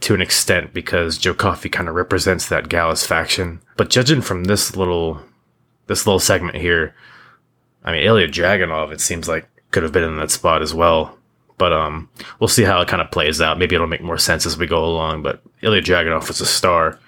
to 0.00 0.14
an 0.14 0.22
extent 0.22 0.72
because 0.72 1.18
Joe 1.18 1.34
Coffey 1.34 1.68
kind 1.68 1.86
of 1.86 1.94
represents 1.94 2.48
that 2.48 2.70
Gallus 2.70 3.06
faction. 3.06 3.60
But 3.76 3.90
judging 3.90 4.22
from 4.22 4.44
this 4.44 4.74
little 4.74 5.20
this 5.86 6.06
little 6.06 6.18
segment 6.18 6.56
here, 6.56 6.94
I 7.84 7.92
mean 7.92 8.04
Ilya 8.04 8.28
Dragunov 8.28 8.90
it 8.90 9.02
seems 9.02 9.28
like 9.28 9.46
could 9.70 9.82
have 9.82 9.92
been 9.92 10.04
in 10.04 10.16
that 10.16 10.30
spot 10.30 10.62
as 10.62 10.72
well. 10.72 11.18
But 11.58 11.74
um 11.74 12.08
we'll 12.40 12.48
see 12.48 12.64
how 12.64 12.80
it 12.80 12.88
kind 12.88 13.02
of 13.02 13.10
plays 13.10 13.42
out. 13.42 13.58
Maybe 13.58 13.74
it'll 13.74 13.86
make 13.86 14.00
more 14.00 14.16
sense 14.16 14.46
as 14.46 14.56
we 14.56 14.66
go 14.66 14.82
along, 14.82 15.22
but 15.22 15.42
Ilya 15.60 15.82
Dragunov 15.82 16.26
was 16.26 16.40
a 16.40 16.46
star 16.46 16.98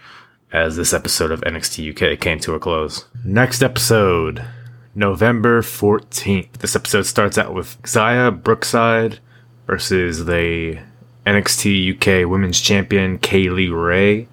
as 0.53 0.76
this 0.76 0.92
episode 0.92 1.30
of 1.30 1.40
NXT 1.40 2.12
UK 2.12 2.20
came 2.20 2.38
to 2.40 2.53
a 2.53 2.61
close. 2.61 3.07
Next 3.24 3.62
episode, 3.62 4.45
November 4.95 5.61
14th. 5.61 6.53
This 6.59 6.76
episode 6.76 7.03
starts 7.03 7.36
out 7.36 7.53
with 7.53 7.80
Xia 7.82 8.42
Brookside 8.42 9.18
versus 9.66 10.26
the 10.26 10.78
NXT 11.26 11.97
UK 11.97 12.30
Women's 12.30 12.61
Champion 12.61 13.18
Kay 13.18 13.49
Lee 13.49 13.68
Ray. 13.68 14.28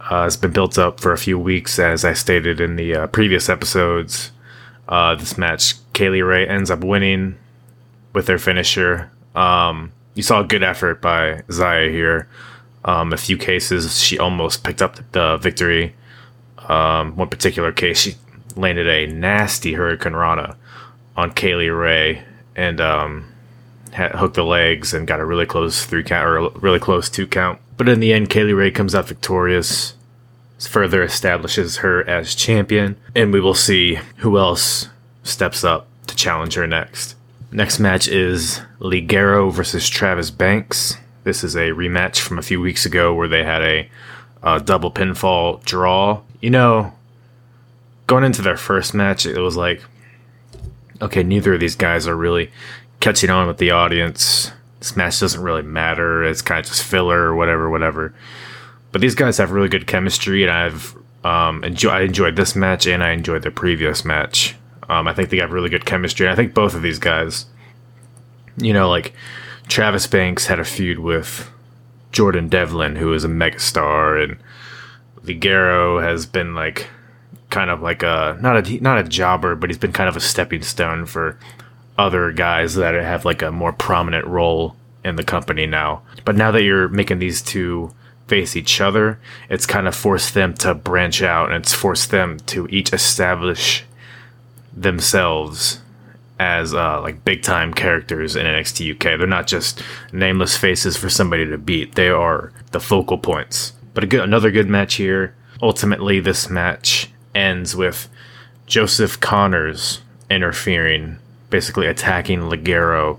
Uh, 0.00 0.24
it's 0.26 0.36
been 0.36 0.52
built 0.52 0.78
up 0.78 0.98
for 0.98 1.12
a 1.12 1.18
few 1.18 1.38
weeks, 1.38 1.78
as 1.78 2.04
I 2.04 2.14
stated 2.14 2.58
in 2.58 2.76
the 2.76 2.94
uh, 2.94 3.06
previous 3.08 3.50
episodes. 3.50 4.32
Uh, 4.88 5.14
this 5.14 5.36
match, 5.36 5.74
Kay 5.92 6.08
Lee 6.08 6.22
Ray 6.22 6.48
ends 6.48 6.70
up 6.70 6.82
winning 6.82 7.36
with 8.14 8.26
their 8.26 8.38
finisher. 8.38 9.10
Um, 9.34 9.92
you 10.14 10.22
saw 10.22 10.40
a 10.40 10.44
good 10.44 10.62
effort 10.62 11.02
by 11.02 11.42
Xia 11.48 11.90
here. 11.90 12.28
Um, 12.86 13.12
a 13.12 13.18
few 13.18 13.36
cases, 13.36 14.00
she 14.00 14.18
almost 14.18 14.64
picked 14.64 14.80
up 14.80 15.00
the 15.12 15.36
victory. 15.36 15.94
Um, 16.68 17.14
one 17.16 17.28
particular 17.28 17.72
case, 17.72 18.00
she 18.00 18.14
landed 18.56 18.88
a 18.88 19.06
nasty 19.06 19.74
Hurricanrana 19.74 20.56
on 21.16 21.32
Kay 21.32 21.54
Lee 21.54 21.68
Ray, 21.68 22.24
and 22.54 22.80
um, 22.80 23.32
hooked 23.92 24.34
the 24.34 24.44
legs 24.44 24.92
and 24.92 25.06
got 25.06 25.20
a 25.20 25.24
really 25.24 25.46
close 25.46 25.84
three 25.84 26.02
count 26.02 26.26
or 26.26 26.50
really 26.60 26.78
close 26.78 27.08
two 27.08 27.26
count. 27.26 27.60
But 27.76 27.88
in 27.88 28.00
the 28.00 28.12
end, 28.12 28.30
Kay 28.30 28.44
Lee 28.44 28.52
Ray 28.52 28.70
comes 28.70 28.94
out 28.94 29.08
victorious, 29.08 29.94
further 30.58 31.02
establishes 31.02 31.78
her 31.78 32.06
as 32.08 32.34
champion, 32.34 32.96
and 33.14 33.32
we 33.32 33.40
will 33.40 33.54
see 33.54 33.98
who 34.18 34.38
else 34.38 34.88
steps 35.22 35.64
up 35.64 35.86
to 36.06 36.16
challenge 36.16 36.54
her 36.54 36.66
next. 36.66 37.14
Next 37.52 37.78
match 37.78 38.08
is 38.08 38.60
Ligero 38.80 39.52
versus 39.52 39.88
Travis 39.88 40.30
Banks. 40.30 40.96
This 41.24 41.42
is 41.44 41.54
a 41.54 41.70
rematch 41.70 42.20
from 42.20 42.38
a 42.38 42.42
few 42.42 42.60
weeks 42.60 42.86
ago 42.86 43.14
where 43.14 43.28
they 43.28 43.44
had 43.44 43.62
a, 43.62 43.88
a 44.42 44.60
double 44.60 44.90
pinfall 44.90 45.64
draw. 45.64 46.22
You 46.40 46.50
know, 46.50 46.92
going 48.06 48.24
into 48.24 48.42
their 48.42 48.56
first 48.56 48.94
match, 48.94 49.26
it 49.26 49.38
was 49.38 49.56
like, 49.56 49.82
okay, 51.00 51.22
neither 51.22 51.54
of 51.54 51.60
these 51.60 51.76
guys 51.76 52.06
are 52.06 52.16
really 52.16 52.50
catching 53.00 53.30
on 53.30 53.46
with 53.46 53.58
the 53.58 53.70
audience. 53.70 54.52
This 54.78 54.96
match 54.96 55.20
doesn't 55.20 55.42
really 55.42 55.62
matter. 55.62 56.22
It's 56.24 56.42
kind 56.42 56.60
of 56.60 56.66
just 56.66 56.82
filler 56.82 57.18
or 57.22 57.34
whatever, 57.34 57.68
whatever. 57.68 58.14
But 58.92 59.00
these 59.00 59.14
guys 59.14 59.38
have 59.38 59.50
really 59.50 59.68
good 59.68 59.86
chemistry, 59.86 60.42
and 60.42 60.52
I've 60.52 60.96
um, 61.24 61.64
enjoy- 61.64 61.90
I 61.90 62.00
enjoyed 62.02 62.36
this 62.36 62.54
match 62.54 62.86
and 62.86 63.02
I 63.02 63.10
enjoyed 63.10 63.42
the 63.42 63.50
previous 63.50 64.04
match. 64.04 64.54
Um, 64.88 65.08
I 65.08 65.12
think 65.12 65.30
they 65.30 65.38
have 65.38 65.52
really 65.52 65.68
good 65.68 65.84
chemistry. 65.84 66.28
I 66.28 66.36
think 66.36 66.54
both 66.54 66.74
of 66.74 66.82
these 66.82 67.00
guys, 67.00 67.46
you 68.56 68.72
know, 68.72 68.88
like 68.88 69.12
Travis 69.68 70.06
Banks 70.06 70.46
had 70.46 70.60
a 70.60 70.64
feud 70.64 71.00
with 71.00 71.50
Jordan 72.12 72.48
Devlin, 72.48 72.96
who 72.96 73.12
is 73.12 73.24
a 73.24 73.28
megastar, 73.28 74.22
and 74.22 74.38
Ligero 75.24 76.00
has 76.00 76.24
been 76.24 76.54
like 76.54 76.86
kind 77.56 77.70
of 77.70 77.80
like 77.80 78.02
a 78.02 78.36
not 78.42 78.68
a 78.68 78.80
not 78.82 78.98
a 78.98 79.02
jobber, 79.02 79.56
but 79.56 79.70
he's 79.70 79.78
been 79.78 79.92
kind 79.92 80.10
of 80.10 80.16
a 80.16 80.20
stepping 80.20 80.60
stone 80.60 81.06
for 81.06 81.38
other 81.96 82.30
guys 82.30 82.74
that 82.74 82.92
have 82.92 83.24
like 83.24 83.40
a 83.40 83.50
more 83.50 83.72
prominent 83.72 84.26
role 84.26 84.76
in 85.02 85.16
the 85.16 85.24
company 85.24 85.64
now. 85.64 86.02
But 86.26 86.36
now 86.36 86.50
that 86.50 86.64
you're 86.64 86.88
making 86.88 87.18
these 87.18 87.40
two 87.40 87.94
face 88.26 88.56
each 88.56 88.78
other, 88.78 89.18
it's 89.48 89.64
kind 89.64 89.88
of 89.88 89.94
forced 89.94 90.34
them 90.34 90.52
to 90.52 90.74
branch 90.74 91.22
out 91.22 91.50
and 91.50 91.64
it's 91.64 91.72
forced 91.72 92.10
them 92.10 92.38
to 92.40 92.66
each 92.68 92.92
establish 92.92 93.86
themselves 94.76 95.80
as 96.38 96.74
uh, 96.74 97.00
like 97.00 97.24
big 97.24 97.42
time 97.42 97.72
characters 97.72 98.36
in 98.36 98.44
NXT 98.44 98.96
UK. 98.96 99.18
They're 99.18 99.26
not 99.26 99.46
just 99.46 99.80
nameless 100.12 100.58
faces 100.58 100.98
for 100.98 101.08
somebody 101.08 101.46
to 101.46 101.56
beat. 101.56 101.94
They 101.94 102.10
are 102.10 102.52
the 102.72 102.80
focal 102.80 103.16
points. 103.16 103.72
But 103.94 104.04
a 104.04 104.06
good, 104.06 104.20
another 104.20 104.50
good 104.50 104.68
match 104.68 104.96
here. 104.96 105.34
Ultimately, 105.62 106.20
this 106.20 106.50
match 106.50 107.08
ends 107.36 107.76
with 107.76 108.08
Joseph 108.66 109.20
Connors 109.20 110.00
interfering 110.28 111.18
basically 111.50 111.86
attacking 111.86 112.40
Ligero. 112.40 113.18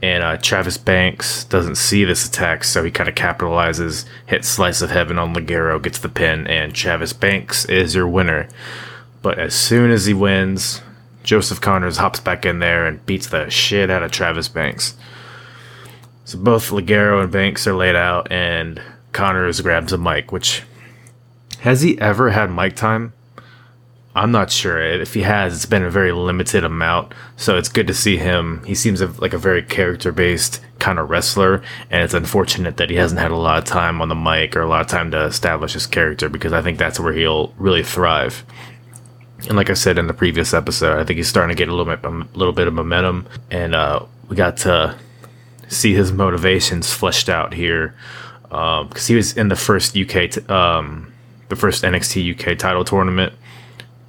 And 0.00 0.22
uh, 0.22 0.36
Travis 0.36 0.78
Banks 0.78 1.44
doesn't 1.44 1.74
see 1.74 2.04
this 2.04 2.26
attack, 2.26 2.62
so 2.62 2.84
he 2.84 2.90
kind 2.90 3.08
of 3.08 3.16
capitalizes, 3.16 4.04
hits 4.26 4.48
Slice 4.48 4.80
of 4.80 4.90
Heaven 4.90 5.18
on 5.18 5.34
Ligero, 5.34 5.82
gets 5.82 5.98
the 5.98 6.08
pin, 6.08 6.46
and 6.46 6.72
Travis 6.72 7.12
Banks 7.12 7.64
is 7.64 7.96
your 7.96 8.06
winner. 8.06 8.48
But 9.22 9.40
as 9.40 9.54
soon 9.54 9.90
as 9.90 10.06
he 10.06 10.14
wins, 10.14 10.82
Joseph 11.24 11.60
Connors 11.60 11.96
hops 11.96 12.20
back 12.20 12.46
in 12.46 12.60
there 12.60 12.86
and 12.86 13.04
beats 13.06 13.26
the 13.26 13.50
shit 13.50 13.90
out 13.90 14.04
of 14.04 14.12
Travis 14.12 14.48
Banks. 14.48 14.96
So 16.24 16.38
both 16.38 16.70
Ligero 16.70 17.20
and 17.20 17.32
Banks 17.32 17.66
are 17.66 17.74
laid 17.74 17.96
out, 17.96 18.30
and 18.30 18.80
Connors 19.12 19.60
grabs 19.60 19.92
a 19.92 19.98
mic, 19.98 20.30
which 20.30 20.62
has 21.60 21.82
he 21.82 22.00
ever 22.00 22.30
had 22.30 22.52
mic 22.52 22.76
time? 22.76 23.14
I'm 24.18 24.32
not 24.32 24.50
sure. 24.50 24.82
If 24.82 25.14
he 25.14 25.22
has, 25.22 25.54
it's 25.54 25.66
been 25.66 25.84
a 25.84 25.90
very 25.90 26.10
limited 26.10 26.64
amount. 26.64 27.12
So 27.36 27.56
it's 27.56 27.68
good 27.68 27.86
to 27.86 27.94
see 27.94 28.16
him. 28.16 28.64
He 28.64 28.74
seems 28.74 29.00
like 29.20 29.32
a 29.32 29.38
very 29.38 29.62
character 29.62 30.10
based 30.10 30.60
kind 30.80 30.98
of 30.98 31.08
wrestler. 31.08 31.62
And 31.88 32.02
it's 32.02 32.14
unfortunate 32.14 32.78
that 32.78 32.90
he 32.90 32.96
hasn't 32.96 33.20
had 33.20 33.30
a 33.30 33.36
lot 33.36 33.58
of 33.58 33.64
time 33.64 34.02
on 34.02 34.08
the 34.08 34.16
mic 34.16 34.56
or 34.56 34.62
a 34.62 34.68
lot 34.68 34.80
of 34.80 34.88
time 34.88 35.12
to 35.12 35.24
establish 35.24 35.74
his 35.74 35.86
character 35.86 36.28
because 36.28 36.52
I 36.52 36.62
think 36.62 36.78
that's 36.78 36.98
where 36.98 37.12
he'll 37.12 37.54
really 37.58 37.84
thrive. 37.84 38.44
And 39.46 39.56
like 39.56 39.70
I 39.70 39.74
said 39.74 39.98
in 39.98 40.08
the 40.08 40.14
previous 40.14 40.52
episode, 40.52 40.98
I 40.98 41.04
think 41.04 41.18
he's 41.18 41.28
starting 41.28 41.56
to 41.56 41.58
get 41.58 41.68
a 41.68 41.74
little 41.74 41.96
bit, 41.96 42.04
a 42.04 42.36
little 42.36 42.52
bit 42.52 42.66
of 42.66 42.74
momentum. 42.74 43.28
And 43.52 43.72
uh, 43.72 44.04
we 44.28 44.34
got 44.34 44.56
to 44.58 44.96
see 45.68 45.94
his 45.94 46.10
motivations 46.10 46.92
fleshed 46.92 47.28
out 47.28 47.52
here 47.54 47.94
because 48.42 48.82
um, 48.82 49.06
he 49.06 49.14
was 49.14 49.36
in 49.36 49.46
the 49.46 49.54
first 49.54 49.96
UK, 49.96 50.30
t- 50.30 50.46
um, 50.48 51.12
the 51.50 51.56
first 51.56 51.84
NXT 51.84 52.34
UK 52.34 52.58
title 52.58 52.84
tournament 52.84 53.32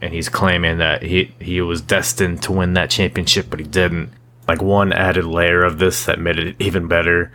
and 0.02 0.14
he's 0.14 0.30
claiming 0.30 0.78
that 0.78 1.04
he 1.04 1.34
he 1.40 1.62
was 1.62 1.82
destined 1.82 2.42
to 2.44 2.52
win 2.52 2.74
that 2.74 2.90
championship, 2.90 3.48
but 3.50 3.60
he 3.60 3.66
didn't. 3.66 4.12
Like 4.48 4.62
one 4.62 4.94
added 4.94 5.26
layer 5.26 5.64
of 5.64 5.78
this 5.78 6.06
that 6.06 6.20
made 6.20 6.40
it 6.40 6.56
even 6.60 6.88
better 6.88 7.32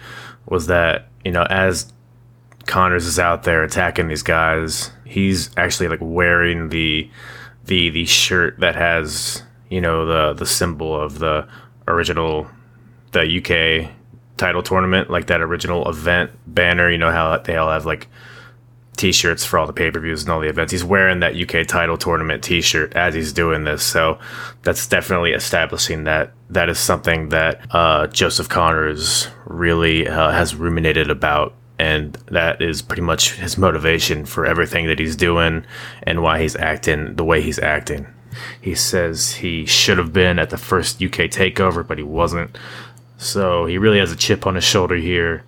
was 0.46 0.66
that 0.66 1.08
you 1.24 1.30
know 1.30 1.44
as 1.44 1.92
Connors 2.66 3.06
is 3.06 3.18
out 3.18 3.42
there 3.42 3.62
attacking 3.62 4.08
these 4.08 4.22
guys, 4.22 4.90
he's 5.04 5.50
actually 5.56 5.88
like 5.88 6.00
wearing 6.02 6.70
the 6.70 7.10
the 7.66 7.90
the 7.90 8.04
shirt 8.06 8.58
that 8.60 8.74
has 8.74 9.42
you 9.68 9.80
know 9.80 10.06
the 10.06 10.32
the 10.32 10.46
symbol 10.46 10.98
of 10.98 11.18
the 11.18 11.46
original 11.86 12.46
the 13.12 13.20
UK 13.20 13.90
title 14.36 14.62
tournament, 14.62 15.10
like 15.10 15.26
that 15.26 15.40
original 15.40 15.88
event 15.88 16.30
banner. 16.46 16.90
You 16.90 16.98
know 16.98 17.10
how 17.10 17.36
they 17.38 17.56
all 17.56 17.70
have 17.70 17.86
like 17.86 18.08
t-shirts 18.96 19.44
for 19.44 19.58
all 19.58 19.66
the 19.66 19.72
pay-per-views 19.72 20.22
and 20.22 20.30
all 20.30 20.40
the 20.40 20.48
events. 20.48 20.72
He's 20.72 20.84
wearing 20.84 21.20
that 21.20 21.36
UK 21.36 21.66
title 21.66 21.96
tournament 21.96 22.42
t-shirt 22.42 22.94
as 22.94 23.14
he's 23.14 23.32
doing 23.32 23.64
this. 23.64 23.82
So 23.82 24.18
that's 24.62 24.86
definitely 24.86 25.32
establishing 25.32 26.04
that 26.04 26.32
that 26.50 26.68
is 26.68 26.78
something 26.78 27.30
that 27.30 27.66
uh, 27.74 28.06
Joseph 28.08 28.48
Connors 28.48 29.28
really 29.46 30.06
uh, 30.06 30.30
has 30.30 30.54
ruminated 30.54 31.10
about 31.10 31.54
and 31.78 32.14
that 32.30 32.62
is 32.62 32.82
pretty 32.82 33.02
much 33.02 33.34
his 33.34 33.58
motivation 33.58 34.24
for 34.24 34.46
everything 34.46 34.86
that 34.86 34.98
he's 34.98 35.16
doing 35.16 35.66
and 36.04 36.22
why 36.22 36.40
he's 36.40 36.54
acting 36.56 37.16
the 37.16 37.24
way 37.24 37.42
he's 37.42 37.58
acting. 37.58 38.06
He 38.60 38.74
says 38.74 39.34
he 39.34 39.66
should 39.66 39.98
have 39.98 40.12
been 40.12 40.38
at 40.38 40.50
the 40.50 40.56
first 40.56 41.02
UK 41.02 41.30
takeover, 41.30 41.86
but 41.86 41.98
he 41.98 42.04
wasn't. 42.04 42.56
So 43.16 43.66
he 43.66 43.78
really 43.78 43.98
has 43.98 44.12
a 44.12 44.16
chip 44.16 44.46
on 44.46 44.54
his 44.54 44.64
shoulder 44.64 44.96
here 44.96 45.44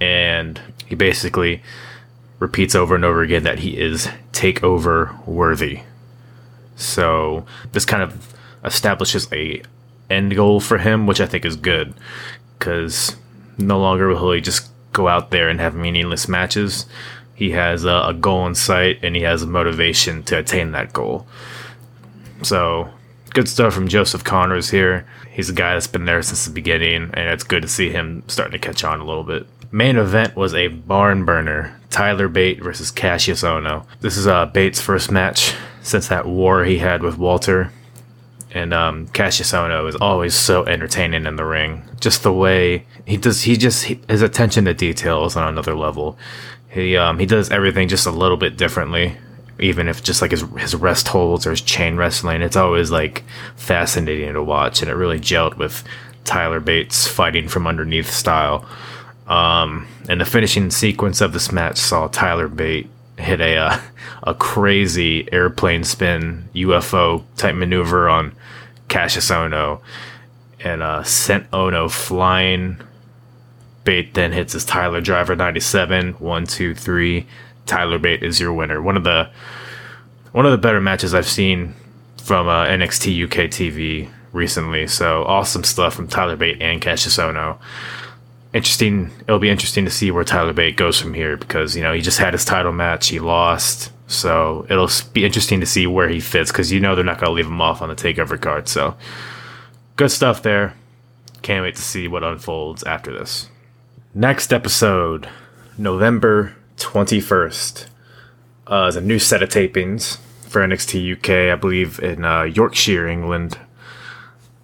and 0.00 0.60
he 0.86 0.94
basically 0.94 1.62
repeats 2.38 2.74
over 2.74 2.94
and 2.94 3.04
over 3.04 3.22
again 3.22 3.44
that 3.44 3.60
he 3.60 3.78
is 3.78 4.08
takeover 4.32 5.24
worthy. 5.26 5.80
So 6.76 7.46
this 7.72 7.84
kind 7.84 8.02
of 8.02 8.34
establishes 8.64 9.32
a 9.32 9.62
end 10.10 10.34
goal 10.34 10.60
for 10.60 10.78
him, 10.78 11.06
which 11.06 11.20
I 11.20 11.26
think 11.26 11.44
is 11.44 11.56
good 11.56 11.94
because 12.58 13.16
no 13.58 13.78
longer 13.78 14.08
will 14.08 14.32
he 14.32 14.40
just 14.40 14.70
go 14.92 15.08
out 15.08 15.30
there 15.30 15.48
and 15.48 15.60
have 15.60 15.74
meaningless 15.74 16.28
matches. 16.28 16.86
He 17.34 17.50
has 17.50 17.84
a, 17.84 18.04
a 18.08 18.14
goal 18.14 18.46
in 18.46 18.54
sight 18.54 19.00
and 19.02 19.16
he 19.16 19.22
has 19.22 19.42
a 19.42 19.46
motivation 19.46 20.22
to 20.24 20.38
attain 20.38 20.72
that 20.72 20.92
goal. 20.92 21.26
So, 22.42 22.90
good 23.30 23.48
stuff 23.48 23.74
from 23.74 23.88
Joseph 23.88 24.24
Connors 24.24 24.70
here. 24.70 25.06
He's 25.30 25.50
a 25.50 25.54
guy 25.54 25.74
that's 25.74 25.86
been 25.86 26.04
there 26.04 26.22
since 26.22 26.44
the 26.44 26.52
beginning, 26.52 27.10
and 27.14 27.30
it's 27.30 27.42
good 27.42 27.62
to 27.62 27.68
see 27.68 27.90
him 27.90 28.22
starting 28.28 28.52
to 28.52 28.64
catch 28.64 28.84
on 28.84 29.00
a 29.00 29.04
little 29.04 29.24
bit. 29.24 29.46
Main 29.74 29.96
event 29.96 30.36
was 30.36 30.54
a 30.54 30.68
barn 30.68 31.24
burner 31.24 31.80
Tyler 31.90 32.28
Bate 32.28 32.62
versus 32.62 32.92
Kassius 32.92 33.42
Ohno. 33.42 33.84
This 33.98 34.16
is 34.16 34.24
uh, 34.24 34.46
Bate's 34.46 34.80
first 34.80 35.10
match 35.10 35.52
since 35.82 36.06
that 36.06 36.26
war 36.26 36.64
he 36.64 36.78
had 36.78 37.02
with 37.02 37.18
Walter 37.18 37.72
and 38.52 38.72
um, 38.72 39.08
Kassius 39.08 39.52
Ohno 39.52 39.88
is 39.88 39.96
always 39.96 40.32
so 40.32 40.64
entertaining 40.64 41.26
in 41.26 41.34
the 41.34 41.44
ring. 41.44 41.82
Just 41.98 42.22
the 42.22 42.32
way 42.32 42.86
he 43.04 43.16
does, 43.16 43.42
he 43.42 43.56
just 43.56 43.86
he, 43.86 44.00
his 44.08 44.22
attention 44.22 44.64
to 44.66 44.74
detail 44.74 45.24
is 45.24 45.34
on 45.34 45.48
another 45.48 45.74
level. 45.74 46.16
He 46.68 46.96
um, 46.96 47.18
he 47.18 47.26
does 47.26 47.50
everything 47.50 47.88
just 47.88 48.06
a 48.06 48.12
little 48.12 48.36
bit 48.36 48.56
differently, 48.56 49.16
even 49.58 49.88
if 49.88 50.04
just 50.04 50.22
like 50.22 50.30
his 50.30 50.42
his 50.56 50.76
rest 50.76 51.08
holds 51.08 51.48
or 51.48 51.50
his 51.50 51.60
chain 51.60 51.96
wrestling. 51.96 52.42
It's 52.42 52.54
always 52.54 52.92
like 52.92 53.24
fascinating 53.56 54.34
to 54.34 54.42
watch, 54.44 54.82
and 54.82 54.88
it 54.88 54.94
really 54.94 55.18
gelled 55.18 55.56
with 55.56 55.82
Tyler 56.22 56.60
Bates 56.60 57.08
fighting 57.08 57.48
from 57.48 57.66
underneath 57.66 58.12
style. 58.12 58.64
Um, 59.26 59.86
and 60.08 60.20
the 60.20 60.24
finishing 60.24 60.70
sequence 60.70 61.20
of 61.20 61.32
this 61.32 61.50
match 61.50 61.78
saw 61.78 62.08
Tyler 62.08 62.48
Bate 62.48 62.88
hit 63.18 63.40
a 63.40 63.56
uh, 63.56 63.80
a 64.22 64.34
crazy 64.34 65.30
airplane 65.32 65.84
spin 65.84 66.48
UFO 66.54 67.24
type 67.36 67.54
maneuver 67.54 68.08
on 68.08 68.34
Kassius 68.88 69.30
Ohno 69.30 69.80
and 70.60 70.82
uh, 70.82 71.02
sent 71.02 71.50
Ohno 71.50 71.90
flying. 71.90 72.78
Bate 73.84 74.14
then 74.14 74.32
hits 74.32 74.54
his 74.54 74.64
Tyler 74.64 75.00
Driver 75.00 75.36
97. 75.36 76.14
One, 76.14 76.46
two, 76.46 76.74
three. 76.74 77.26
Tyler 77.66 77.98
Bate 77.98 78.22
is 78.22 78.40
your 78.40 78.52
winner. 78.52 78.80
One 78.80 78.96
of 78.96 79.04
the 79.04 79.30
one 80.32 80.46
of 80.46 80.52
the 80.52 80.58
better 80.58 80.80
matches 80.80 81.14
I've 81.14 81.28
seen 81.28 81.74
from 82.16 82.48
uh, 82.48 82.66
NXT 82.66 83.24
UK 83.24 83.50
TV 83.50 84.10
recently. 84.32 84.86
So 84.86 85.24
awesome 85.24 85.64
stuff 85.64 85.94
from 85.94 86.08
Tyler 86.08 86.36
Bate 86.36 86.60
and 86.60 86.80
Kassius 86.80 87.18
Ohno 87.18 87.58
interesting. 88.54 89.10
It'll 89.22 89.40
be 89.40 89.50
interesting 89.50 89.84
to 89.84 89.90
see 89.90 90.10
where 90.10 90.24
Tyler 90.24 90.54
Bate 90.54 90.76
goes 90.76 90.98
from 90.98 91.12
here 91.12 91.36
because 91.36 91.76
you 91.76 91.82
know 91.82 91.92
he 91.92 92.00
just 92.00 92.18
had 92.18 92.32
his 92.32 92.44
title 92.44 92.72
match, 92.72 93.08
he 93.08 93.18
lost, 93.18 93.92
so 94.06 94.64
it'll 94.70 94.88
be 95.12 95.24
interesting 95.24 95.60
to 95.60 95.66
see 95.66 95.86
where 95.86 96.08
he 96.08 96.20
fits 96.20 96.50
because 96.50 96.72
you 96.72 96.80
know 96.80 96.94
they're 96.94 97.04
not 97.04 97.18
going 97.18 97.28
to 97.28 97.34
leave 97.34 97.46
him 97.46 97.60
off 97.60 97.82
on 97.82 97.88
the 97.90 97.94
takeover 97.94 98.40
card. 98.40 98.68
So 98.68 98.96
good 99.96 100.10
stuff 100.10 100.42
there. 100.42 100.74
Can't 101.42 101.62
wait 101.62 101.74
to 101.76 101.82
see 101.82 102.08
what 102.08 102.22
unfolds 102.22 102.82
after 102.84 103.12
this. 103.12 103.50
Next 104.14 104.52
episode, 104.52 105.28
November 105.76 106.54
twenty 106.76 107.20
first, 107.20 107.88
uh, 108.68 108.86
is 108.88 108.96
a 108.96 109.00
new 109.00 109.18
set 109.18 109.42
of 109.42 109.50
tapings 109.50 110.18
for 110.48 110.62
NXT 110.62 111.18
UK, 111.18 111.52
I 111.52 111.56
believe 111.56 111.98
in 111.98 112.24
uh, 112.24 112.44
Yorkshire, 112.44 113.08
England. 113.08 113.58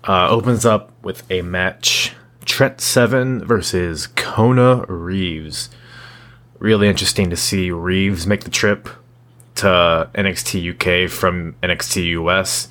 Uh, 0.04 0.30
opens 0.30 0.64
up 0.64 0.92
with 1.02 1.28
a 1.30 1.42
match 1.42 2.14
Trent 2.60 2.82
Seven 2.82 3.42
versus 3.42 4.06
Kona 4.06 4.84
Reeves. 4.86 5.70
Really 6.58 6.88
interesting 6.88 7.30
to 7.30 7.36
see 7.36 7.70
Reeves 7.70 8.26
make 8.26 8.44
the 8.44 8.50
trip 8.50 8.86
to 9.54 10.10
NXT 10.14 10.74
UK 10.74 11.10
from 11.10 11.54
NXT 11.62 12.10
US. 12.20 12.68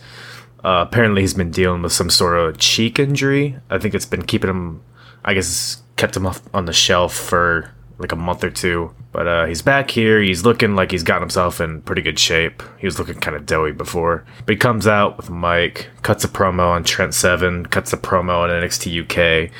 Uh, 0.63 0.85
apparently, 0.87 1.21
he's 1.21 1.33
been 1.33 1.49
dealing 1.49 1.81
with 1.81 1.91
some 1.91 2.11
sort 2.11 2.37
of 2.37 2.59
cheek 2.59 2.99
injury. 2.99 3.57
I 3.71 3.79
think 3.79 3.95
it's 3.95 4.05
been 4.05 4.27
keeping 4.27 4.51
him, 4.51 4.83
I 5.25 5.33
guess, 5.33 5.81
kept 5.95 6.15
him 6.15 6.27
off 6.27 6.39
on 6.53 6.65
the 6.65 6.71
shelf 6.71 7.15
for 7.15 7.71
like 7.97 8.11
a 8.11 8.15
month 8.15 8.43
or 8.43 8.51
two. 8.51 8.93
But 9.11 9.27
uh, 9.27 9.45
he's 9.45 9.63
back 9.63 9.89
here. 9.89 10.21
He's 10.21 10.45
looking 10.45 10.75
like 10.75 10.91
he's 10.91 11.01
got 11.01 11.19
himself 11.19 11.59
in 11.59 11.81
pretty 11.81 12.03
good 12.03 12.19
shape. 12.19 12.61
He 12.77 12.85
was 12.85 12.99
looking 12.99 13.19
kind 13.19 13.35
of 13.35 13.47
doughy 13.47 13.71
before. 13.71 14.23
But 14.45 14.53
he 14.53 14.57
comes 14.57 14.85
out 14.85 15.17
with 15.17 15.29
a 15.29 15.31
mic, 15.31 15.89
cuts 16.03 16.23
a 16.23 16.27
promo 16.27 16.69
on 16.69 16.83
Trent 16.83 17.15
Seven, 17.15 17.65
cuts 17.65 17.91
a 17.91 17.97
promo 17.97 18.43
on 18.43 18.49
NXT 18.51 19.03
UK, 19.03 19.51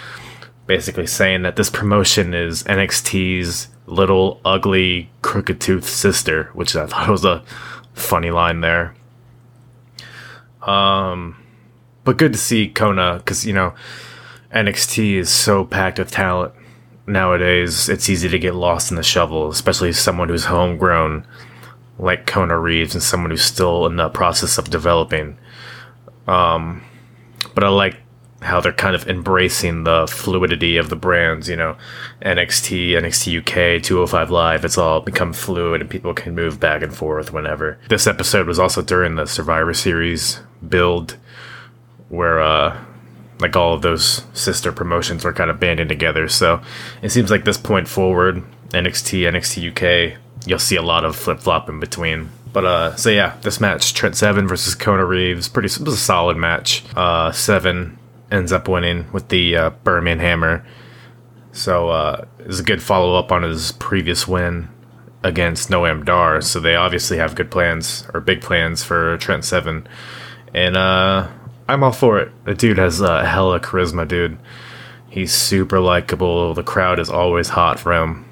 basically 0.70 1.08
saying 1.08 1.42
that 1.42 1.56
this 1.56 1.72
promotion 1.72 2.36
is 2.36 2.62
NXT's 2.66 3.70
little 3.88 4.40
ugly 4.46 5.10
crooked 5.24 5.60
tooth 5.60 5.90
sister, 5.90 6.52
which 6.54 6.76
I 6.76 6.86
thought 6.86 7.10
was 7.18 7.26
a 7.26 7.44
funny 7.94 8.30
line 8.30 8.62
there. 8.62 8.94
Um, 10.62 11.44
but 12.04 12.18
good 12.18 12.34
to 12.34 12.40
see 12.40 12.68
Kona 12.70 13.16
because 13.18 13.48
you 13.48 13.54
know 13.54 13.74
NXT 14.54 15.16
is 15.16 15.32
so 15.32 15.66
packed 15.66 15.98
with 15.98 16.12
talent 16.12 16.54
nowadays, 17.08 17.90
it's 17.90 18.08
easy 18.08 18.30
to 18.30 18.38
get 18.38 18.54
lost 18.54 18.92
in 18.92 18.96
the 18.96 19.02
shovel, 19.02 19.50
especially 19.50 19.92
someone 19.92 20.30
who's 20.30 20.46
homegrown 20.46 21.26
like 21.98 22.28
Kona 22.28 22.60
Reeves 22.60 22.94
and 22.94 23.02
someone 23.02 23.32
who's 23.32 23.42
still 23.42 23.88
in 23.88 23.96
the 23.96 24.10
process 24.10 24.60
of 24.60 24.70
developing. 24.70 25.36
Um, 26.28 26.84
but 27.56 27.64
I 27.64 27.70
like 27.70 27.98
how 28.42 28.62
they're 28.62 28.72
kind 28.72 28.96
of 28.96 29.08
embracing 29.08 29.84
the 29.84 30.08
fluidity 30.08 30.78
of 30.78 30.90
the 30.90 30.96
brands, 30.96 31.50
you 31.50 31.56
know, 31.56 31.76
NXT, 32.22 32.92
NXT 32.92 33.40
UK, 33.40 33.84
205 33.84 34.32
Live, 34.32 34.64
it's 34.64 34.78
all 34.78 35.02
become 35.02 35.34
fluid 35.34 35.82
and 35.82 35.90
people 35.90 36.14
can 36.14 36.36
move 36.36 36.60
back 36.60 36.82
and 36.82 36.96
forth 36.96 37.34
whenever. 37.34 37.78
This 37.90 38.08
episode 38.08 38.48
was 38.48 38.60
also 38.60 38.82
during 38.82 39.16
the 39.16 39.26
Survivor 39.26 39.74
Series 39.74 40.40
build 40.68 41.18
where 42.10 42.42
uh 42.42 42.86
like 43.40 43.56
all 43.56 43.74
of 43.74 43.82
those 43.82 44.26
sister 44.34 44.72
promotions 44.72 45.24
were 45.24 45.34
kind 45.34 45.50
of 45.50 45.60
banding 45.60 45.88
together. 45.88 46.28
So 46.28 46.62
it 47.02 47.10
seems 47.10 47.32
like 47.32 47.46
this 47.46 47.58
point 47.58 47.88
forward, 47.88 48.44
NXT, 48.70 49.22
NXT 49.32 49.72
UK, 50.12 50.20
you'll 50.46 50.60
see 50.60 50.76
a 50.76 50.82
lot 50.82 51.06
of 51.06 51.16
flip 51.16 51.40
flop 51.40 51.70
in 51.70 51.80
between. 51.80 52.32
But 52.52 52.66
uh, 52.66 52.96
so 52.96 53.10
yeah, 53.10 53.38
this 53.42 53.62
match, 53.62 53.94
Trent 53.94 54.18
Seven 54.18 54.48
versus 54.48 54.76
Kona 54.76 55.06
Reeves, 55.06 55.48
pretty 55.48 55.68
it 55.68 55.80
was 55.80 55.94
a 55.94 55.98
solid 55.98 56.36
match. 56.36 56.84
Uh, 56.96 57.32
Seven 57.32 57.99
ends 58.32 58.52
up 58.52 58.68
winning 58.68 59.12
with 59.12 59.30
the 59.30 59.56
uh, 59.56 59.70
Birmingham 59.84 60.20
Hammer. 60.20 60.66
So 61.52 61.90
uh, 61.90 62.26
it's 62.40 62.60
a 62.60 62.64
good 62.64 62.82
follow 62.82 63.16
up 63.18 63.32
on 63.32 63.44
his 63.44 63.72
previous 63.74 64.28
win 64.28 64.70
against 65.24 65.70
Noam 65.70 66.06
Dar. 66.06 66.42
So 66.42 66.60
they 66.60 66.76
obviously 66.76 67.18
have 67.18 67.36
good 67.36 67.52
plans 67.52 68.08
or 68.14 68.22
big 68.22 68.42
plans 68.42 68.84
for 68.84 69.18
Trent 69.18 69.46
Seven, 69.46 69.88
and 70.54 70.78
uh, 70.78 71.28
I'm 71.68 71.84
all 71.84 71.92
for 71.92 72.20
it. 72.20 72.32
The 72.46 72.54
dude 72.54 72.78
has 72.78 73.02
uh, 73.02 73.24
hella 73.24 73.60
charisma, 73.60 74.08
dude. 74.08 74.38
He's 75.10 75.34
super 75.34 75.80
likable. 75.80 76.54
The 76.54 76.64
crowd 76.64 77.00
is 77.00 77.10
always 77.10 77.50
hot 77.50 77.80
for 77.80 77.94
him. 77.94 78.26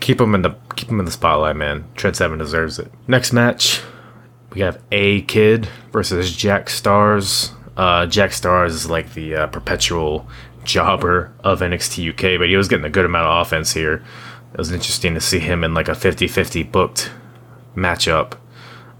Keep 0.00 0.20
him 0.20 0.34
in 0.34 0.42
the 0.42 0.56
keep 0.76 0.88
him 0.88 1.00
in 1.00 1.04
the 1.04 1.10
spotlight, 1.10 1.56
man. 1.56 1.84
Trent 1.96 2.16
Seven 2.16 2.38
deserves 2.38 2.78
it. 2.78 2.92
Next 3.08 3.32
match, 3.32 3.82
we 4.52 4.60
have 4.60 4.80
A 4.92 5.22
Kid 5.22 5.68
versus 5.92 6.34
Jack 6.34 6.66
Starz. 6.66 7.52
Uh, 7.76 8.06
Jack 8.06 8.30
Starz 8.30 8.68
is 8.68 8.88
like 8.88 9.12
the 9.14 9.34
uh, 9.34 9.46
perpetual 9.48 10.26
jobber 10.64 11.32
of 11.44 11.60
NXT 11.60 12.10
UK, 12.10 12.38
but 12.38 12.48
he 12.48 12.56
was 12.56 12.68
getting 12.68 12.84
a 12.84 12.90
good 12.90 13.04
amount 13.04 13.26
of 13.26 13.46
offense 13.46 13.72
here. 13.72 14.02
It 14.52 14.58
was 14.58 14.72
interesting 14.72 15.14
to 15.14 15.20
see 15.20 15.38
him 15.38 15.62
in 15.62 15.74
like 15.74 15.88
a 15.88 15.92
50-50 15.92 16.70
booked 16.72 17.10
matchup. 17.74 18.34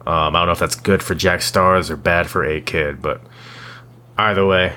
Um, 0.07 0.37
I 0.37 0.41
don't 0.41 0.47
know 0.47 0.53
if 0.53 0.59
that's 0.59 0.77
good 0.77 1.03
for 1.03 1.15
Jack 1.15 1.41
Starz 1.41 1.91
or 1.91 1.97
bad 1.97 2.29
for 2.29 2.45
A 2.45 2.61
Kid, 2.61 3.03
but 3.03 3.21
either 4.17 4.47
way, 4.47 4.75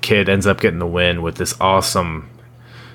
Kid 0.00 0.28
ends 0.28 0.46
up 0.46 0.60
getting 0.60 0.78
the 0.78 0.86
win 0.86 1.22
with 1.22 1.36
this 1.36 1.58
awesome. 1.60 2.30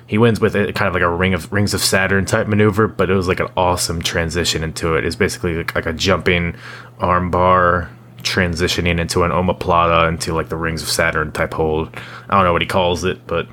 He 0.06 0.18
wins 0.18 0.40
with 0.40 0.54
it 0.54 0.74
kind 0.74 0.88
of 0.88 0.94
like 0.94 1.02
a 1.02 1.10
ring 1.10 1.34
of 1.34 1.52
rings 1.52 1.74
of 1.74 1.82
Saturn 1.82 2.24
type 2.24 2.46
maneuver, 2.46 2.86
but 2.86 3.10
it 3.10 3.14
was 3.14 3.28
like 3.28 3.40
an 3.40 3.48
awesome 3.56 4.00
transition 4.00 4.62
into 4.62 4.94
it. 4.94 5.04
It's 5.04 5.16
basically 5.16 5.56
like, 5.56 5.74
like 5.74 5.86
a 5.86 5.92
jumping 5.92 6.54
armbar 6.98 7.88
transitioning 8.18 8.98
into 8.98 9.22
an 9.22 9.30
omoplata 9.30 10.08
into 10.08 10.34
like 10.34 10.48
the 10.48 10.56
rings 10.56 10.82
of 10.82 10.88
Saturn 10.88 11.32
type 11.32 11.54
hold. 11.54 11.94
I 12.28 12.34
don't 12.34 12.44
know 12.44 12.52
what 12.52 12.62
he 12.62 12.68
calls 12.68 13.04
it, 13.04 13.26
but 13.26 13.46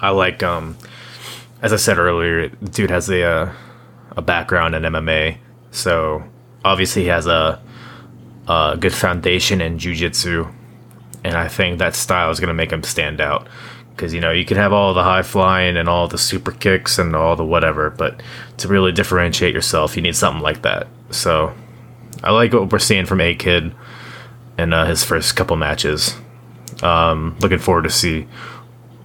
I 0.00 0.10
like 0.10 0.42
um 0.42 0.76
as 1.62 1.72
I 1.72 1.76
said 1.76 1.98
earlier, 1.98 2.48
the 2.48 2.70
dude 2.70 2.90
has 2.90 3.08
a 3.08 3.22
uh, 3.22 3.52
a 4.16 4.22
background 4.22 4.74
in 4.74 4.82
MMA, 4.82 5.38
so 5.70 6.24
obviously 6.64 7.02
he 7.02 7.08
has 7.08 7.26
a 7.26 7.60
a 8.48 8.76
good 8.78 8.92
foundation 8.92 9.60
in 9.60 9.78
jiu-jitsu 9.78 10.48
and 11.24 11.36
I 11.36 11.48
think 11.48 11.78
that 11.78 11.94
style 11.94 12.30
is 12.30 12.40
going 12.40 12.48
to 12.48 12.54
make 12.54 12.72
him 12.72 12.82
stand 12.82 13.20
out. 13.20 13.48
Because 13.90 14.14
you 14.14 14.20
know 14.20 14.32
you 14.32 14.46
can 14.46 14.56
have 14.56 14.72
all 14.72 14.94
the 14.94 15.02
high 15.02 15.22
flying 15.22 15.76
and 15.76 15.88
all 15.88 16.08
the 16.08 16.18
super 16.18 16.50
kicks 16.50 16.98
and 16.98 17.14
all 17.14 17.36
the 17.36 17.44
whatever, 17.44 17.90
but 17.90 18.22
to 18.56 18.68
really 18.68 18.90
differentiate 18.90 19.54
yourself, 19.54 19.96
you 19.96 20.02
need 20.02 20.16
something 20.16 20.42
like 20.42 20.62
that. 20.62 20.88
So 21.10 21.52
I 22.22 22.30
like 22.30 22.52
what 22.52 22.70
we're 22.70 22.78
seeing 22.78 23.06
from 23.06 23.20
A 23.20 23.34
Kid 23.34 23.74
in 24.58 24.72
uh, 24.72 24.86
his 24.86 25.04
first 25.04 25.34
couple 25.36 25.56
matches. 25.56 26.16
Um, 26.82 27.36
looking 27.40 27.58
forward 27.58 27.84
to 27.84 27.90
see 27.90 28.26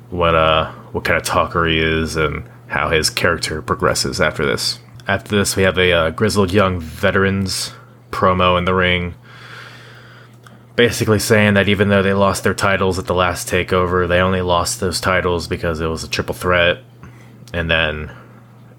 what 0.10 0.34
uh 0.34 0.72
what 0.94 1.04
kind 1.04 1.18
of 1.18 1.24
talker 1.24 1.66
he 1.66 1.80
is 1.80 2.16
and 2.16 2.50
how 2.68 2.90
his 2.90 3.10
character 3.10 3.62
progresses 3.62 4.22
after 4.22 4.46
this. 4.46 4.80
After 5.08 5.38
this, 5.38 5.56
we 5.56 5.64
have 5.64 5.78
a 5.78 5.92
uh, 5.92 6.10
grizzled 6.12 6.52
young 6.52 6.80
veterans 6.80 7.74
promo 8.12 8.58
in 8.58 8.66
the 8.66 8.74
ring 8.74 9.16
basically 10.78 11.18
saying 11.18 11.56
that 11.56 11.68
even 11.68 11.90
though 11.90 12.04
they 12.04 12.14
lost 12.14 12.44
their 12.44 12.54
titles 12.54 13.00
at 13.00 13.08
the 13.08 13.14
last 13.14 13.50
takeover, 13.50 14.08
they 14.08 14.20
only 14.20 14.42
lost 14.42 14.80
those 14.80 15.02
titles 15.02 15.48
because 15.48 15.82
it 15.82 15.88
was 15.88 16.04
a 16.04 16.08
triple 16.08 16.36
threat. 16.36 16.78
And 17.52 17.70
then, 17.70 18.12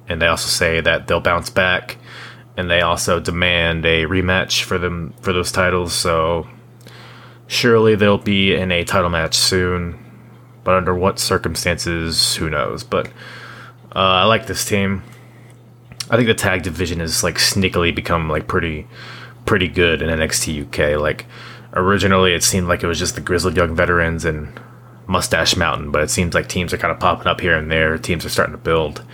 and 0.08 0.22
they 0.22 0.28
also 0.28 0.48
say 0.48 0.80
that 0.80 1.08
they'll 1.08 1.20
bounce 1.20 1.50
back, 1.50 1.96
and 2.58 2.68
they 2.68 2.80
also 2.80 3.20
demand 3.20 3.86
a 3.86 4.04
rematch 4.04 4.64
for 4.64 4.78
them 4.78 5.14
for 5.20 5.32
those 5.32 5.52
titles. 5.52 5.94
So 5.94 6.48
surely 7.46 7.94
they'll 7.94 8.18
be 8.18 8.52
in 8.52 8.72
a 8.72 8.84
title 8.84 9.10
match 9.10 9.34
soon, 9.36 9.96
but 10.64 10.74
under 10.74 10.92
what 10.92 11.20
circumstances, 11.20 12.34
who 12.34 12.50
knows? 12.50 12.82
But 12.82 13.06
uh, 13.94 14.00
I 14.00 14.24
like 14.24 14.48
this 14.48 14.64
team. 14.64 15.04
I 16.10 16.16
think 16.16 16.26
the 16.26 16.34
tag 16.34 16.64
division 16.64 16.98
has 16.98 17.22
like 17.22 17.36
sneakily 17.36 17.94
become 17.94 18.28
like 18.28 18.48
pretty 18.48 18.88
pretty 19.46 19.68
good 19.68 20.02
in 20.02 20.08
NXT 20.08 20.66
UK. 20.66 21.00
Like 21.00 21.26
originally, 21.74 22.34
it 22.34 22.42
seemed 22.42 22.66
like 22.66 22.82
it 22.82 22.88
was 22.88 22.98
just 22.98 23.14
the 23.14 23.20
Grizzled 23.20 23.56
Young 23.56 23.76
Veterans 23.76 24.24
and 24.24 24.58
Mustache 25.06 25.56
Mountain, 25.56 25.92
but 25.92 26.02
it 26.02 26.10
seems 26.10 26.34
like 26.34 26.48
teams 26.48 26.74
are 26.74 26.78
kind 26.78 26.90
of 26.90 26.98
popping 26.98 27.28
up 27.28 27.40
here 27.40 27.56
and 27.56 27.70
there. 27.70 27.96
Teams 27.98 28.24
are 28.24 28.30
starting 28.30 28.52
to 28.52 28.58
build, 28.58 29.04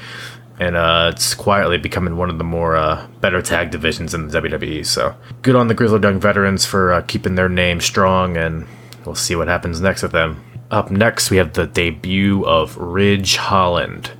and 0.58 0.76
uh, 0.76 1.10
it's 1.12 1.34
quietly 1.34 1.78
becoming 1.78 2.16
one 2.16 2.30
of 2.30 2.38
the 2.38 2.44
more 2.44 2.76
uh, 2.76 3.06
better 3.20 3.42
tag 3.42 3.70
divisions 3.70 4.14
in 4.14 4.28
the 4.28 4.40
WWE. 4.40 4.86
So 4.86 5.14
good 5.42 5.56
on 5.56 5.68
the 5.68 5.74
Grizzled 5.74 6.02
Young 6.02 6.20
Veterans 6.20 6.64
for 6.64 6.92
uh, 6.92 7.02
keeping 7.02 7.34
their 7.34 7.48
name 7.48 7.80
strong, 7.80 8.36
and 8.36 8.66
we'll 9.04 9.14
see 9.14 9.34
what 9.34 9.48
happens 9.48 9.80
next 9.80 10.02
with 10.02 10.12
them. 10.12 10.44
Up 10.70 10.90
next, 10.90 11.30
we 11.30 11.36
have 11.38 11.52
the 11.52 11.66
debut 11.66 12.44
of 12.46 12.76
Ridge 12.76 13.36
Holland, 13.36 14.12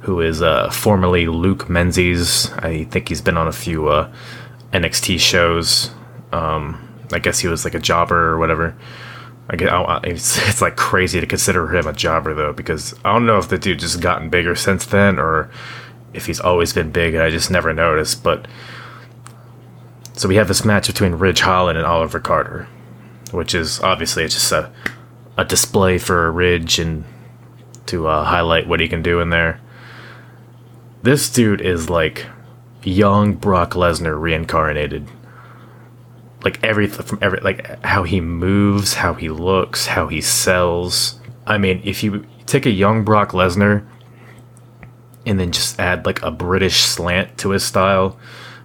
who 0.00 0.20
is 0.20 0.42
uh, 0.42 0.70
formerly 0.70 1.26
Luke 1.26 1.68
Menzies. 1.68 2.50
I 2.52 2.84
think 2.84 3.08
he's 3.08 3.20
been 3.20 3.36
on 3.36 3.48
a 3.48 3.52
few 3.52 3.88
uh, 3.88 4.12
NXT 4.72 5.18
shows. 5.20 5.90
Um, 6.32 6.84
I 7.12 7.18
guess 7.18 7.38
he 7.38 7.48
was 7.48 7.64
like 7.64 7.74
a 7.74 7.80
jobber 7.80 8.30
or 8.30 8.38
whatever. 8.38 8.76
I 9.50 9.56
guess 9.56 9.70
it's, 10.04 10.48
it's 10.48 10.62
like 10.62 10.76
crazy 10.76 11.20
to 11.20 11.26
consider 11.26 11.74
him 11.74 11.86
a 11.86 11.92
jobber 11.92 12.34
though, 12.34 12.52
because 12.52 12.94
I 13.04 13.12
don't 13.12 13.26
know 13.26 13.38
if 13.38 13.48
the 13.48 13.58
dude 13.58 13.78
just 13.78 14.00
gotten 14.00 14.28
bigger 14.28 14.54
since 14.54 14.84
then 14.84 15.18
or 15.18 15.50
if 16.12 16.26
he's 16.26 16.40
always 16.40 16.72
been 16.72 16.90
big 16.90 17.14
and 17.14 17.22
I 17.22 17.30
just 17.30 17.50
never 17.50 17.72
noticed. 17.72 18.22
But 18.22 18.46
so 20.12 20.28
we 20.28 20.36
have 20.36 20.48
this 20.48 20.64
match 20.64 20.86
between 20.86 21.12
Ridge 21.12 21.40
Holland 21.40 21.78
and 21.78 21.86
Oliver 21.86 22.20
Carter, 22.20 22.68
which 23.30 23.54
is 23.54 23.80
obviously 23.80 24.24
it's 24.24 24.34
just 24.34 24.52
a 24.52 24.70
a 25.38 25.44
display 25.44 25.98
for 25.98 26.30
Ridge 26.32 26.80
and 26.80 27.04
to 27.86 28.08
uh, 28.08 28.24
highlight 28.24 28.66
what 28.66 28.80
he 28.80 28.88
can 28.88 29.02
do 29.02 29.20
in 29.20 29.30
there. 29.30 29.60
This 31.02 31.30
dude 31.30 31.60
is 31.60 31.88
like 31.88 32.26
young 32.82 33.34
Brock 33.34 33.70
Lesnar 33.74 34.20
reincarnated 34.20 35.06
like 36.42 36.62
everything 36.62 37.04
from 37.04 37.18
every 37.20 37.40
like 37.40 37.82
how 37.84 38.04
he 38.04 38.20
moves, 38.20 38.94
how 38.94 39.14
he 39.14 39.28
looks, 39.28 39.86
how 39.86 40.08
he 40.08 40.20
sells. 40.20 41.18
I 41.46 41.58
mean, 41.58 41.80
if 41.84 42.02
you 42.02 42.26
take 42.46 42.66
a 42.66 42.70
young 42.70 43.04
Brock 43.04 43.32
Lesnar 43.32 43.86
and 45.26 45.38
then 45.38 45.52
just 45.52 45.78
add 45.80 46.06
like 46.06 46.22
a 46.22 46.30
British 46.30 46.80
slant 46.80 47.38
to 47.38 47.50
his 47.50 47.64
style, 47.64 48.18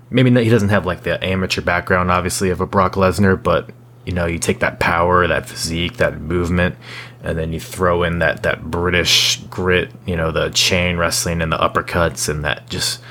maybe 0.09 0.29
he 0.43 0.49
doesn't 0.49 0.69
have 0.69 0.85
like 0.85 1.03
the 1.03 1.23
amateur 1.23 1.61
background 1.61 2.11
obviously 2.11 2.49
of 2.49 2.61
a 2.61 2.67
Brock 2.67 2.93
Lesnar, 2.93 3.41
but 3.41 3.71
you 4.05 4.11
know, 4.11 4.25
you 4.25 4.37
take 4.37 4.59
that 4.59 4.79
power, 4.79 5.25
that 5.27 5.47
physique, 5.47 5.97
that 5.97 6.19
movement, 6.19 6.75
and 7.23 7.37
then 7.37 7.53
you 7.53 7.59
throw 7.59 8.03
in 8.03 8.19
that 8.19 8.43
that 8.43 8.63
British 8.63 9.37
grit, 9.49 9.91
you 10.05 10.15
know, 10.15 10.31
the 10.31 10.49
chain 10.49 10.97
wrestling 10.97 11.41
and 11.41 11.51
the 11.51 11.57
uppercuts 11.57 12.27
and 12.29 12.43
that 12.43 12.69
just 12.69 13.01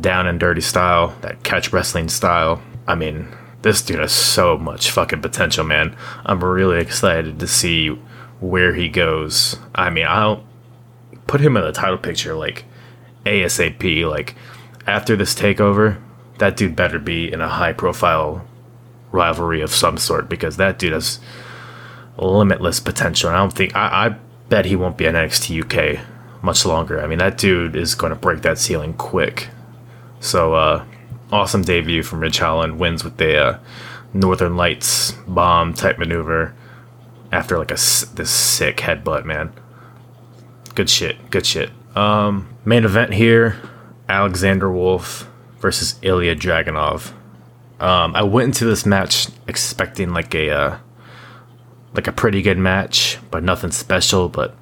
down 0.00 0.26
and 0.26 0.38
dirty 0.38 0.60
style, 0.60 1.14
that 1.20 1.42
catch 1.42 1.72
wrestling 1.72 2.08
style. 2.08 2.62
I 2.86 2.94
mean, 2.94 3.28
this 3.62 3.82
dude 3.82 4.00
has 4.00 4.12
so 4.12 4.56
much 4.56 4.90
fucking 4.90 5.20
potential, 5.20 5.64
man. 5.64 5.96
I'm 6.24 6.42
really 6.42 6.80
excited 6.80 7.38
to 7.40 7.46
see 7.46 7.88
where 8.40 8.74
he 8.74 8.88
goes. 8.88 9.58
I 9.74 9.90
mean, 9.90 10.06
I'll 10.08 10.44
put 11.26 11.40
him 11.40 11.56
in 11.56 11.62
the 11.62 11.72
title 11.72 11.98
picture 11.98 12.34
like 12.34 12.64
ASAP. 13.24 14.08
Like 14.08 14.34
after 14.86 15.16
this 15.16 15.34
takeover, 15.34 16.00
that 16.38 16.56
dude 16.56 16.74
better 16.74 16.98
be 16.98 17.30
in 17.30 17.40
a 17.40 17.48
high 17.48 17.72
profile 17.72 18.46
rivalry 19.12 19.60
of 19.60 19.70
some 19.70 19.98
sort 19.98 20.28
because 20.28 20.56
that 20.56 20.78
dude 20.78 20.92
has 20.92 21.20
limitless 22.16 22.80
potential. 22.80 23.28
And 23.28 23.36
I 23.36 23.40
don't 23.40 23.52
think 23.52 23.76
I, 23.76 24.06
I 24.06 24.08
bet 24.48 24.64
he 24.64 24.76
won't 24.76 24.96
be 24.96 25.06
in 25.06 25.14
NXT 25.14 25.64
UK 25.64 26.04
much 26.42 26.64
longer. 26.64 27.00
I 27.00 27.06
mean, 27.06 27.18
that 27.18 27.36
dude 27.36 27.76
is 27.76 27.94
going 27.94 28.10
to 28.10 28.18
break 28.18 28.42
that 28.42 28.58
ceiling 28.58 28.94
quick. 28.94 29.48
So, 30.20 30.54
uh, 30.54 30.84
awesome 31.32 31.62
debut 31.62 32.02
from 32.02 32.20
Ridge 32.20 32.38
Holland. 32.38 32.78
Wins 32.78 33.04
with 33.04 33.16
the 33.16 33.36
uh, 33.36 33.58
Northern 34.12 34.56
Lights 34.56 35.12
bomb 35.26 35.74
type 35.74 35.98
maneuver 35.98 36.54
after 37.32 37.58
like 37.58 37.70
a 37.70 37.74
this 37.74 38.30
sick 38.30 38.78
headbutt, 38.78 39.24
man. 39.24 39.52
Good 40.74 40.90
shit. 40.90 41.30
Good 41.30 41.46
shit. 41.46 41.70
Um, 41.96 42.48
main 42.64 42.84
event 42.84 43.14
here: 43.14 43.60
Alexander 44.08 44.70
Wolf 44.70 45.28
versus 45.58 45.98
Ilya 46.02 46.36
Dragunov. 46.36 47.12
Um, 47.80 48.14
I 48.14 48.22
went 48.22 48.46
into 48.46 48.64
this 48.64 48.84
match 48.84 49.28
expecting 49.46 50.12
like 50.12 50.34
a 50.34 50.50
uh, 50.50 50.78
like 51.94 52.06
a 52.06 52.12
pretty 52.12 52.42
good 52.42 52.58
match, 52.58 53.18
but 53.30 53.42
nothing 53.42 53.70
special. 53.70 54.28
But 54.28 54.54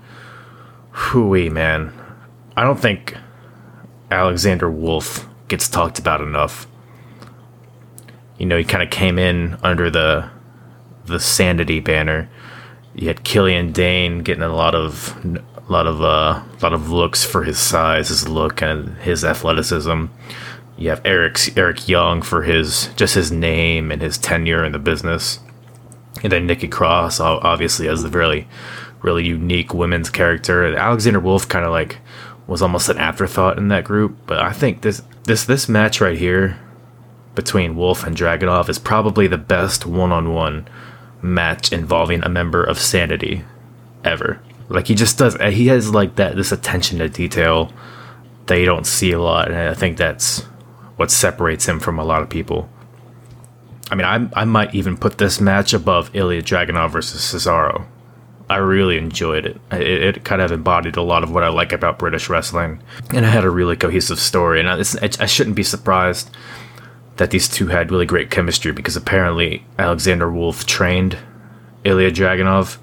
hooey, 0.93 1.49
man, 1.49 1.93
I 2.57 2.63
don't 2.63 2.81
think 2.81 3.17
Alexander 4.11 4.71
Wolf 4.71 5.29
gets 5.49 5.69
talked 5.69 5.99
about 5.99 6.21
enough. 6.21 6.67
You 8.39 8.47
know, 8.47 8.57
he 8.57 8.65
kind 8.65 8.83
of 8.83 8.91
came 8.91 9.19
in 9.19 9.59
under 9.63 9.91
the 9.91 10.31
the 11.07 11.19
sanity 11.19 11.81
banner. 11.81 12.29
You 12.95 13.09
had 13.09 13.25
Killian 13.25 13.73
Dain 13.73 14.23
getting 14.23 14.43
a 14.43 14.55
lot 14.55 14.75
of 14.75 15.17
a 15.25 15.73
lot 15.73 15.87
of 15.87 16.03
uh, 16.03 16.43
a 16.43 16.59
lot 16.63 16.73
of 16.73 16.91
looks 16.91 17.25
for 17.25 17.45
his 17.45 17.59
size, 17.59 18.09
his 18.09 18.29
look, 18.29 18.63
and 18.63 18.97
his 18.99 19.25
athleticism. 19.25 20.07
You 20.77 20.91
have 20.91 21.01
Eric 21.05 21.57
Eric 21.57 21.89
Young 21.89 22.23
for 22.23 22.43
his 22.43 22.91
just 22.97 23.15
his 23.15 23.33
name 23.33 23.91
and 23.91 24.01
his 24.01 24.19
tenure 24.19 24.65
in 24.65 24.73
the 24.73 24.79
business, 24.79 25.41
and 26.23 26.33
then 26.33 26.47
Nikki 26.47 26.69
Cross 26.69 27.21
obviously 27.21 27.89
as 27.89 28.03
the 28.03 28.11
really 28.11 28.47
really 29.03 29.25
unique 29.25 29.75
women's 29.75 30.11
character. 30.11 30.65
And 30.65 30.77
Alexander 30.77 31.21
Wolf 31.21 31.49
kind 31.49 31.65
of 31.65 31.71
like 31.71 31.99
was 32.49 32.63
almost 32.63 32.89
an 32.89 32.99
afterthought 32.99 33.59
in 33.59 33.69
that 33.69 33.85
group. 33.85 34.17
But 34.27 34.39
I 34.39 34.53
think 34.53 34.81
this 34.81 35.03
this 35.25 35.45
this 35.45 35.69
match 35.69 36.01
right 36.01 36.19
here 36.19 36.59
between 37.37 37.77
Wolf 37.77 38.03
and 38.03 38.17
Dragunov 38.17 38.69
is 38.69 38.81
probably 38.81 39.29
the 39.29 39.39
best 39.39 39.87
one-on-one 39.87 40.67
match 41.23 41.73
involving 41.73 42.25
a 42.25 42.29
member 42.29 42.65
of 42.65 42.81
Sanity 42.81 43.45
ever. 44.03 44.41
Like 44.69 44.89
he 44.89 44.95
just 44.97 45.19
does 45.19 45.37
he 45.37 45.69
has 45.69 45.95
like 45.95 46.17
that 46.17 46.35
this 46.35 46.51
attention 46.51 46.99
to 46.99 47.09
detail 47.09 47.73
that 48.47 48.59
you 48.59 48.67
don't 48.67 48.87
see 48.87 49.13
a 49.13 49.21
lot 49.21 49.49
and 49.49 49.57
I 49.57 49.75
think 49.75 49.99
that's 49.99 50.41
what 50.97 51.11
separates 51.11 51.67
him 51.67 51.79
from 51.79 51.99
a 51.99 52.05
lot 52.05 52.23
of 52.23 52.29
people. 52.29 52.69
I 53.91 53.95
mean, 53.95 54.05
I, 54.05 54.29
I 54.41 54.45
might 54.45 54.75
even 54.75 54.97
put 54.97 55.19
this 55.19 55.41
match 55.41 55.73
above 55.73 56.11
Ilya 56.15 56.43
Dragunov 56.43 56.91
versus 56.91 57.21
Cesaro. 57.23 57.87
I 58.51 58.57
really 58.57 58.99
enjoyed 58.99 59.47
it. 59.47 59.61
it. 59.73 60.17
it. 60.17 60.25
kind 60.25 60.41
of 60.41 60.53
embodied 60.53 60.97
a 60.97 61.03
lot 61.03 61.23
of 61.23 61.31
what 61.31 61.45
I 61.45 61.49
like 61.49 61.73
about 61.73 61.99
British 61.99 62.29
wrestling, 62.29 62.81
and 63.15 63.25
it 63.25 63.29
had 63.29 63.45
a 63.45 63.51
really 63.51 63.77
cohesive 63.77 64.19
story. 64.19 64.61
And 64.61 64.69
I, 64.69 64.79
I 65.23 65.27
shouldn't 65.27 65.57
be 65.57 65.63
surprised 65.63 66.31
that 67.17 67.31
these 67.31 67.49
two 67.49 67.67
had 67.67 67.91
really 67.91 68.07
great 68.07 68.31
chemistry 68.31 68.73
because 68.73 68.97
apparently 68.97 69.65
Alexander 69.79 70.31
Wolf 70.31 70.67
trained 70.67 71.19
Ilya 71.85 72.11
Dragunov, 72.13 72.79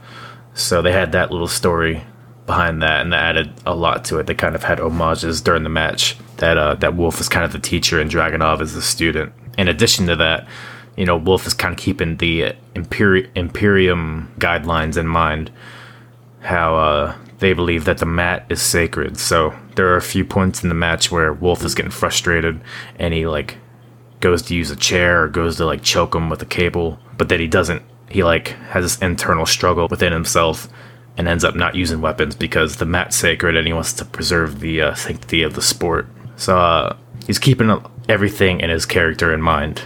so 0.54 0.82
they 0.82 0.92
had 0.92 1.12
that 1.14 1.32
little 1.32 1.48
story 1.48 2.04
behind 2.46 2.82
that, 2.84 3.02
and 3.02 3.12
that 3.12 3.24
added 3.24 3.54
a 3.66 3.74
lot 3.74 4.06
to 4.06 4.20
it. 4.20 4.28
They 4.28 4.36
kind 4.36 4.56
of 4.56 4.64
had 4.64 4.80
homages 4.80 5.42
during 5.42 5.64
the 5.64 5.70
match 5.70 6.18
that 6.38 6.58
uh, 6.58 6.76
that 6.76 6.96
Wolf 6.96 7.20
is 7.20 7.30
kind 7.30 7.46
of 7.46 7.52
the 7.52 7.60
teacher 7.60 8.00
and 8.00 8.12
Dragunov 8.12 8.62
is 8.62 8.74
the 8.74 8.82
student. 8.82 9.34
In 9.58 9.68
addition 9.68 10.06
to 10.08 10.16
that, 10.18 10.48
you 10.96 11.06
know, 11.06 11.18
Wolf 11.18 11.46
is 11.46 11.54
kind 11.54 11.74
of 11.74 11.80
keeping 11.80 12.18
the 12.18 12.54
Imperi- 12.74 13.30
Imperium 13.36 14.32
guidelines 14.40 14.98
in 14.98 15.08
mind, 15.08 15.52
how 16.42 16.78
uh, 16.78 17.16
they 17.40 17.54
believe 17.54 17.86
that 17.86 17.98
the 17.98 18.06
mat 18.06 18.46
is 18.50 18.62
sacred. 18.62 19.18
So 19.18 19.54
there 19.76 19.88
are 19.88 19.98
a 19.98 20.02
few 20.02 20.24
points 20.24 20.64
in 20.64 20.70
the 20.70 20.76
match 20.76 21.12
where 21.12 21.34
Wolf 21.34 21.64
is 21.64 21.76
getting 21.76 21.92
frustrated 21.92 22.62
and 22.98 23.14
he 23.14 23.28
like 23.28 23.58
goes 24.22 24.42
to 24.44 24.56
use 24.56 24.72
a 24.72 24.76
chair 24.76 25.24
or 25.24 25.28
goes 25.28 25.58
to 25.58 25.66
like 25.66 25.84
choke 25.84 26.16
him 26.16 26.30
with 26.30 26.42
a 26.42 26.46
cable, 26.46 27.00
but 27.18 27.30
that 27.30 27.40
he 27.40 27.48
doesn't. 27.48 27.84
He 28.10 28.24
like 28.24 28.50
has 28.70 28.86
this 28.86 29.02
internal 29.02 29.46
struggle 29.46 29.88
within 29.90 30.14
himself 30.14 30.70
and 31.18 31.28
ends 31.28 31.44
up 31.44 31.56
not 31.56 31.76
using 31.76 32.02
weapons 32.02 32.36
because 32.36 32.78
the 32.78 32.86
mat's 32.86 33.16
sacred 33.16 33.56
and 33.56 33.68
he 33.68 33.74
wants 33.74 33.94
to 33.94 34.06
preserve 34.06 34.60
the 34.60 34.82
uh, 34.82 34.94
sanctity 34.94 35.42
of 35.44 35.56
the 35.56 35.62
sport. 35.62 36.08
So 36.38 36.58
uh, 36.58 36.96
he's 37.26 37.40
keeping 37.40 37.84
everything 38.08 38.62
in 38.62 38.70
his 38.70 38.86
character 38.86 39.34
in 39.34 39.42
mind 39.42 39.82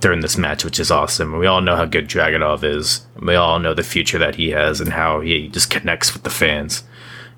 during 0.00 0.20
this 0.20 0.38
match, 0.38 0.64
which 0.64 0.78
is 0.78 0.90
awesome. 0.90 1.38
We 1.38 1.46
all 1.46 1.60
know 1.60 1.76
how 1.76 1.84
good 1.84 2.08
Dragunov 2.08 2.62
is. 2.62 3.06
We 3.20 3.34
all 3.34 3.58
know 3.58 3.74
the 3.74 3.82
future 3.82 4.18
that 4.18 4.36
he 4.36 4.50
has 4.50 4.80
and 4.80 4.92
how 4.92 5.20
he 5.20 5.48
just 5.48 5.70
connects 5.70 6.12
with 6.14 6.22
the 6.22 6.30
fans. 6.30 6.84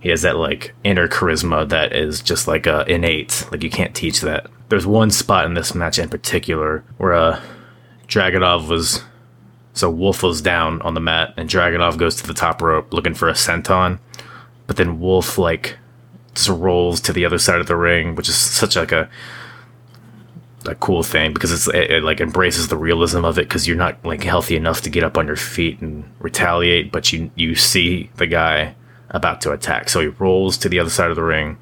He 0.01 0.09
has 0.11 0.23
that 0.23 0.37
like 0.37 0.75
inner 0.85 1.09
charisma 1.09 1.69
that 1.69 1.95
is 1.95 2.21
just 2.23 2.49
like 2.49 2.67
uh, 2.67 2.85
innate. 2.87 3.47
Like 3.51 3.63
you 3.63 3.71
can't 3.71 3.95
teach 3.95 4.21
that. 4.21 4.47
There's 4.69 4.87
one 4.87 5.11
spot 5.11 5.47
in 5.47 5.55
this 5.55 5.75
match 5.75 5.99
in 5.99 6.09
particular 6.09 6.85
where 6.99 7.13
uh, 7.13 7.41
Dragunov 8.09 8.69
was 8.69 9.03
So 9.73 9.91
Wolf 9.91 10.23
was 10.23 10.43
down 10.43 10.83
on 10.83 10.95
the 10.95 11.01
mat, 11.01 11.35
and 11.37 11.49
Dragunov 11.49 11.97
goes 11.97 12.17
to 12.17 12.27
the 12.27 12.35
top 12.35 12.61
rope 12.61 12.93
looking 12.93 13.15
for 13.15 13.29
a 13.29 13.35
senton. 13.35 13.99
But 14.67 14.77
then 14.77 15.01
Wolf 15.01 15.39
like 15.39 15.77
just 16.35 16.49
rolls 16.49 17.01
to 17.03 17.13
the 17.13 17.25
other 17.25 17.39
side 17.39 17.61
of 17.61 17.67
the 17.67 17.77
ring, 17.77 18.15
which 18.15 18.29
is 18.29 18.37
such 18.37 18.77
like 18.77 18.93
a 18.93 19.09
a 20.67 20.75
cool 20.75 21.03
thing 21.03 21.33
because 21.33 21.53
it's 21.53 21.69
it, 21.69 21.91
it 21.91 22.03
like 22.03 22.21
embraces 22.21 22.69
the 22.69 22.77
realism 22.77 23.25
of 23.25 23.39
it 23.39 23.49
because 23.49 23.67
you're 23.67 23.77
not 23.77 24.05
like 24.05 24.23
healthy 24.23 24.57
enough 24.57 24.83
to 24.83 24.91
get 24.91 25.05
up 25.05 25.17
on 25.17 25.27
your 25.27 25.37
feet 25.37 25.81
and 25.81 26.05
retaliate, 26.19 26.93
but 26.93 27.13
you 27.13 27.31
you 27.35 27.55
see 27.55 28.11
the 28.17 28.27
guy 28.27 28.75
about 29.11 29.41
to 29.41 29.53
attack, 29.53 29.89
so 29.89 30.01
he 30.01 30.07
rolls 30.07 30.57
to 30.59 30.69
the 30.69 30.79
other 30.79 30.91
side 30.91 31.11
of 31.11 31.17
the 31.17 31.23
ring, 31.23 31.59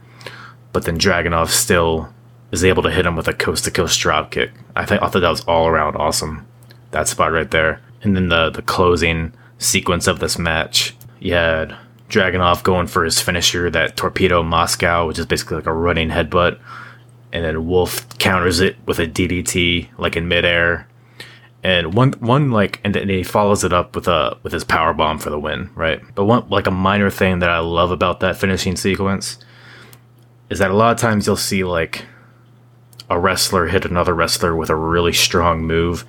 but 0.72 0.84
then 0.84 0.98
Dragunov 0.98 1.48
still 1.48 2.12
is 2.50 2.64
able 2.64 2.82
to 2.82 2.90
hit 2.90 3.06
him 3.06 3.16
with 3.16 3.28
a 3.28 3.32
coast 3.32 3.64
to 3.64 3.70
coast 3.70 4.00
drop 4.00 4.30
kick. 4.30 4.50
I 4.74 4.84
think 4.84 5.02
I 5.02 5.08
thought 5.08 5.20
that 5.20 5.30
was 5.30 5.44
all 5.44 5.68
around 5.68 5.96
awesome. 5.96 6.46
That 6.90 7.08
spot 7.08 7.32
right 7.32 7.50
there, 7.50 7.80
and 8.02 8.16
then 8.16 8.28
the 8.28 8.50
the 8.50 8.62
closing 8.62 9.32
sequence 9.58 10.06
of 10.06 10.20
this 10.20 10.38
match, 10.38 10.94
you 11.20 11.34
had 11.34 11.76
Dragunov 12.08 12.62
going 12.62 12.86
for 12.86 13.04
his 13.04 13.20
finisher, 13.20 13.70
that 13.70 13.96
torpedo 13.96 14.42
Moscow, 14.42 15.06
which 15.06 15.18
is 15.18 15.26
basically 15.26 15.56
like 15.56 15.66
a 15.66 15.72
running 15.72 16.08
headbutt 16.10 16.58
and 17.32 17.44
then 17.44 17.66
Wolf 17.66 18.18
counters 18.18 18.60
it 18.60 18.76
with 18.86 18.98
a 18.98 19.06
DDT 19.06 19.88
like 19.98 20.16
in 20.16 20.28
midair, 20.28 20.88
and 21.62 21.94
one 21.94 22.12
one 22.14 22.50
like 22.50 22.80
and 22.84 22.94
then 22.94 23.08
he 23.08 23.22
follows 23.22 23.64
it 23.64 23.72
up 23.72 23.94
with 23.94 24.08
a 24.08 24.36
with 24.42 24.52
his 24.52 24.64
power 24.64 24.92
bomb 24.94 25.18
for 25.18 25.30
the 25.30 25.38
win, 25.38 25.70
right? 25.74 26.00
But 26.14 26.24
one 26.24 26.48
like 26.48 26.66
a 26.66 26.72
minor 26.72 27.10
thing 27.10 27.40
that 27.40 27.50
I 27.50 27.58
love 27.58 27.90
about 27.90 28.20
that 28.20 28.36
finishing 28.36 28.76
sequence 28.76 29.38
is 30.50 30.58
that 30.58 30.70
a 30.70 30.74
lot 30.74 30.92
of 30.92 30.98
times 30.98 31.26
you'll 31.26 31.36
see 31.36 31.64
like 31.64 32.06
a 33.10 33.18
wrestler 33.18 33.66
hit 33.66 33.84
another 33.84 34.14
wrestler 34.14 34.54
with 34.54 34.70
a 34.70 34.76
really 34.76 35.12
strong 35.12 35.62
move 35.62 36.04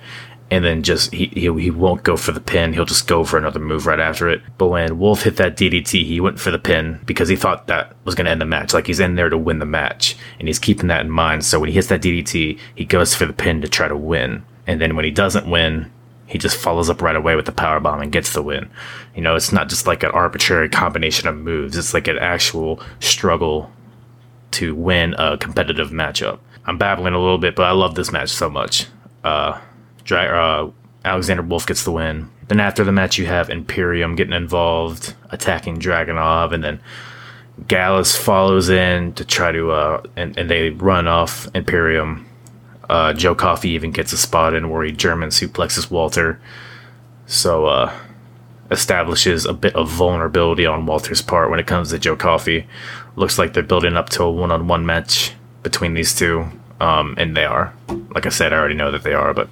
and 0.50 0.64
then 0.64 0.82
just 0.82 1.12
he, 1.12 1.26
he, 1.26 1.52
he 1.60 1.70
won't 1.70 2.02
go 2.02 2.16
for 2.16 2.32
the 2.32 2.40
pin. 2.40 2.72
He'll 2.72 2.84
just 2.84 3.06
go 3.06 3.24
for 3.24 3.38
another 3.38 3.60
move 3.60 3.86
right 3.86 4.00
after 4.00 4.28
it. 4.28 4.42
But 4.58 4.68
when 4.68 4.98
Wolf 4.98 5.22
hit 5.22 5.36
that 5.36 5.56
DDT, 5.56 6.04
he 6.04 6.20
went 6.20 6.40
for 6.40 6.50
the 6.50 6.58
pin 6.58 7.00
because 7.06 7.28
he 7.28 7.36
thought 7.36 7.68
that 7.68 7.94
was 8.04 8.14
going 8.14 8.24
to 8.24 8.30
end 8.30 8.40
the 8.40 8.46
match. 8.46 8.74
Like 8.74 8.86
he's 8.86 9.00
in 9.00 9.14
there 9.14 9.28
to 9.28 9.38
win 9.38 9.60
the 9.60 9.66
match, 9.66 10.16
and 10.38 10.48
he's 10.48 10.58
keeping 10.58 10.88
that 10.88 11.02
in 11.02 11.10
mind. 11.10 11.44
So 11.44 11.60
when 11.60 11.68
he 11.68 11.74
hits 11.74 11.88
that 11.88 12.02
DDT, 12.02 12.58
he 12.74 12.84
goes 12.84 13.14
for 13.14 13.26
the 13.26 13.32
pin 13.32 13.60
to 13.62 13.68
try 13.68 13.86
to 13.86 13.96
win. 13.96 14.44
And 14.66 14.80
then 14.80 14.96
when 14.96 15.04
he 15.04 15.10
doesn't 15.10 15.48
win, 15.48 15.90
he 16.26 16.38
just 16.38 16.56
follows 16.56 16.90
up 16.90 17.02
right 17.02 17.16
away 17.16 17.34
with 17.34 17.46
the 17.46 17.52
power 17.52 17.80
bomb 17.80 18.00
and 18.00 18.12
gets 18.12 18.32
the 18.32 18.42
win. 18.42 18.70
You 19.14 19.22
know, 19.22 19.34
it's 19.36 19.52
not 19.52 19.68
just 19.68 19.86
like 19.86 20.02
an 20.02 20.12
arbitrary 20.12 20.68
combination 20.68 21.28
of 21.28 21.36
moves. 21.36 21.76
It's 21.76 21.94
like 21.94 22.08
an 22.08 22.18
actual 22.18 22.80
struggle 23.00 23.70
to 24.52 24.74
win 24.74 25.14
a 25.14 25.38
competitive 25.38 25.90
matchup. 25.90 26.38
I'm 26.66 26.78
babbling 26.78 27.14
a 27.14 27.18
little 27.20 27.38
bit, 27.38 27.56
but 27.56 27.64
I 27.64 27.72
love 27.72 27.94
this 27.94 28.12
match 28.12 28.30
so 28.30 28.48
much. 28.48 28.86
Uh, 29.24 29.60
uh, 30.16 30.70
Alexander 31.04 31.42
Wolf 31.42 31.66
gets 31.66 31.84
the 31.84 31.92
win. 31.92 32.30
Then 32.48 32.60
after 32.60 32.84
the 32.84 32.92
match, 32.92 33.18
you 33.18 33.26
have 33.26 33.48
Imperium 33.48 34.16
getting 34.16 34.32
involved, 34.32 35.14
attacking 35.30 35.78
Dragunov, 35.78 36.52
and 36.52 36.64
then 36.64 36.80
Gallus 37.68 38.16
follows 38.16 38.68
in 38.68 39.12
to 39.14 39.24
try 39.24 39.52
to, 39.52 39.70
uh, 39.70 40.02
and, 40.16 40.36
and 40.36 40.50
they 40.50 40.70
run 40.70 41.06
off 41.06 41.48
Imperium. 41.54 42.26
Uh, 42.88 43.12
Joe 43.12 43.34
Coffey 43.34 43.70
even 43.70 43.92
gets 43.92 44.12
a 44.12 44.18
spot 44.18 44.54
in 44.54 44.68
where 44.68 44.82
he 44.82 44.92
German 44.92 45.28
suplexes 45.28 45.90
Walter. 45.90 46.40
So, 47.26 47.66
uh, 47.66 47.96
establishes 48.70 49.46
a 49.46 49.52
bit 49.52 49.74
of 49.74 49.88
vulnerability 49.88 50.64
on 50.64 50.86
Walter's 50.86 51.22
part 51.22 51.50
when 51.50 51.60
it 51.60 51.66
comes 51.66 51.90
to 51.90 51.98
Joe 51.98 52.16
Coffey. 52.16 52.66
Looks 53.16 53.38
like 53.38 53.52
they're 53.52 53.62
building 53.62 53.96
up 53.96 54.08
to 54.10 54.24
a 54.24 54.30
one 54.30 54.50
on 54.50 54.68
one 54.68 54.86
match 54.86 55.34
between 55.62 55.94
these 55.94 56.14
two. 56.14 56.48
Um, 56.80 57.14
and 57.18 57.36
they 57.36 57.44
are. 57.44 57.74
Like 58.14 58.24
I 58.24 58.30
said, 58.30 58.52
I 58.52 58.56
already 58.56 58.74
know 58.74 58.90
that 58.90 59.02
they 59.02 59.12
are, 59.12 59.34
but 59.34 59.50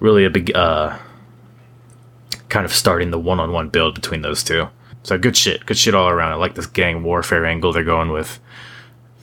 really 0.00 0.24
a 0.24 0.30
big 0.30 0.54
uh, 0.54 0.98
kind 2.48 2.64
of 2.64 2.72
starting 2.72 3.10
the 3.10 3.18
one-on-one 3.18 3.68
build 3.68 3.94
between 3.94 4.22
those 4.22 4.42
two. 4.42 4.68
So 5.02 5.18
good 5.18 5.36
shit, 5.36 5.66
good 5.66 5.76
shit 5.76 5.94
all 5.94 6.08
around. 6.08 6.32
I 6.32 6.36
like 6.36 6.54
this 6.54 6.66
gang 6.66 7.02
warfare 7.02 7.44
angle 7.44 7.72
they're 7.72 7.84
going 7.84 8.10
with. 8.10 8.40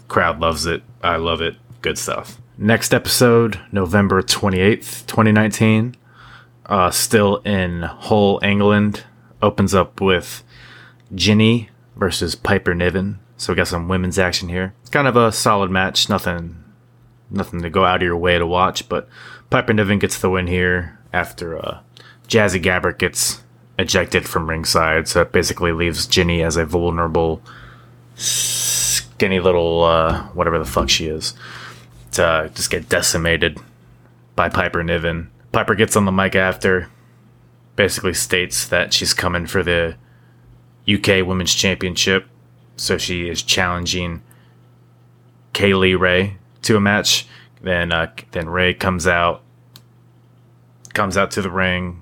Crowd 0.08 0.40
loves 0.40 0.66
it. 0.66 0.84
I 1.02 1.16
love 1.16 1.42
it. 1.42 1.56
Good 1.82 1.98
stuff. 1.98 2.40
Next 2.58 2.94
episode, 2.94 3.60
November 3.72 4.22
28th, 4.22 5.08
2019. 5.08 5.96
Uh, 6.68 6.92
still 6.92 7.38
in 7.38 7.82
Hull, 7.82 8.40
England. 8.44 9.04
Opens 9.42 9.74
up 9.74 10.00
with 10.00 10.44
Jinny 11.16 11.70
versus 11.96 12.36
Piper 12.36 12.76
Niven. 12.76 13.20
So 13.38 13.54
we 13.54 13.58
got 13.58 13.68
some 13.68 13.88
women's 13.88 14.20
action 14.20 14.50
here. 14.50 14.76
Kind 14.92 15.08
of 15.08 15.16
a 15.16 15.32
solid 15.32 15.72
match. 15.72 16.10
Nothing, 16.10 16.64
nothing 17.32 17.62
to 17.64 17.70
go 17.72 17.86
out 17.86 17.98
of 17.98 18.02
your 18.04 18.18
way 18.18 18.38
to 18.38 18.46
watch, 18.46 18.88
but 18.88 19.10
Piper 19.52 19.74
Niven 19.74 20.00
gets 20.00 20.18
the 20.18 20.30
win 20.30 20.48
here 20.48 20.98
after 21.14 21.64
uh, 21.64 21.82
Jazzy 22.28 22.64
Gabert 22.64 22.98
gets 22.98 23.44
ejected 23.78 24.28
from 24.28 24.50
ringside. 24.50 25.08
So 25.08 25.22
it 25.22 25.34
basically 25.34 25.74
leaves 25.74 26.08
Jinny 26.08 26.42
as 26.42 26.56
a 26.56 26.66
vulnerable, 26.66 27.42
skinny 28.16 29.42
little, 29.42 29.84
uh, 29.84 30.24
whatever 30.30 30.58
the 30.58 30.66
fuck 30.66 30.90
she 30.90 31.08
is, 31.08 31.34
to 32.14 32.50
just 32.56 32.72
get 32.72 32.88
decimated 32.88 33.60
by 34.38 34.48
Piper 34.48 34.84
Niven. 34.84 35.30
Piper 35.52 35.76
gets 35.76 35.98
on 35.98 36.06
the 36.06 36.14
mic 36.14 36.34
after, 36.34 36.90
basically 37.76 38.14
states 38.14 38.66
that 38.70 38.94
she's 38.94 39.14
coming 39.14 39.46
for 39.46 39.64
the 39.64 39.96
UK 40.88 41.28
Women's 41.28 41.54
Championship. 41.54 42.26
So 42.78 42.98
she 42.98 43.28
is 43.28 43.44
challenging 43.44 44.22
Kay 45.52 45.74
Lee 45.74 45.96
Ray 45.96 46.38
to 46.62 46.78
a 46.78 46.80
match. 46.80 47.28
Then 47.62 47.92
uh, 47.92 48.12
then 48.32 48.50
Ray 48.50 48.74
comes 48.74 49.08
out, 49.08 49.44
comes 50.94 51.18
out 51.18 51.32
to 51.32 51.42
the 51.42 51.52
ring, 51.52 52.02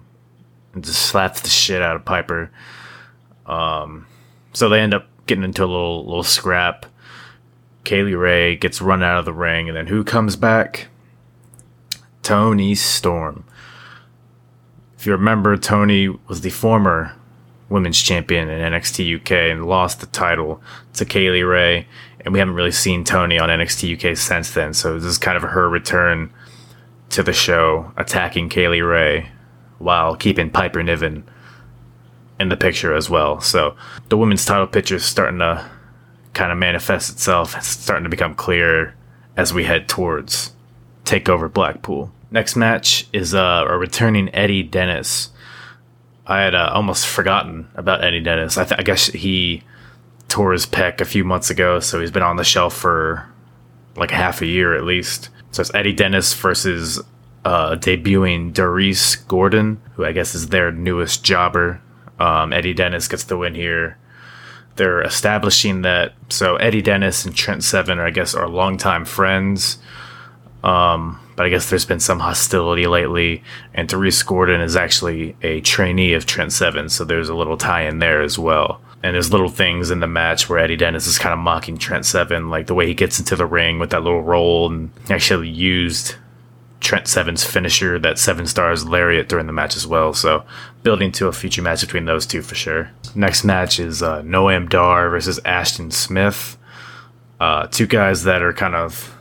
and 0.74 0.84
just 0.84 1.02
slaps 1.02 1.42
the 1.42 1.50
shit 1.50 1.82
out 1.82 1.96
of 1.96 2.06
Piper. 2.06 2.52
Um, 3.46 4.08
so 4.54 4.70
they 4.70 4.80
end 4.80 4.94
up 4.94 5.08
getting 5.26 5.44
into 5.44 5.64
a 5.64 5.66
little 5.66 6.06
little 6.06 6.24
scrap. 6.24 6.86
Kay 7.84 8.04
Lee 8.04 8.14
Ray 8.14 8.56
gets 8.56 8.82
run 8.82 9.04
out 9.04 9.20
of 9.20 9.26
the 9.26 9.34
ring, 9.34 9.68
and 9.68 9.76
then 9.76 9.88
who 9.88 10.04
comes 10.04 10.36
back? 10.36 10.88
Toni 12.24 12.76
Storm. 12.76 13.44
If 14.98 15.06
you 15.06 15.14
remember, 15.14 15.56
Toni 15.58 16.10
was 16.28 16.42
the 16.42 16.50
former 16.50 17.16
women's 17.70 18.02
champion 18.02 18.50
in 18.50 18.74
NXT 18.74 19.22
UK 19.22 19.32
and 19.52 19.66
lost 19.66 20.02
the 20.02 20.08
title 20.08 20.62
to 20.94 21.06
Kay 21.06 21.30
Lee 21.30 21.44
Ray 21.44 21.88
and 22.22 22.34
we 22.34 22.40
haven't 22.40 22.56
really 22.56 22.72
seen 22.72 23.04
Toni 23.04 23.40
on 23.40 23.50
NXT 23.50 23.96
UK 23.96 24.18
since 24.18 24.52
then. 24.52 24.74
So 24.74 24.96
this 24.96 25.06
is 25.06 25.18
kind 25.18 25.38
of 25.38 25.44
her 25.44 25.70
return 25.70 26.32
to 27.10 27.24
the 27.24 27.34
show, 27.34 27.92
attacking 27.98 28.50
Kay 28.50 28.68
Lee 28.68 28.82
Ray 28.82 29.30
while 29.80 30.16
keeping 30.16 30.50
Piper 30.50 30.84
Niven 30.84 31.24
in 32.40 32.50
the 32.50 32.58
picture 32.58 32.94
as 32.94 33.10
well. 33.10 33.42
So 33.42 33.76
the 34.10 34.18
women's 34.18 34.46
title 34.46 34.68
picture 34.68 34.96
is 34.96 35.06
starting 35.06 35.40
to 35.40 35.70
kind 36.34 36.52
of 36.52 36.58
manifest 36.58 37.10
itself. 37.10 37.56
It's 37.56 37.68
starting 37.68 38.04
to 38.04 38.10
become 38.10 38.36
clear 38.36 38.96
as 39.36 39.54
we 39.54 39.64
head 39.64 39.88
towards 39.88 40.54
Takeover 41.06 41.52
Blackpool. 41.52 42.12
Next 42.32 42.56
match 42.56 43.08
is 43.12 43.34
uh, 43.34 43.66
a 43.68 43.78
returning 43.78 44.34
Eddie 44.36 44.64
Dennis. 44.64 45.30
I 46.28 46.42
had 46.42 46.54
uh, 46.54 46.70
almost 46.74 47.08
forgotten 47.08 47.70
about 47.74 48.04
Eddie 48.04 48.22
Dennis. 48.22 48.58
I, 48.58 48.66
th- 48.66 48.80
I 48.80 48.84
guess 48.84 49.08
he 49.08 49.64
tore 50.30 50.54
his 50.54 50.66
pec 50.66 51.02
a 51.02 51.06
few 51.06 51.26
months 51.26 51.50
ago, 51.50 51.80
so 51.80 52.00
he's 52.00 52.12
been 52.12 52.24
on 52.24 52.38
the 52.38 52.44
shelf 52.44 52.76
for 52.76 53.28
like 53.96 54.12
half 54.12 54.42
a 54.42 54.46
year 54.46 54.76
at 54.76 54.86
least. 54.86 55.30
So 55.52 55.62
it's 55.62 55.74
Eddie 55.74 55.94
Dennis 55.94 56.34
versus 56.34 57.02
uh, 57.44 57.76
debuting 57.76 58.54
Darius 58.54 59.16
Gordon, 59.16 59.82
who 59.96 60.06
I 60.06 60.12
guess 60.12 60.36
is 60.36 60.48
their 60.48 60.72
newest 60.72 61.24
jobber. 61.24 61.82
Um, 62.20 62.54
Eddie 62.54 62.74
Dennis 62.74 63.08
gets 63.08 63.24
the 63.24 63.38
win 63.38 63.56
here. 63.56 63.98
They're 64.76 65.02
establishing 65.02 65.82
that 65.82 66.14
so 66.30 66.56
Eddie 66.58 66.82
Dennis 66.82 67.26
and 67.26 67.36
Trent 67.36 67.64
Seven, 67.64 68.00
are, 68.00 68.06
I 68.06 68.12
guess, 68.12 68.36
are 68.36 68.48
longtime 68.48 69.06
friends. 69.06 69.80
Um, 70.64 71.20
but 71.36 71.46
I 71.46 71.50
guess 71.50 71.70
there's 71.70 71.86
been 71.86 72.02
some 72.02 72.20
hostility 72.20 72.86
lately, 72.86 73.44
and 73.74 73.88
Darius 73.88 74.22
Gordon 74.24 74.60
is 74.60 74.76
actually 74.76 75.38
a 75.42 75.62
trainee 75.62 76.14
of 76.14 76.26
Trent 76.26 76.52
Seven, 76.52 76.90
so 76.90 77.06
there's 77.06 77.30
a 77.30 77.36
little 77.36 77.56
tie 77.56 77.84
in 77.84 78.00
there 78.00 78.22
as 78.22 78.38
well 78.38 78.82
and 79.02 79.14
there's 79.14 79.32
little 79.32 79.50
things 79.50 79.92
in 79.92 80.00
the 80.00 80.08
match 80.08 80.50
where 80.50 80.60
Eddie 80.60 80.76
Dennis 80.76 81.08
is 81.08 81.18
kind 81.18 81.34
of 81.34 81.40
mocking 81.40 81.78
Trent 81.78 82.06
Seven, 82.06 82.50
like 82.50 82.68
the 82.68 82.74
way 82.74 82.86
he 82.86 82.94
gets 82.94 83.20
into 83.20 83.36
the 83.36 83.46
ring 83.46 83.80
with 83.80 83.92
that 83.92 84.04
little 84.04 84.22
roll, 84.22 84.70
and 84.70 84.92
actually 85.10 85.48
used 85.48 86.16
Trent 86.82 87.08
Seven's 87.08 87.44
finisher, 87.44 88.00
that 88.00 88.20
seven 88.20 88.46
stars 88.46 88.88
lariat 88.88 89.30
during 89.30 89.48
the 89.48 89.54
match 89.54 89.76
as 89.76 89.88
well. 89.88 90.14
So 90.14 90.44
building 90.84 91.12
to 91.14 91.28
a 91.28 91.32
future 91.32 91.62
match 91.62 91.82
between 91.82 92.06
those 92.06 92.26
two 92.26 92.42
for 92.42 92.56
sure. 92.56 92.92
Next 93.16 93.44
match 93.44 93.80
is 93.80 94.02
uh, 94.04 94.22
Noam 94.22 94.70
Dar 94.70 95.10
versus 95.10 95.40
Ashton 95.46 95.92
Smith. 95.92 96.58
Uh, 97.40 97.68
two 97.68 97.88
guys 97.88 98.24
that 98.24 98.42
are 98.42 98.54
kind 98.54 98.76
of 98.76 99.16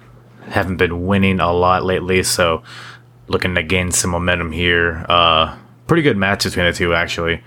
haven't 0.48 0.76
been 0.76 1.06
winning 1.06 1.40
a 1.40 1.52
lot 1.52 1.84
lately, 1.84 2.22
so 2.22 2.62
looking 3.28 3.54
to 3.54 3.62
gain 3.62 3.92
some 3.92 4.10
momentum 4.10 4.50
here. 4.50 5.04
Uh, 5.08 5.56
pretty 5.86 6.02
good 6.02 6.16
match 6.16 6.44
between 6.44 6.66
the 6.66 6.72
two 6.72 6.94
actually. 6.94 7.42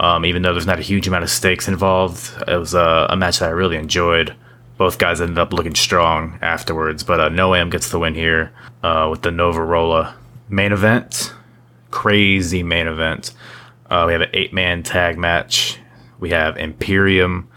Um, 0.00 0.24
even 0.24 0.42
though 0.42 0.52
there's 0.52 0.66
not 0.66 0.78
a 0.78 0.82
huge 0.82 1.06
amount 1.06 1.24
of 1.24 1.30
stakes 1.30 1.68
involved, 1.68 2.32
it 2.48 2.56
was 2.56 2.74
a, 2.74 3.06
a, 3.10 3.16
match 3.16 3.38
that 3.38 3.50
I 3.50 3.52
really 3.52 3.76
enjoyed. 3.76 4.34
Both 4.78 4.98
guys 4.98 5.20
ended 5.20 5.38
up 5.38 5.52
looking 5.52 5.74
strong 5.74 6.38
afterwards, 6.40 7.04
but 7.04 7.20
uh, 7.20 7.28
Noam 7.28 7.70
gets 7.70 7.90
the 7.90 7.98
win 7.98 8.14
here 8.14 8.50
uh, 8.82 9.08
with 9.10 9.20
the 9.22 9.30
Nova 9.30 9.62
Rolla. 9.62 10.16
Main 10.48 10.72
event 10.72 11.34
crazy 11.90 12.62
main 12.62 12.86
event. 12.86 13.32
Uh, 13.88 14.04
we 14.06 14.12
have 14.12 14.22
an 14.22 14.30
eight 14.32 14.52
man 14.52 14.82
tag 14.82 15.18
match. 15.18 15.78
We 16.18 16.30
have 16.30 16.56
Imperium 16.56 17.48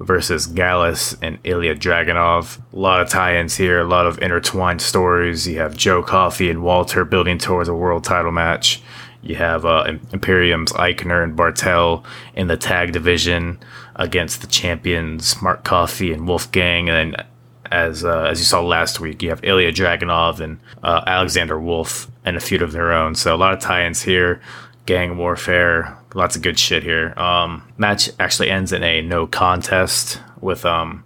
versus 0.00 0.46
Gallus 0.46 1.16
and 1.22 1.38
Ilya 1.44 1.76
Dragunov. 1.76 2.58
A 2.72 2.76
lot 2.76 3.00
of 3.00 3.08
tie 3.08 3.36
ins 3.36 3.56
here, 3.56 3.80
a 3.80 3.84
lot 3.84 4.06
of 4.06 4.20
intertwined 4.20 4.80
stories. 4.80 5.46
You 5.46 5.58
have 5.58 5.76
Joe 5.76 6.02
Coffey 6.02 6.50
and 6.50 6.62
Walter 6.62 7.04
building 7.04 7.38
towards 7.38 7.68
a 7.68 7.74
world 7.74 8.04
title 8.04 8.32
match. 8.32 8.82
You 9.22 9.36
have 9.36 9.64
uh, 9.64 9.84
Imperium's 10.12 10.72
Aichner 10.72 11.22
and 11.22 11.36
Barthel 11.36 12.04
in 12.34 12.48
the 12.48 12.56
tag 12.56 12.92
division 12.92 13.58
against 13.96 14.40
the 14.40 14.46
champions 14.46 15.40
Mark 15.40 15.64
Coffey 15.64 16.12
and 16.12 16.26
Wolfgang. 16.26 16.88
And 16.88 17.14
then, 17.14 17.26
as 17.70 18.04
uh, 18.04 18.24
as 18.24 18.38
you 18.40 18.44
saw 18.44 18.60
last 18.60 19.00
week, 19.00 19.22
you 19.22 19.30
have 19.30 19.44
Ilya 19.44 19.72
Dragunov 19.72 20.40
and 20.40 20.58
uh, 20.82 21.02
Alexander 21.06 21.58
Wolf 21.58 22.10
and 22.24 22.36
a 22.36 22.40
feud 22.40 22.62
of 22.62 22.72
their 22.72 22.92
own. 22.92 23.14
So 23.14 23.34
a 23.34 23.38
lot 23.38 23.54
of 23.54 23.60
tie-ins 23.60 24.02
here, 24.02 24.40
gang 24.86 25.16
warfare, 25.16 25.96
lots 26.14 26.36
of 26.36 26.42
good 26.42 26.58
shit 26.58 26.82
here. 26.82 27.14
Um, 27.16 27.62
match 27.78 28.10
actually 28.18 28.50
ends 28.50 28.72
in 28.72 28.82
a 28.82 29.02
no 29.02 29.26
contest 29.26 30.20
with 30.40 30.64
um, 30.66 31.04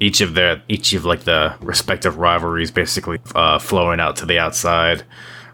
each 0.00 0.20
of 0.20 0.34
their 0.34 0.62
each 0.68 0.92
of 0.94 1.04
like 1.04 1.24
the 1.24 1.54
respective 1.60 2.18
rivalries 2.18 2.70
basically 2.70 3.18
uh, 3.34 3.58
flowing 3.58 4.00
out 4.00 4.16
to 4.16 4.26
the 4.26 4.38
outside. 4.38 5.02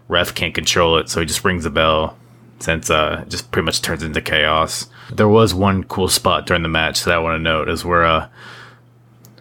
Ref 0.07 0.35
can't 0.35 0.53
control 0.53 0.97
it, 0.97 1.09
so 1.09 1.19
he 1.19 1.25
just 1.25 1.43
rings 1.43 1.63
the 1.63 1.69
bell. 1.69 2.17
Since 2.59 2.89
uh, 2.89 3.23
it 3.23 3.29
just 3.29 3.51
pretty 3.51 3.65
much 3.65 3.81
turns 3.81 4.01
into 4.01 4.21
chaos. 4.21 4.87
There 5.11 5.27
was 5.27 5.53
one 5.53 5.83
cool 5.83 6.07
spot 6.07 6.45
during 6.45 6.63
the 6.63 6.69
match 6.69 7.03
that 7.03 7.13
I 7.13 7.19
want 7.19 7.37
to 7.37 7.43
note 7.43 7.67
is 7.67 7.83
where 7.83 8.05
uh, 8.05 8.29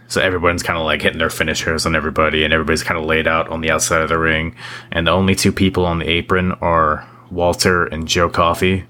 so 0.09 0.21
everyone's 0.21 0.63
kind 0.63 0.79
of 0.79 0.85
like 0.85 1.03
hitting 1.03 1.19
their 1.19 1.31
finishers 1.31 1.87
on 1.87 1.97
everybody, 1.97 2.45
and 2.45 2.53
everybody's 2.53 2.83
kind 2.83 2.99
of 2.99 3.07
laid 3.07 3.27
out 3.27 3.49
on 3.49 3.61
the 3.61 3.71
outside 3.71 4.03
of 4.03 4.09
the 4.09 4.19
ring. 4.19 4.55
And 4.91 5.07
the 5.07 5.13
only 5.13 5.35
two 5.35 5.53
people 5.53 5.87
on 5.87 5.99
the 5.99 6.09
apron 6.09 6.53
are 6.61 7.09
Walter 7.31 7.87
and 7.87 8.09
Joe 8.09 8.29
Coffey. 8.29 8.85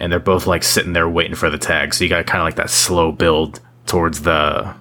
And 0.00 0.12
they're 0.12 0.20
both 0.20 0.46
like 0.46 0.62
sitting 0.62 0.92
there 0.92 1.08
waiting 1.08 1.34
for 1.34 1.50
the 1.50 1.58
tag. 1.58 1.94
So 1.94 2.04
you 2.04 2.10
got 2.10 2.26
kind 2.26 2.40
of 2.40 2.46
like 2.46 2.56
that 2.56 2.70
slow 2.70 3.10
build 3.10 3.60
towards 3.86 4.22
the 4.22 4.74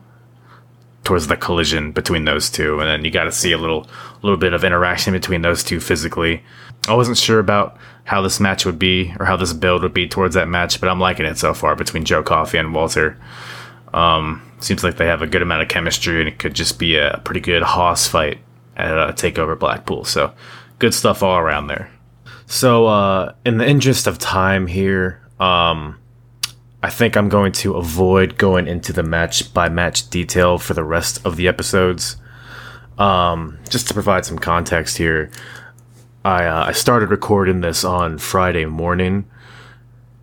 towards 1.04 1.28
the 1.28 1.38
collision 1.38 1.94
between 1.94 2.26
those 2.26 2.50
two, 2.50 2.80
and 2.80 2.90
then 2.90 3.06
you 3.06 3.10
got 3.10 3.24
to 3.24 3.32
see 3.32 3.54
a 3.54 3.58
little 3.58 3.88
little 4.22 4.38
bit 4.38 4.54
of 4.54 4.64
interaction 4.64 5.14
between 5.14 5.42
those 5.42 5.64
two 5.64 5.80
physically. 5.80 6.44
I 6.88 6.94
wasn't 6.94 7.18
sure 7.18 7.40
about 7.40 7.78
how 8.06 8.22
this 8.22 8.40
match 8.40 8.66
would 8.66 8.80
be 8.80 9.14
or 9.20 9.26
how 9.26 9.36
this 9.36 9.54
build 9.54 9.84
would 9.84 9.94
be 9.94 10.08
towards 10.08 10.36
that 10.36 10.48
match, 10.48 10.80
but 10.80 10.90
I'm 10.90 11.00
liking 11.00 11.26
it 11.26 11.38
so 11.38 11.54
far 11.54 11.76
between 11.76 12.06
Joe 12.06 12.24
Coffey 12.24 12.58
and 12.58 12.74
Walter. 12.74 13.18
Um, 13.94 14.42
seems 14.60 14.84
like 14.84 14.98
they 14.98 15.08
have 15.08 15.22
a 15.22 15.28
good 15.28 15.42
amount 15.42 15.62
of 15.62 15.68
chemistry, 15.68 16.20
and 16.20 16.28
it 16.28 16.40
could 16.40 16.54
just 16.54 16.80
be 16.80 16.98
a 16.98 17.22
pretty 17.24 17.40
good 17.40 17.64
Hoss 17.64 18.08
fight 18.08 18.40
at 18.76 18.92
a 18.92 19.14
Takeover 19.14 19.58
Blackpool. 19.58 20.06
So, 20.06 20.34
good 20.80 20.94
stuff 20.94 21.24
all 21.24 21.38
around 21.38 21.68
there. 21.68 21.92
So, 22.46 22.86
uh, 22.86 23.34
in 23.46 23.58
the 23.58 23.68
interest 23.68 24.08
of 24.08 24.18
time 24.20 24.68
here, 24.68 25.22
um, 25.40 25.98
I 26.82 26.90
think 26.90 27.18
I'm 27.18 27.30
going 27.30 27.52
to 27.54 27.76
avoid 27.76 28.38
going 28.38 28.68
into 28.68 28.94
the 28.94 29.04
match 29.04 29.54
by 29.54 29.68
match 29.68 30.10
detail 30.10 30.58
for 30.58 30.74
the 30.74 30.84
rest 30.84 31.26
of 31.26 31.36
the 31.36 31.48
episodes. 31.48 32.18
Um, 32.98 33.60
just 33.70 33.88
to 33.90 33.94
provide 33.94 34.26
some 34.26 34.40
context 34.40 34.98
here, 34.98 35.30
I 36.26 36.46
uh, 36.46 36.66
I 36.66 36.72
started 36.72 37.10
recording 37.10 37.62
this 37.62 37.84
on 37.84 38.18
Friday 38.18 38.66
morning. 38.66 39.30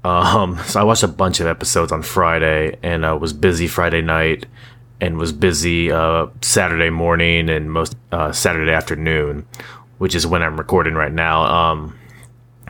Um, 0.02 0.58
so 0.66 0.80
I 0.80 0.84
watched 0.84 1.02
a 1.02 1.08
bunch 1.08 1.40
of 1.40 1.46
episodes 1.46 1.92
on 1.92 2.02
Friday 2.02 2.76
and 2.82 3.04
uh, 3.04 3.16
was 3.20 3.32
busy 3.32 3.68
Friday 3.68 4.02
night 4.02 4.46
and 5.00 5.18
was 5.18 5.32
busy 5.32 5.90
uh, 5.90 6.26
Saturday 6.42 6.90
morning 6.90 7.48
and 7.48 7.70
most 7.70 7.96
uh, 8.12 8.32
Saturday 8.32 8.72
afternoon, 8.72 9.46
which 9.98 10.14
is 10.14 10.26
when 10.26 10.42
I'm 10.42 10.56
recording 10.56 10.94
right 10.94 11.12
now. 11.12 11.42
Um, 11.44 11.98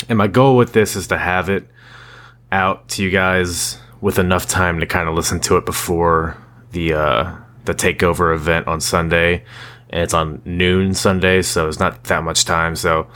and 0.09 0.19
my 0.19 0.27
goal 0.27 0.57
with 0.57 0.73
this 0.73 0.97
is 0.97 1.07
to 1.09 1.19
have 1.19 1.49
it 1.49 1.69
out 2.53 2.89
to 2.89 3.03
you 3.03 3.11
guys 3.11 3.79
with 4.01 4.19
enough 4.19 4.47
time 4.47 4.81
to 4.81 4.87
kind 4.87 5.09
of 5.09 5.15
listen 5.15 5.41
to 5.41 5.57
it 5.57 5.65
before 5.65 6.37
the 6.73 6.93
uh, 6.93 7.37
the 7.65 7.75
takeover 7.75 8.35
event 8.35 8.67
on 8.67 8.81
Sunday. 8.81 9.45
And 9.95 10.03
it's 10.03 10.13
on 10.13 10.43
noon 10.45 10.93
Sunday, 10.93 11.41
so 11.41 11.69
it's 11.69 11.79
not 11.79 12.03
that 12.05 12.25
much 12.25 12.45
time. 12.45 12.75
So 12.75 13.07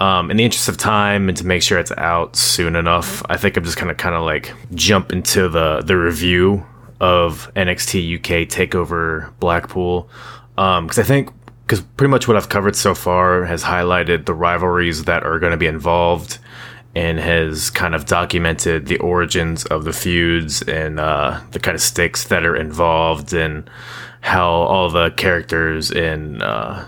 um, 0.00 0.28
in 0.28 0.36
the 0.36 0.44
interest 0.44 0.68
of 0.68 0.76
time 0.76 1.28
and 1.28 1.38
to 1.38 1.46
make 1.46 1.62
sure 1.62 1.78
it's 1.78 1.92
out 1.92 2.34
soon 2.34 2.74
enough, 2.74 3.22
I 3.30 3.36
think 3.36 3.56
I'm 3.56 3.62
just 3.62 3.78
gonna 3.78 3.94
kind 3.94 4.16
of 4.16 4.22
like 4.22 4.52
jump 4.74 5.12
into 5.12 5.48
the 5.48 5.82
the 5.82 5.96
review 5.96 6.66
of 7.00 7.48
NXT 7.54 8.16
UK 8.18 8.48
Takeover 8.48 9.32
Blackpool 9.38 10.10
because 10.56 10.98
um, 10.98 11.02
I 11.02 11.02
think 11.04 11.30
because 11.64 11.80
pretty 11.80 12.10
much 12.10 12.26
what 12.26 12.36
I've 12.36 12.48
covered 12.48 12.74
so 12.74 12.94
far 12.94 13.44
has 13.44 13.62
highlighted 13.62 14.26
the 14.26 14.34
rivalries 14.34 15.04
that 15.04 15.22
are 15.22 15.38
going 15.38 15.52
to 15.52 15.56
be 15.56 15.66
involved 15.66 16.38
and 16.96 17.18
has 17.18 17.70
kind 17.70 17.94
of 17.94 18.06
documented 18.06 18.86
the 18.86 18.98
origins 18.98 19.64
of 19.66 19.84
the 19.84 19.92
feuds 19.92 20.62
and 20.62 21.00
uh, 21.00 21.40
the 21.52 21.58
kind 21.58 21.74
of 21.74 21.80
stakes 21.80 22.24
that 22.24 22.44
are 22.44 22.56
involved 22.56 23.32
and 23.32 23.68
how 24.24 24.48
all 24.48 24.88
the 24.88 25.10
characters 25.10 25.90
and 25.90 26.42
uh, 26.42 26.82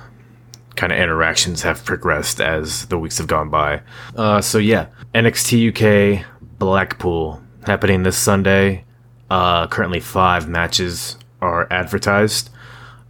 kind 0.75 0.91
of 0.91 0.99
interactions 0.99 1.61
have 1.61 1.85
progressed 1.85 2.41
as 2.41 2.87
the 2.87 2.99
weeks 2.99 3.19
have 3.19 3.27
gone 3.27 3.51
by. 3.51 3.83
Uh, 4.17 4.41
so 4.41 4.57
yeah, 4.57 4.87
NXT 5.15 5.69
UK 5.69 6.25
Blackpool 6.59 7.43
happening 7.67 8.05
this 8.05 8.17
Sunday. 8.17 8.87
Uh, 9.29 9.67
currently, 9.67 10.01
five 10.01 10.49
matches 10.49 11.19
are 11.43 11.71
advertised. 11.71 12.49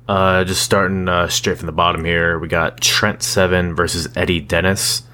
Uh, 0.09 0.43
just 0.43 0.61
starting 0.61 1.09
uh, 1.09 1.29
straight 1.29 1.59
from 1.59 1.67
the 1.67 1.73
bottom 1.73 2.05
here, 2.05 2.41
we 2.41 2.49
got 2.49 2.81
Trent 2.81 3.23
Seven 3.23 3.77
versus 3.77 4.09
Eddie 4.17 4.41
Dennis. 4.41 5.05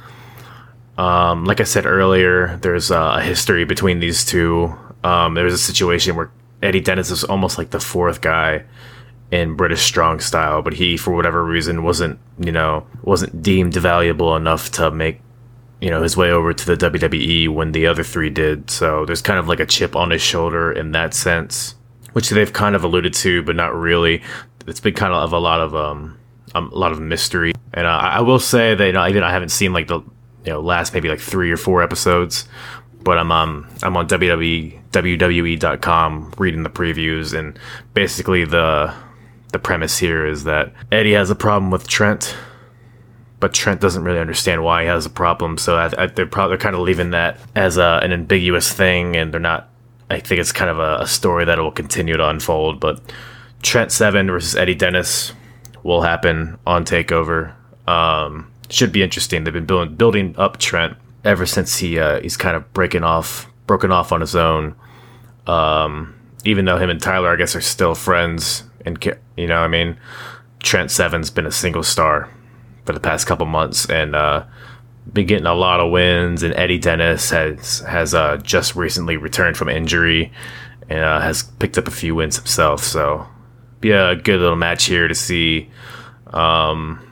Um, 0.96 1.44
like 1.44 1.60
I 1.60 1.64
said 1.64 1.84
earlier, 1.84 2.56
there's 2.62 2.90
a 2.90 3.20
history 3.20 3.66
between 3.66 4.00
these 4.00 4.24
two. 4.24 4.74
Um, 5.04 5.34
there 5.34 5.44
was 5.44 5.52
a 5.52 5.58
situation 5.58 6.16
where 6.16 6.30
Eddie 6.62 6.80
Dennis 6.80 7.10
was 7.10 7.24
almost 7.24 7.58
like 7.58 7.70
the 7.70 7.80
fourth 7.80 8.22
guy 8.22 8.64
in 9.32 9.56
British 9.56 9.80
strong 9.80 10.20
style, 10.20 10.60
but 10.60 10.74
he, 10.74 10.98
for 10.98 11.12
whatever 11.12 11.42
reason, 11.42 11.82
wasn't 11.82 12.20
you 12.38 12.52
know 12.52 12.86
wasn't 13.02 13.42
deemed 13.42 13.74
valuable 13.74 14.36
enough 14.36 14.70
to 14.72 14.90
make 14.90 15.20
you 15.80 15.90
know 15.90 16.02
his 16.02 16.16
way 16.16 16.30
over 16.30 16.52
to 16.52 16.66
the 16.66 16.76
WWE 16.76 17.48
when 17.48 17.72
the 17.72 17.86
other 17.86 18.04
three 18.04 18.30
did. 18.30 18.70
So 18.70 19.06
there's 19.06 19.22
kind 19.22 19.40
of 19.40 19.48
like 19.48 19.58
a 19.58 19.66
chip 19.66 19.96
on 19.96 20.10
his 20.10 20.22
shoulder 20.22 20.70
in 20.70 20.92
that 20.92 21.14
sense, 21.14 21.74
which 22.12 22.28
they've 22.28 22.52
kind 22.52 22.76
of 22.76 22.84
alluded 22.84 23.14
to, 23.14 23.42
but 23.42 23.56
not 23.56 23.74
really. 23.74 24.22
It's 24.66 24.80
been 24.80 24.94
kind 24.94 25.12
of 25.12 25.32
a 25.32 25.38
lot 25.38 25.60
of 25.60 25.74
um, 25.74 26.18
a 26.54 26.60
lot 26.60 26.92
of 26.92 27.00
mystery, 27.00 27.52
and 27.72 27.86
uh, 27.86 27.90
I 27.90 28.20
will 28.20 28.38
say 28.38 28.74
that 28.74 28.86
you 28.86 28.92
know, 28.92 29.08
even 29.08 29.22
I 29.22 29.32
haven't 29.32 29.48
seen 29.48 29.72
like 29.72 29.88
the 29.88 30.00
you 30.44 30.52
know 30.52 30.60
last 30.60 30.92
maybe 30.92 31.08
like 31.08 31.20
three 31.20 31.50
or 31.50 31.56
four 31.56 31.82
episodes, 31.82 32.46
but 33.02 33.16
I'm 33.16 33.32
um 33.32 33.66
I'm 33.82 33.96
on 33.96 34.08
WWE 34.08 34.78
WWE.com 34.90 36.34
reading 36.36 36.64
the 36.64 36.70
previews 36.70 37.36
and 37.36 37.58
basically 37.94 38.44
the 38.44 38.94
the 39.52 39.58
premise 39.58 39.98
here 39.98 40.26
is 40.26 40.44
that 40.44 40.72
Eddie 40.90 41.12
has 41.12 41.30
a 41.30 41.34
problem 41.34 41.70
with 41.70 41.86
Trent, 41.86 42.34
but 43.38 43.54
Trent 43.54 43.80
doesn't 43.80 44.02
really 44.02 44.18
understand 44.18 44.64
why 44.64 44.82
he 44.82 44.88
has 44.88 45.06
a 45.06 45.10
problem. 45.10 45.58
So 45.58 45.76
I, 45.76 45.90
I, 46.02 46.06
they're 46.06 46.26
probably 46.26 46.56
kind 46.56 46.74
of 46.74 46.80
leaving 46.80 47.10
that 47.10 47.38
as 47.54 47.76
a, 47.76 48.00
an 48.02 48.12
ambiguous 48.12 48.72
thing, 48.72 49.16
and 49.16 49.32
they're 49.32 49.40
not. 49.40 49.68
I 50.10 50.20
think 50.20 50.40
it's 50.40 50.52
kind 50.52 50.70
of 50.70 50.78
a, 50.78 51.02
a 51.02 51.06
story 51.06 51.44
that 51.44 51.58
will 51.58 51.72
continue 51.72 52.16
to 52.16 52.28
unfold. 52.28 52.80
But 52.80 53.00
Trent 53.62 53.92
Seven 53.92 54.26
versus 54.26 54.56
Eddie 54.56 54.74
Dennis 54.74 55.32
will 55.82 56.02
happen 56.02 56.58
on 56.66 56.84
Takeover. 56.84 57.54
Um, 57.86 58.50
should 58.68 58.92
be 58.92 59.02
interesting. 59.02 59.44
They've 59.44 59.52
been 59.52 59.66
building 59.66 59.96
building 59.96 60.34
up 60.38 60.58
Trent 60.58 60.96
ever 61.24 61.46
since 61.46 61.78
he 61.78 61.98
uh, 61.98 62.20
he's 62.20 62.36
kind 62.36 62.56
of 62.56 62.72
breaking 62.72 63.04
off, 63.04 63.48
broken 63.66 63.92
off 63.92 64.12
on 64.12 64.20
his 64.22 64.34
own. 64.34 64.74
Um, 65.46 66.14
even 66.44 66.64
though 66.64 66.78
him 66.78 66.90
and 66.90 67.00
Tyler, 67.00 67.30
I 67.30 67.36
guess, 67.36 67.54
are 67.54 67.60
still 67.60 67.94
friends 67.94 68.64
and 68.84 69.02
you 69.36 69.46
know, 69.46 69.58
I 69.58 69.68
mean, 69.68 69.96
Trent 70.60 70.90
Seven's 70.90 71.30
been 71.30 71.46
a 71.46 71.52
single 71.52 71.82
star 71.82 72.28
for 72.84 72.92
the 72.92 73.00
past 73.00 73.26
couple 73.26 73.46
months 73.46 73.88
and 73.88 74.14
uh, 74.14 74.44
been 75.12 75.26
getting 75.26 75.46
a 75.46 75.54
lot 75.54 75.80
of 75.80 75.90
wins. 75.90 76.42
And 76.42 76.54
Eddie 76.54 76.78
Dennis 76.78 77.30
has 77.30 77.80
has 77.80 78.14
uh, 78.14 78.38
just 78.38 78.76
recently 78.76 79.16
returned 79.16 79.56
from 79.56 79.68
injury 79.68 80.32
and 80.88 81.00
uh, 81.00 81.20
has 81.20 81.42
picked 81.42 81.78
up 81.78 81.88
a 81.88 81.92
few 81.92 82.14
wins 82.14 82.36
himself. 82.36 82.82
So 82.82 83.26
be 83.80 83.90
a 83.90 84.16
good 84.16 84.40
little 84.40 84.56
match 84.56 84.84
here 84.84 85.08
to 85.08 85.14
see. 85.14 85.70
Um, 86.26 87.08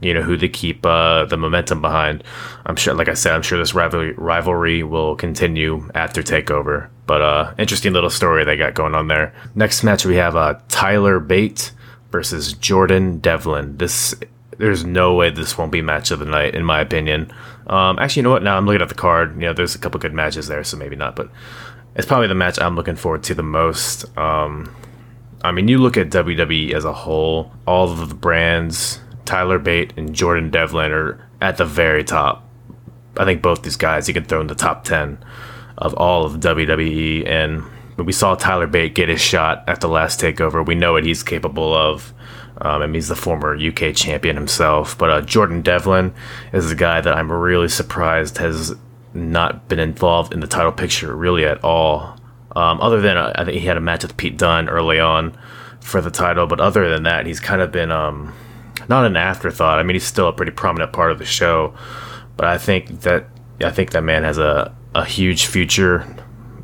you 0.00 0.14
know 0.14 0.22
who 0.22 0.36
to 0.38 0.48
keep 0.48 0.84
uh, 0.86 1.26
the 1.26 1.36
momentum 1.36 1.82
behind. 1.82 2.24
I'm 2.64 2.76
sure, 2.76 2.94
like 2.94 3.08
I 3.08 3.14
said, 3.14 3.34
I'm 3.34 3.42
sure 3.42 3.58
this 3.58 3.74
rivalry 3.74 4.14
rivalry 4.14 4.82
will 4.82 5.14
continue 5.14 5.90
after 5.94 6.22
Takeover. 6.22 6.88
But 7.10 7.22
uh, 7.22 7.54
interesting 7.58 7.92
little 7.92 8.08
story 8.08 8.44
they 8.44 8.56
got 8.56 8.74
going 8.74 8.94
on 8.94 9.08
there. 9.08 9.34
Next 9.56 9.82
match 9.82 10.06
we 10.06 10.14
have 10.14 10.36
uh, 10.36 10.60
Tyler 10.68 11.18
Bate 11.18 11.72
versus 12.12 12.52
Jordan 12.52 13.18
Devlin. 13.18 13.78
This 13.78 14.14
there's 14.58 14.84
no 14.84 15.16
way 15.16 15.30
this 15.30 15.58
won't 15.58 15.72
be 15.72 15.82
match 15.82 16.12
of 16.12 16.20
the 16.20 16.24
night 16.24 16.54
in 16.54 16.64
my 16.64 16.80
opinion. 16.80 17.32
Um, 17.66 17.98
actually, 17.98 18.20
you 18.20 18.22
know 18.22 18.30
what? 18.30 18.44
Now 18.44 18.56
I'm 18.56 18.64
looking 18.64 18.80
at 18.80 18.90
the 18.90 18.94
card. 18.94 19.34
You 19.34 19.48
know, 19.48 19.52
there's 19.52 19.74
a 19.74 19.78
couple 19.80 19.98
good 19.98 20.14
matches 20.14 20.46
there, 20.46 20.62
so 20.62 20.76
maybe 20.76 20.94
not. 20.94 21.16
But 21.16 21.32
it's 21.96 22.06
probably 22.06 22.28
the 22.28 22.36
match 22.36 22.60
I'm 22.60 22.76
looking 22.76 22.94
forward 22.94 23.24
to 23.24 23.34
the 23.34 23.42
most. 23.42 24.16
Um, 24.16 24.72
I 25.42 25.50
mean, 25.50 25.66
you 25.66 25.78
look 25.78 25.96
at 25.96 26.10
WWE 26.10 26.74
as 26.74 26.84
a 26.84 26.92
whole, 26.92 27.52
all 27.66 27.90
of 27.90 28.08
the 28.08 28.14
brands 28.14 29.00
Tyler 29.24 29.58
Bate 29.58 29.94
and 29.96 30.14
Jordan 30.14 30.50
Devlin 30.50 30.92
are 30.92 31.28
at 31.40 31.56
the 31.56 31.64
very 31.64 32.04
top. 32.04 32.48
I 33.16 33.24
think 33.24 33.42
both 33.42 33.64
these 33.64 33.74
guys 33.74 34.06
you 34.06 34.14
can 34.14 34.26
throw 34.26 34.40
in 34.40 34.46
the 34.46 34.54
top 34.54 34.84
ten 34.84 35.18
of 35.80 35.94
all 35.94 36.24
of 36.24 36.34
WWE. 36.34 37.26
And 37.26 37.64
we 37.96 38.12
saw 38.12 38.34
Tyler 38.34 38.66
Bate 38.66 38.94
get 38.94 39.08
his 39.08 39.20
shot 39.20 39.64
at 39.66 39.80
the 39.80 39.88
last 39.88 40.20
takeover. 40.20 40.64
We 40.64 40.74
know 40.74 40.92
what 40.92 41.04
he's 41.04 41.22
capable 41.22 41.74
of. 41.74 42.12
Um, 42.62 42.82
and 42.82 42.94
he's 42.94 43.08
the 43.08 43.16
former 43.16 43.56
UK 43.56 43.94
champion 43.94 44.36
himself. 44.36 44.98
But 44.98 45.10
uh, 45.10 45.20
Jordan 45.22 45.62
Devlin 45.62 46.12
is 46.52 46.70
a 46.70 46.74
guy 46.74 47.00
that 47.00 47.16
I'm 47.16 47.32
really 47.32 47.68
surprised 47.68 48.36
has 48.38 48.74
not 49.14 49.68
been 49.68 49.78
involved 49.78 50.32
in 50.32 50.40
the 50.40 50.46
title 50.46 50.72
picture 50.72 51.14
really 51.16 51.44
at 51.44 51.62
all. 51.64 52.16
Um, 52.54 52.80
other 52.80 53.00
than 53.00 53.16
uh, 53.16 53.32
I 53.34 53.44
think 53.44 53.58
he 53.58 53.66
had 53.66 53.76
a 53.76 53.80
match 53.80 54.02
with 54.02 54.16
Pete 54.16 54.36
Dunne 54.36 54.68
early 54.68 55.00
on 55.00 55.36
for 55.80 56.00
the 56.00 56.10
title, 56.10 56.46
but 56.46 56.60
other 56.60 56.90
than 56.90 57.04
that, 57.04 57.26
he's 57.26 57.40
kind 57.40 57.60
of 57.60 57.72
been 57.72 57.90
um, 57.90 58.34
not 58.88 59.06
an 59.06 59.16
afterthought. 59.16 59.78
I 59.78 59.82
mean, 59.82 59.94
he's 59.94 60.04
still 60.04 60.28
a 60.28 60.32
pretty 60.32 60.52
prominent 60.52 60.92
part 60.92 61.12
of 61.12 61.18
the 61.18 61.24
show, 61.24 61.74
but 62.36 62.46
I 62.46 62.58
think 62.58 63.02
that 63.02 63.26
I 63.62 63.70
think 63.70 63.90
that 63.90 64.02
man 64.02 64.24
has 64.24 64.38
a, 64.38 64.74
a 64.94 65.04
huge 65.04 65.46
future 65.46 66.02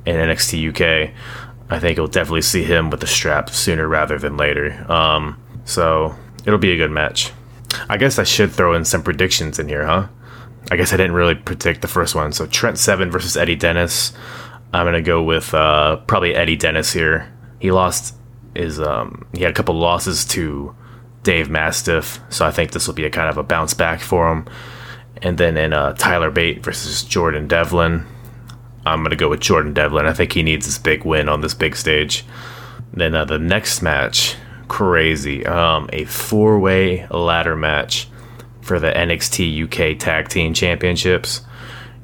in 0.04 0.16
NXT 0.16 0.70
UK. 0.70 1.14
I 1.68 1.78
think 1.78 1.96
you'll 1.96 2.06
definitely 2.06 2.42
see 2.42 2.62
him 2.62 2.90
with 2.90 3.00
the 3.00 3.06
strap 3.06 3.50
sooner 3.50 3.88
rather 3.88 4.18
than 4.18 4.36
later. 4.36 4.90
Um, 4.90 5.40
so 5.64 6.14
it'll 6.44 6.58
be 6.58 6.72
a 6.72 6.76
good 6.76 6.90
match. 6.90 7.32
I 7.88 7.96
guess 7.96 8.18
I 8.18 8.24
should 8.24 8.52
throw 8.52 8.74
in 8.74 8.84
some 8.84 9.02
predictions 9.02 9.58
in 9.58 9.68
here, 9.68 9.84
huh? 9.84 10.08
I 10.70 10.76
guess 10.76 10.92
I 10.92 10.96
didn't 10.96 11.12
really 11.12 11.34
predict 11.34 11.82
the 11.82 11.88
first 11.88 12.14
one. 12.14 12.32
So 12.32 12.46
Trent 12.46 12.78
Seven 12.78 13.10
versus 13.10 13.36
Eddie 13.36 13.56
Dennis. 13.56 14.12
I'm 14.72 14.86
gonna 14.86 15.02
go 15.02 15.22
with 15.22 15.54
uh, 15.54 15.96
probably 16.06 16.34
Eddie 16.34 16.56
Dennis 16.56 16.92
here. 16.92 17.32
He 17.60 17.70
lost 17.70 18.16
his 18.54 18.80
um, 18.80 19.26
he 19.32 19.42
had 19.42 19.50
a 19.50 19.54
couple 19.54 19.74
losses 19.74 20.24
to 20.26 20.74
Dave 21.22 21.48
Mastiff, 21.48 22.20
so 22.30 22.46
I 22.46 22.50
think 22.50 22.72
this 22.72 22.86
will 22.86 22.94
be 22.94 23.04
a 23.04 23.10
kind 23.10 23.28
of 23.28 23.38
a 23.38 23.42
bounce 23.42 23.74
back 23.74 24.00
for 24.00 24.30
him. 24.30 24.46
And 25.22 25.38
then 25.38 25.56
in 25.56 25.72
uh, 25.72 25.94
Tyler 25.94 26.30
Bate 26.30 26.62
versus 26.62 27.02
Jordan 27.02 27.48
Devlin, 27.48 28.04
I'm 28.86 29.02
gonna 29.02 29.16
go 29.16 29.28
with 29.28 29.40
Jordan 29.40 29.74
Devlin. 29.74 30.06
I 30.06 30.12
think 30.12 30.32
he 30.32 30.42
needs 30.42 30.66
this 30.66 30.78
big 30.78 31.04
win 31.04 31.28
on 31.28 31.40
this 31.40 31.54
big 31.54 31.76
stage. 31.76 32.24
Then 32.92 33.14
uh, 33.14 33.24
the 33.24 33.38
next 33.38 33.82
match, 33.82 34.36
crazy, 34.68 35.44
um, 35.44 35.90
a 35.92 36.04
four-way 36.04 37.06
ladder 37.08 37.56
match 37.56 38.08
for 38.60 38.80
the 38.80 38.90
NXT 38.90 39.64
UK 39.64 39.98
Tag 39.98 40.28
Team 40.28 40.54
Championships. 40.54 41.42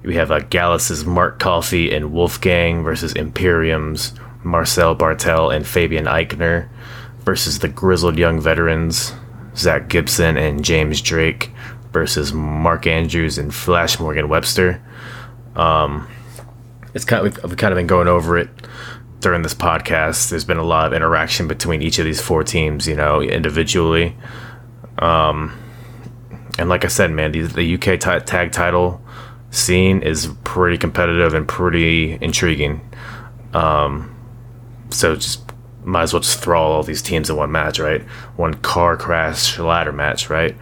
We 0.03 0.17
have 0.17 0.31
uh, 0.31 0.41
Gallus's 0.41 1.05
Mark 1.05 1.39
Coffey 1.39 1.93
and 1.95 2.13
Wolfgang 2.13 2.83
versus 2.83 3.13
Imperium's 3.13 4.13
Marcel 4.43 4.97
Barthel 4.97 5.55
and 5.55 5.67
Fabian 5.67 6.07
Aichner 6.07 6.69
versus 7.21 7.61
the 7.61 7.69
grizzled 7.69 8.19
young 8.19 8.41
veterans 8.41 9.15
Zack 9.57 9.89
Gibson 9.89 10.37
and 10.37 10.65
James 10.65 11.01
Drake 11.01 11.51
versus 11.93 12.33
Mark 12.33 12.87
Andrews 12.87 13.39
and 13.39 13.55
Flash 13.55 14.01
Morgan 14.01 14.29
Webster. 14.29 14.83
Um, 15.55 16.09
it's 16.95 17.05
kind 17.05 17.27
of, 17.27 17.43
we've, 17.43 17.57
kind 17.57 17.73
of 17.73 17.77
been 17.77 17.87
going 17.87 18.09
over 18.09 18.37
it 18.39 18.49
during 19.21 19.43
this 19.43 19.55
podcast. 19.55 20.31
There's 20.31 20.45
been 20.45 20.59
a 20.59 20.65
lot 20.65 20.87
of 20.87 20.93
interaction 20.93 21.49
between 21.49 21.83
each 21.83 21.99
of 21.99 22.05
these 22.05 22.21
four 22.21 22.45
teams, 22.45 22.87
you 22.87 22.95
know, 22.95 23.21
individually. 23.21 24.17
Um, 24.99 25.59
and 26.59 26.69
like 26.69 26.85
I 26.85 26.89
said, 26.89 27.11
man, 27.11 27.33
the, 27.33 27.43
the 27.43 27.75
UK 27.75 28.01
t- 28.01 28.27
tag 28.27 28.53
title 28.53 29.03
scene 29.51 30.03
is 30.03 30.29
pretty 30.45 30.79
competitive 30.79 31.35
and 31.35 31.47
pretty 31.47 32.19
intriguing. 32.21 32.81
Um, 33.55 34.15
so 34.91 35.17
just 35.17 35.43
might 35.85 36.03
as 36.03 36.13
well 36.13 36.21
just 36.21 36.39
throw 36.41 36.61
all 36.61 36.83
these 36.83 37.03
teams 37.03 37.29
in 37.31 37.37
one 37.37 37.51
match, 37.51 37.79
right? 37.79 38.03
One 38.37 38.55
car 38.55 38.97
crash 38.97 39.59
ladder 39.59 39.93
match, 39.93 40.31
right? 40.31 40.57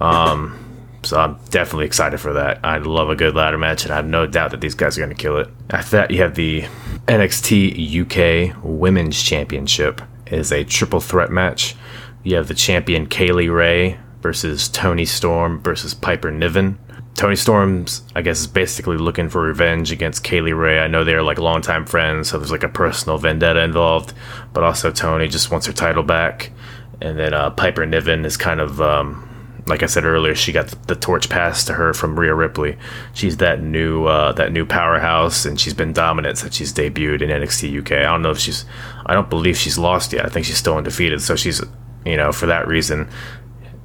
Um, 0.00 0.61
so 1.04 1.18
I'm 1.18 1.38
definitely 1.50 1.86
excited 1.86 2.20
for 2.20 2.32
that. 2.34 2.60
I 2.64 2.78
love 2.78 3.10
a 3.10 3.16
good 3.16 3.34
ladder 3.34 3.58
match, 3.58 3.84
and 3.84 3.92
I 3.92 3.96
have 3.96 4.06
no 4.06 4.26
doubt 4.26 4.52
that 4.52 4.60
these 4.60 4.74
guys 4.74 4.96
are 4.96 5.00
going 5.00 5.14
to 5.14 5.20
kill 5.20 5.38
it. 5.38 5.48
After 5.70 5.96
that, 5.96 6.10
you 6.10 6.18
have 6.22 6.34
the 6.34 6.62
NXT 7.06 8.52
UK 8.52 8.56
Women's 8.62 9.22
Championship 9.22 10.00
is 10.26 10.52
a 10.52 10.64
triple 10.64 11.00
threat 11.00 11.30
match. 11.30 11.74
You 12.22 12.36
have 12.36 12.48
the 12.48 12.54
champion 12.54 13.06
Kay 13.06 13.32
Lee 13.32 13.48
Ray 13.48 13.98
versus 14.20 14.68
Toni 14.68 15.04
Storm 15.04 15.60
versus 15.60 15.94
Piper 15.94 16.30
Niven. 16.30 16.78
Toni 17.14 17.36
Storm's, 17.36 18.02
I 18.14 18.22
guess, 18.22 18.40
is 18.40 18.46
basically 18.46 18.96
looking 18.96 19.28
for 19.28 19.42
revenge 19.42 19.92
against 19.92 20.24
Kay 20.24 20.40
Lee 20.40 20.52
Ray. 20.52 20.78
I 20.78 20.86
know 20.86 21.04
they're 21.04 21.22
like 21.22 21.38
longtime 21.38 21.84
friends, 21.84 22.30
so 22.30 22.38
there's 22.38 22.50
like 22.50 22.62
a 22.62 22.68
personal 22.68 23.18
vendetta 23.18 23.60
involved. 23.62 24.14
But 24.52 24.62
also, 24.62 24.90
Toni 24.90 25.28
just 25.28 25.50
wants 25.50 25.66
her 25.66 25.72
title 25.72 26.02
back. 26.02 26.52
And 27.00 27.18
then 27.18 27.34
uh, 27.34 27.50
Piper 27.50 27.84
Niven 27.84 28.24
is 28.24 28.36
kind 28.36 28.60
of, 28.60 28.80
um, 28.80 29.28
like 29.66 29.82
I 29.82 29.86
said 29.86 30.04
earlier, 30.04 30.34
she 30.34 30.50
got 30.52 30.68
the, 30.88 30.96
torch 30.96 31.28
passed 31.28 31.68
to 31.68 31.74
her 31.74 31.94
from 31.94 32.18
Rhea 32.18 32.34
Ripley. 32.34 32.76
She's 33.14 33.36
that 33.36 33.62
new, 33.62 34.06
uh, 34.06 34.32
that 34.32 34.52
new 34.52 34.66
powerhouse, 34.66 35.44
and 35.44 35.60
she's 35.60 35.74
been 35.74 35.92
dominant 35.92 36.38
since 36.38 36.56
she's 36.56 36.72
debuted 36.72 37.22
in 37.22 37.30
NXT 37.30 37.80
UK. 37.80 37.92
I 37.92 38.02
don't 38.02 38.22
know 38.22 38.32
if 38.32 38.38
she's, 38.38 38.64
I 39.06 39.14
don't 39.14 39.30
believe 39.30 39.56
she's 39.56 39.78
lost 39.78 40.12
yet. 40.12 40.26
I 40.26 40.28
think 40.28 40.46
she's 40.46 40.58
still 40.58 40.76
undefeated. 40.76 41.22
So 41.22 41.36
she's, 41.36 41.62
you 42.04 42.16
know, 42.16 42.32
for 42.32 42.46
that 42.46 42.66
reason, 42.66 43.08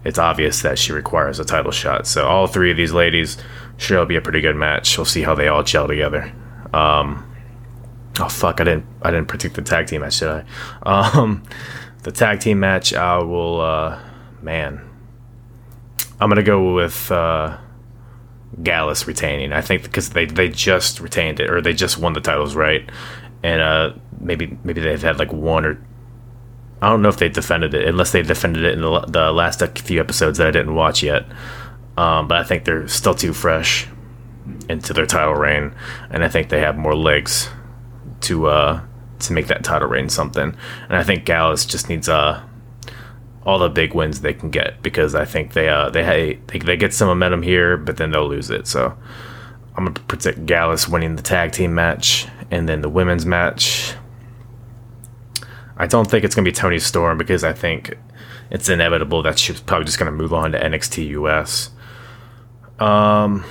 it's 0.04 0.18
obvious 0.18 0.62
that 0.64 0.80
she 0.80 0.94
requires 0.94 1.40
a 1.40 1.46
title 1.46 1.72
shot. 1.72 2.08
So 2.08 2.26
all 2.26 2.48
three 2.48 2.72
of 2.72 2.78
these 2.78 2.94
ladies 2.94 3.38
sure 3.78 3.98
it'll 3.98 4.08
be 4.08 4.16
a 4.16 4.22
pretty 4.22 4.42
good 4.42 4.56
match. 4.56 4.98
We'll 4.98 5.06
see 5.06 5.22
how 5.22 5.36
they 5.36 5.48
all 5.48 5.64
gel 5.64 5.88
together. 5.88 6.34
Um, 6.74 7.32
oh 8.20 8.30
fuck, 8.30 8.60
I 8.60 8.64
didn't 8.64 8.86
I 9.02 9.12
didn't 9.12 9.28
predict 9.28 9.56
the 9.56 9.62
tag 9.62 9.88
team 9.88 10.02
match, 10.02 10.20
did 10.20 10.30
I? 10.30 10.44
Um, 10.84 11.44
the 12.04 12.12
tag 12.12 12.40
team 12.40 12.60
match, 12.60 12.94
I 12.94 13.18
will. 13.20 13.62
Uh, 13.62 14.00
man, 14.42 14.87
I'm 16.20 16.30
gonna 16.30 16.44
go 16.44 16.74
with 16.74 17.12
uh, 17.12 17.58
Gallus 18.64 19.08
retaining. 19.08 19.54
I 19.54 19.62
think 19.62 19.84
because 19.84 20.12
they 20.12 20.26
they 20.26 20.50
just 20.50 21.00
retained 21.00 21.40
it 21.40 21.50
or 21.50 21.62
they 21.62 21.74
just 21.74 21.98
won 21.98 22.14
the 22.14 22.22
titles, 22.22 22.56
right? 22.56 22.90
And 23.44 23.62
uh, 23.62 23.94
maybe 24.20 24.58
maybe 24.64 24.82
they've 24.82 25.02
had 25.02 25.20
like 25.20 25.32
one 25.32 25.66
or 25.66 25.80
I 26.82 26.90
don't 26.90 27.02
know 27.02 27.10
if 27.10 27.18
they 27.18 27.30
defended 27.30 27.74
it, 27.74 27.88
unless 27.88 28.12
they 28.12 28.22
defended 28.22 28.64
it 28.64 28.74
in 28.74 28.82
the, 28.82 29.00
the 29.02 29.32
last 29.32 29.64
few 29.80 30.00
episodes 30.00 30.38
that 30.38 30.48
I 30.48 30.52
didn't 30.52 30.76
watch 30.76 31.02
yet. 31.02 31.26
Um, 31.98 32.28
but 32.28 32.38
I 32.38 32.44
think 32.44 32.66
they're 32.66 32.88
still 32.88 33.16
too 33.16 33.34
fresh 33.34 33.88
into 34.70 34.94
their 34.94 35.08
title 35.08 35.34
reign, 35.34 35.74
and 36.12 36.24
I 36.24 36.30
think 36.30 36.50
they 36.50 36.60
have 36.60 36.78
more 36.78 36.96
legs 36.96 37.50
to 38.22 38.48
uh, 38.48 38.82
to 39.20 39.34
make 39.34 39.48
that 39.48 39.64
title 39.64 39.88
reign 39.88 40.10
something. 40.10 40.56
And 40.90 40.98
I 40.98 41.04
think 41.04 41.26
Gallus 41.26 41.66
just 41.66 41.90
needs 41.90 42.08
uh, 42.08 42.44
all 43.48 43.58
the 43.58 43.70
big 43.70 43.94
wins 43.94 44.20
they 44.20 44.34
can 44.34 44.52
get 44.52 44.84
because 44.84 45.16
I 45.16 45.24
think 45.24 45.54
they 45.54 45.70
uh, 45.70 45.90
they, 45.90 46.38
they 46.48 46.60
they 46.60 46.76
get 46.76 46.94
some 46.94 47.08
momentum 47.08 47.42
here, 47.42 47.78
but 47.78 47.96
then 47.96 48.12
they'll 48.12 48.28
lose 48.28 48.50
it. 48.52 48.68
So 48.68 48.96
I'm 49.76 49.86
gonna 49.86 50.00
predict 50.02 50.46
Gallus 50.46 50.90
winning 50.90 51.16
the 51.16 51.24
tag 51.24 51.54
team 51.54 51.74
match, 51.74 52.28
and 52.52 52.68
then 52.68 52.82
the 52.82 52.90
women's 52.90 53.26
match. 53.26 53.94
I 55.78 55.88
don't 55.88 56.12
think 56.12 56.26
it's 56.26 56.36
to 56.44 56.52
be 56.52 56.52
Toni 56.52 56.80
Storm 56.80 57.18
because 57.18 57.46
I 57.46 57.54
think 57.54 57.98
it's 58.50 58.68
inevitable 58.68 59.24
that 59.24 59.40
she's 59.40 59.62
probably 59.62 59.86
just 59.86 59.98
to 60.08 60.12
move 60.12 60.34
on 60.34 60.52
to 60.52 60.60
NXT 60.60 61.08
US. 61.10 61.70
Um, 62.80 63.46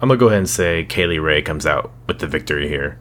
I'm 0.00 0.08
gonna 0.08 0.16
go 0.18 0.26
ahead 0.26 0.38
and 0.40 0.48
say 0.48 0.84
Kay 0.84 1.06
Lee 1.06 1.18
Ray 1.18 1.40
comes 1.40 1.64
out 1.64 1.90
with 2.06 2.18
the 2.18 2.26
victory 2.26 2.68
here. 2.68 2.98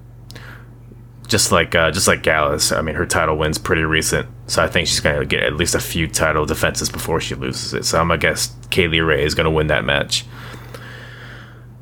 Just 1.28 1.52
like 1.52 1.76
uh, 1.76 1.92
just 1.92 2.08
like 2.08 2.24
Gallus, 2.24 2.72
I 2.72 2.82
mean 2.82 2.96
her 2.96 3.06
title 3.06 3.36
win's 3.38 3.58
pretty 3.58 3.84
recent, 3.84 4.30
so 4.48 4.64
I 4.64 4.68
think 4.68 4.88
she's 4.88 5.00
gonna 5.00 5.26
get 5.26 5.44
at 5.44 5.56
least 5.56 5.76
a 5.76 5.80
few 5.80 6.08
title 6.08 6.46
defenses 6.46 6.90
before 6.90 7.20
she 7.20 7.36
loses 7.36 7.74
it. 7.74 7.86
So 7.86 8.00
I'm 8.00 8.08
gonna 8.08 8.20
guess 8.20 8.56
Kay 8.70 8.88
Lee 8.88 9.00
Ray 9.00 9.24
is 9.24 9.34
gonna 9.34 9.52
win 9.52 9.68
that 9.68 9.84
match. 9.84 10.26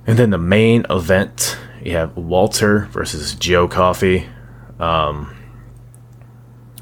And 0.08 0.18
then 0.18 0.30
the 0.30 0.38
main 0.38 0.86
event, 0.90 1.58
you 1.84 1.94
have 1.94 2.16
Walter 2.16 2.88
versus 2.92 3.36
Joe 3.36 3.68
Coffey. 3.68 4.28
Um, 4.80 5.36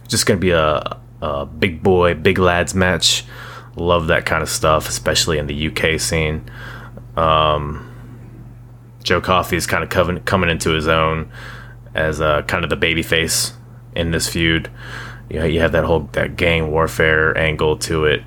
just 0.07 0.25
gonna 0.25 0.39
be 0.39 0.51
a, 0.51 0.99
a 1.21 1.45
big 1.45 1.81
boy, 1.81 2.13
big 2.13 2.37
lads 2.37 2.75
match. 2.75 3.25
Love 3.75 4.07
that 4.07 4.25
kind 4.25 4.43
of 4.43 4.49
stuff, 4.49 4.89
especially 4.89 5.37
in 5.37 5.47
the 5.47 5.67
UK 5.67 5.99
scene. 5.99 6.49
Um, 7.15 7.87
Joe 9.03 9.21
Coffey 9.21 9.55
is 9.55 9.65
kind 9.65 9.83
of 9.83 9.89
coming 9.89 10.21
coming 10.23 10.49
into 10.49 10.71
his 10.71 10.87
own 10.87 11.31
as 11.95 12.19
a, 12.19 12.43
kind 12.47 12.63
of 12.63 12.69
the 12.69 12.75
baby 12.75 13.03
face 13.03 13.53
in 13.95 14.11
this 14.11 14.29
feud. 14.29 14.69
You 15.31 15.39
know, 15.39 15.45
you 15.45 15.61
have 15.61 15.71
that 15.71 15.85
whole 15.85 16.01
that 16.11 16.35
gang 16.35 16.71
warfare 16.71 17.37
angle 17.37 17.77
to 17.77 18.05
it. 18.05 18.21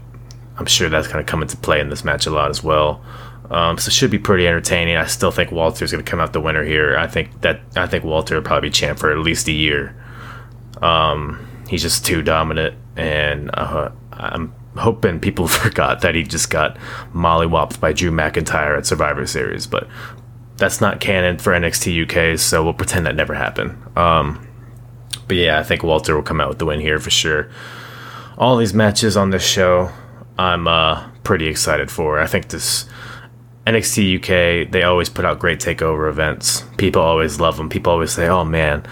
I'm 0.57 0.65
sure 0.65 0.89
that's 0.89 1.07
going 1.07 1.25
to 1.25 1.31
come 1.31 1.43
into 1.43 1.57
play 1.57 1.81
in 1.81 1.91
this 1.91 2.03
match 2.03 2.27
a 2.27 2.31
lot 2.31 2.49
as 2.49 2.63
well. 2.63 3.05
Um, 3.51 3.77
so 3.77 3.89
it 3.89 3.93
should 3.93 4.11
be 4.11 4.19
pretty 4.19 4.47
entertaining. 4.49 4.97
I 4.97 5.05
still 5.05 5.31
think 5.31 5.53
Walter's 5.53 5.93
going 5.93 6.03
to 6.03 6.11
come 6.11 6.19
out 6.19 6.33
the 6.33 6.41
winner 6.41 6.65
here. 6.65 6.97
I 6.97 7.07
think 7.07 7.43
that 7.43 7.61
I 7.77 7.87
think 7.87 8.05
Walter 8.05 8.37
will 8.37 8.43
probably 8.43 8.71
be 8.71 8.73
champ 8.73 8.99
for 8.99 9.11
at 9.11 9.19
least 9.19 9.49
a 9.49 9.53
year. 9.53 9.95
Um, 10.81 11.47
he's 11.69 11.83
just 11.83 12.07
too 12.07 12.23
dominant, 12.23 12.75
and 12.97 13.51
uh, 13.53 13.91
I'm 14.13 14.55
hoping 14.77 15.21
people 15.21 15.47
forgot 15.63 16.01
that 16.01 16.15
he 16.15 16.23
just 16.23 16.49
got 16.49 16.79
mollywopped 17.13 17.81
by 17.81 17.93
Drew 17.93 18.11
McIntyre 18.11 18.79
at 18.79 18.87
Survivor 18.87 19.27
Series, 19.27 19.67
but 19.67 19.89
that's 20.57 20.81
not 20.81 21.01
canon 21.01 21.37
for 21.37 21.53
NXT 21.53 22.05
UK, 22.05 22.39
so 22.39 22.65
we'll 22.65 22.73
pretend 22.73 23.05
that 23.05 23.15
never 23.15 23.35
happened. 23.35 23.77
Um, 23.95 24.49
but 25.27 25.37
yeah, 25.37 25.59
I 25.59 25.63
think 25.63 25.83
Walter 25.83 26.15
will 26.15 26.23
come 26.23 26.41
out 26.41 26.49
with 26.49 26.59
the 26.59 26.67
win 26.67 26.81
here 26.81 26.99
for 26.99 27.11
sure. 27.11 27.49
All 28.37 28.57
these 28.57 28.75
matches 28.75 29.17
on 29.17 29.31
this 29.31 29.47
show, 29.47 29.91
I'm 30.39 30.67
uh, 30.67 31.09
pretty 31.23 31.47
excited 31.47 31.91
for. 31.91 32.21
I 32.21 32.27
think 32.27 32.49
this 32.49 32.87
NXT 33.67 34.19
UK, 34.19 34.71
they 34.71 34.83
always 34.83 35.09
put 35.09 35.25
out 35.25 35.39
great 35.39 35.61
takeover 35.61 36.09
events. 36.09 36.65
People 36.77 37.03
always 37.03 37.41
love 37.41 37.57
them. 37.57 37.69
People 37.69 37.93
always 37.93 38.13
say, 38.13 38.29
"Oh 38.29 38.45
man, 38.45 38.85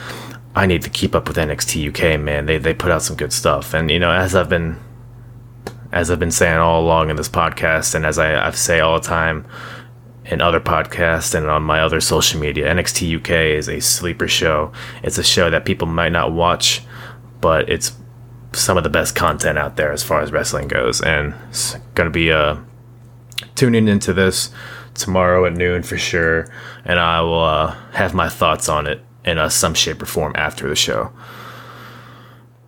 I 0.55 0.67
need 0.67 0.83
to 0.83 0.91
keep 0.91 1.15
up 1.15 1.29
with 1.29 1.37
NXT 1.37 1.89
UK, 1.89 2.21
man. 2.21 2.47
They 2.47 2.59
they 2.59 2.75
put 2.75 2.91
out 2.91 3.03
some 3.03 3.17
good 3.17 3.33
stuff." 3.33 3.75
And 3.75 3.91
you 3.91 3.99
know, 3.99 4.11
as 4.11 4.35
I've 4.35 4.49
been 4.49 4.79
as 5.93 6.11
I've 6.11 6.19
been 6.19 6.31
saying 6.31 6.59
all 6.59 6.83
along 6.83 7.11
in 7.11 7.17
this 7.17 7.29
podcast, 7.29 7.95
and 7.95 8.07
as 8.07 8.19
I, 8.19 8.47
I 8.47 8.51
say 8.53 8.81
all 8.81 8.99
the 8.99 9.07
time 9.07 9.45
in 10.25 10.41
other 10.41 10.61
podcasts 10.61 11.35
and 11.35 11.49
on 11.49 11.63
my 11.63 11.81
other 11.81 12.01
social 12.01 12.41
media, 12.41 12.73
NXT 12.73 13.17
UK 13.17 13.31
is 13.59 13.69
a 13.69 13.81
sleeper 13.81 14.29
show. 14.29 14.73
It's 15.03 15.19
a 15.19 15.25
show 15.25 15.51
that 15.51 15.65
people 15.65 15.89
might 15.89 16.13
not 16.13 16.33
watch, 16.33 16.83
but 17.41 17.69
it's 17.69 17.93
some 18.53 18.77
of 18.77 18.85
the 18.85 18.91
best 18.91 19.15
content 19.15 19.59
out 19.59 19.77
there 19.77 19.93
as 19.93 20.03
far 20.03 20.21
as 20.21 20.31
wrestling 20.31 20.69
goes. 20.69 21.01
And 21.01 21.35
it's 21.49 21.75
going 21.95 22.07
to 22.07 22.11
be 22.13 22.31
uh, 22.31 22.57
tuning 23.55 23.89
into 23.89 24.13
this 24.13 24.51
tomorrow 24.95 25.45
at 25.47 25.55
noon 25.55 25.83
for 25.83 25.99
sure. 25.99 26.49
And 26.85 26.99
I 26.99 27.21
will 27.21 27.43
uh, 27.43 27.77
have 27.93 28.15
my 28.15 28.29
thoughts 28.29 28.69
on 28.69 28.87
it 28.87 29.03
in 29.25 29.39
uh, 29.39 29.49
some 29.49 29.75
shape 29.75 30.03
or 30.03 30.07
form 30.07 30.33
after 30.37 30.69
the 30.69 30.77
show. 30.77 31.13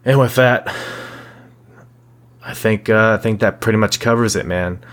And 0.05 0.19
with 0.19 0.35
that, 0.35 0.75
I 2.45 2.53
think 2.53 2.91
uh, 2.91 3.17
I 3.19 3.23
think 3.23 3.41
that 3.41 3.61
pretty 3.61 3.79
much 3.79 4.01
covers 4.01 4.37
it, 4.37 4.45
man 4.45 4.85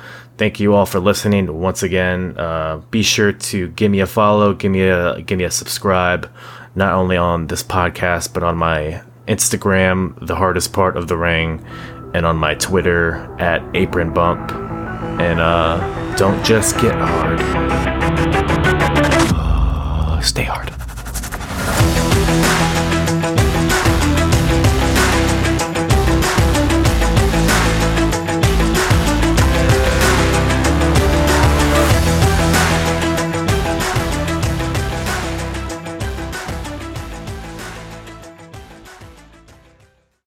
thank 0.41 0.59
you 0.59 0.73
all 0.73 0.87
for 0.87 0.99
listening 0.99 1.59
once 1.59 1.83
again. 1.83 2.35
Uh, 2.35 2.77
be 2.89 3.03
sure 3.03 3.31
to 3.31 3.67
give 3.67 3.91
me 3.91 3.99
a 3.99 4.07
follow, 4.07 4.55
give 4.55 4.71
me 4.71 4.81
a 4.81 5.21
give 5.21 5.37
me 5.37 5.43
a 5.43 5.51
subscribe, 5.51 6.27
not 6.73 6.93
only 6.93 7.15
on 7.15 7.45
this 7.45 7.61
podcast 7.61 8.33
but 8.33 8.41
on 8.41 8.57
my 8.57 9.03
Instagram, 9.27 10.17
the 10.25 10.35
hardest 10.35 10.73
part 10.73 10.97
of 10.97 11.07
the 11.07 11.15
ring, 11.15 11.63
and 12.15 12.25
on 12.25 12.37
my 12.37 12.55
Twitter 12.55 13.17
at 13.39 13.61
apron 13.75 14.15
bump. 14.15 14.51
And 15.21 15.39
uh, 15.39 15.77
don't 16.15 16.43
just 16.43 16.73
get 16.79 16.95
hard, 16.95 17.39
uh, 19.35 20.21
stay 20.21 20.45
hard. 20.45 20.70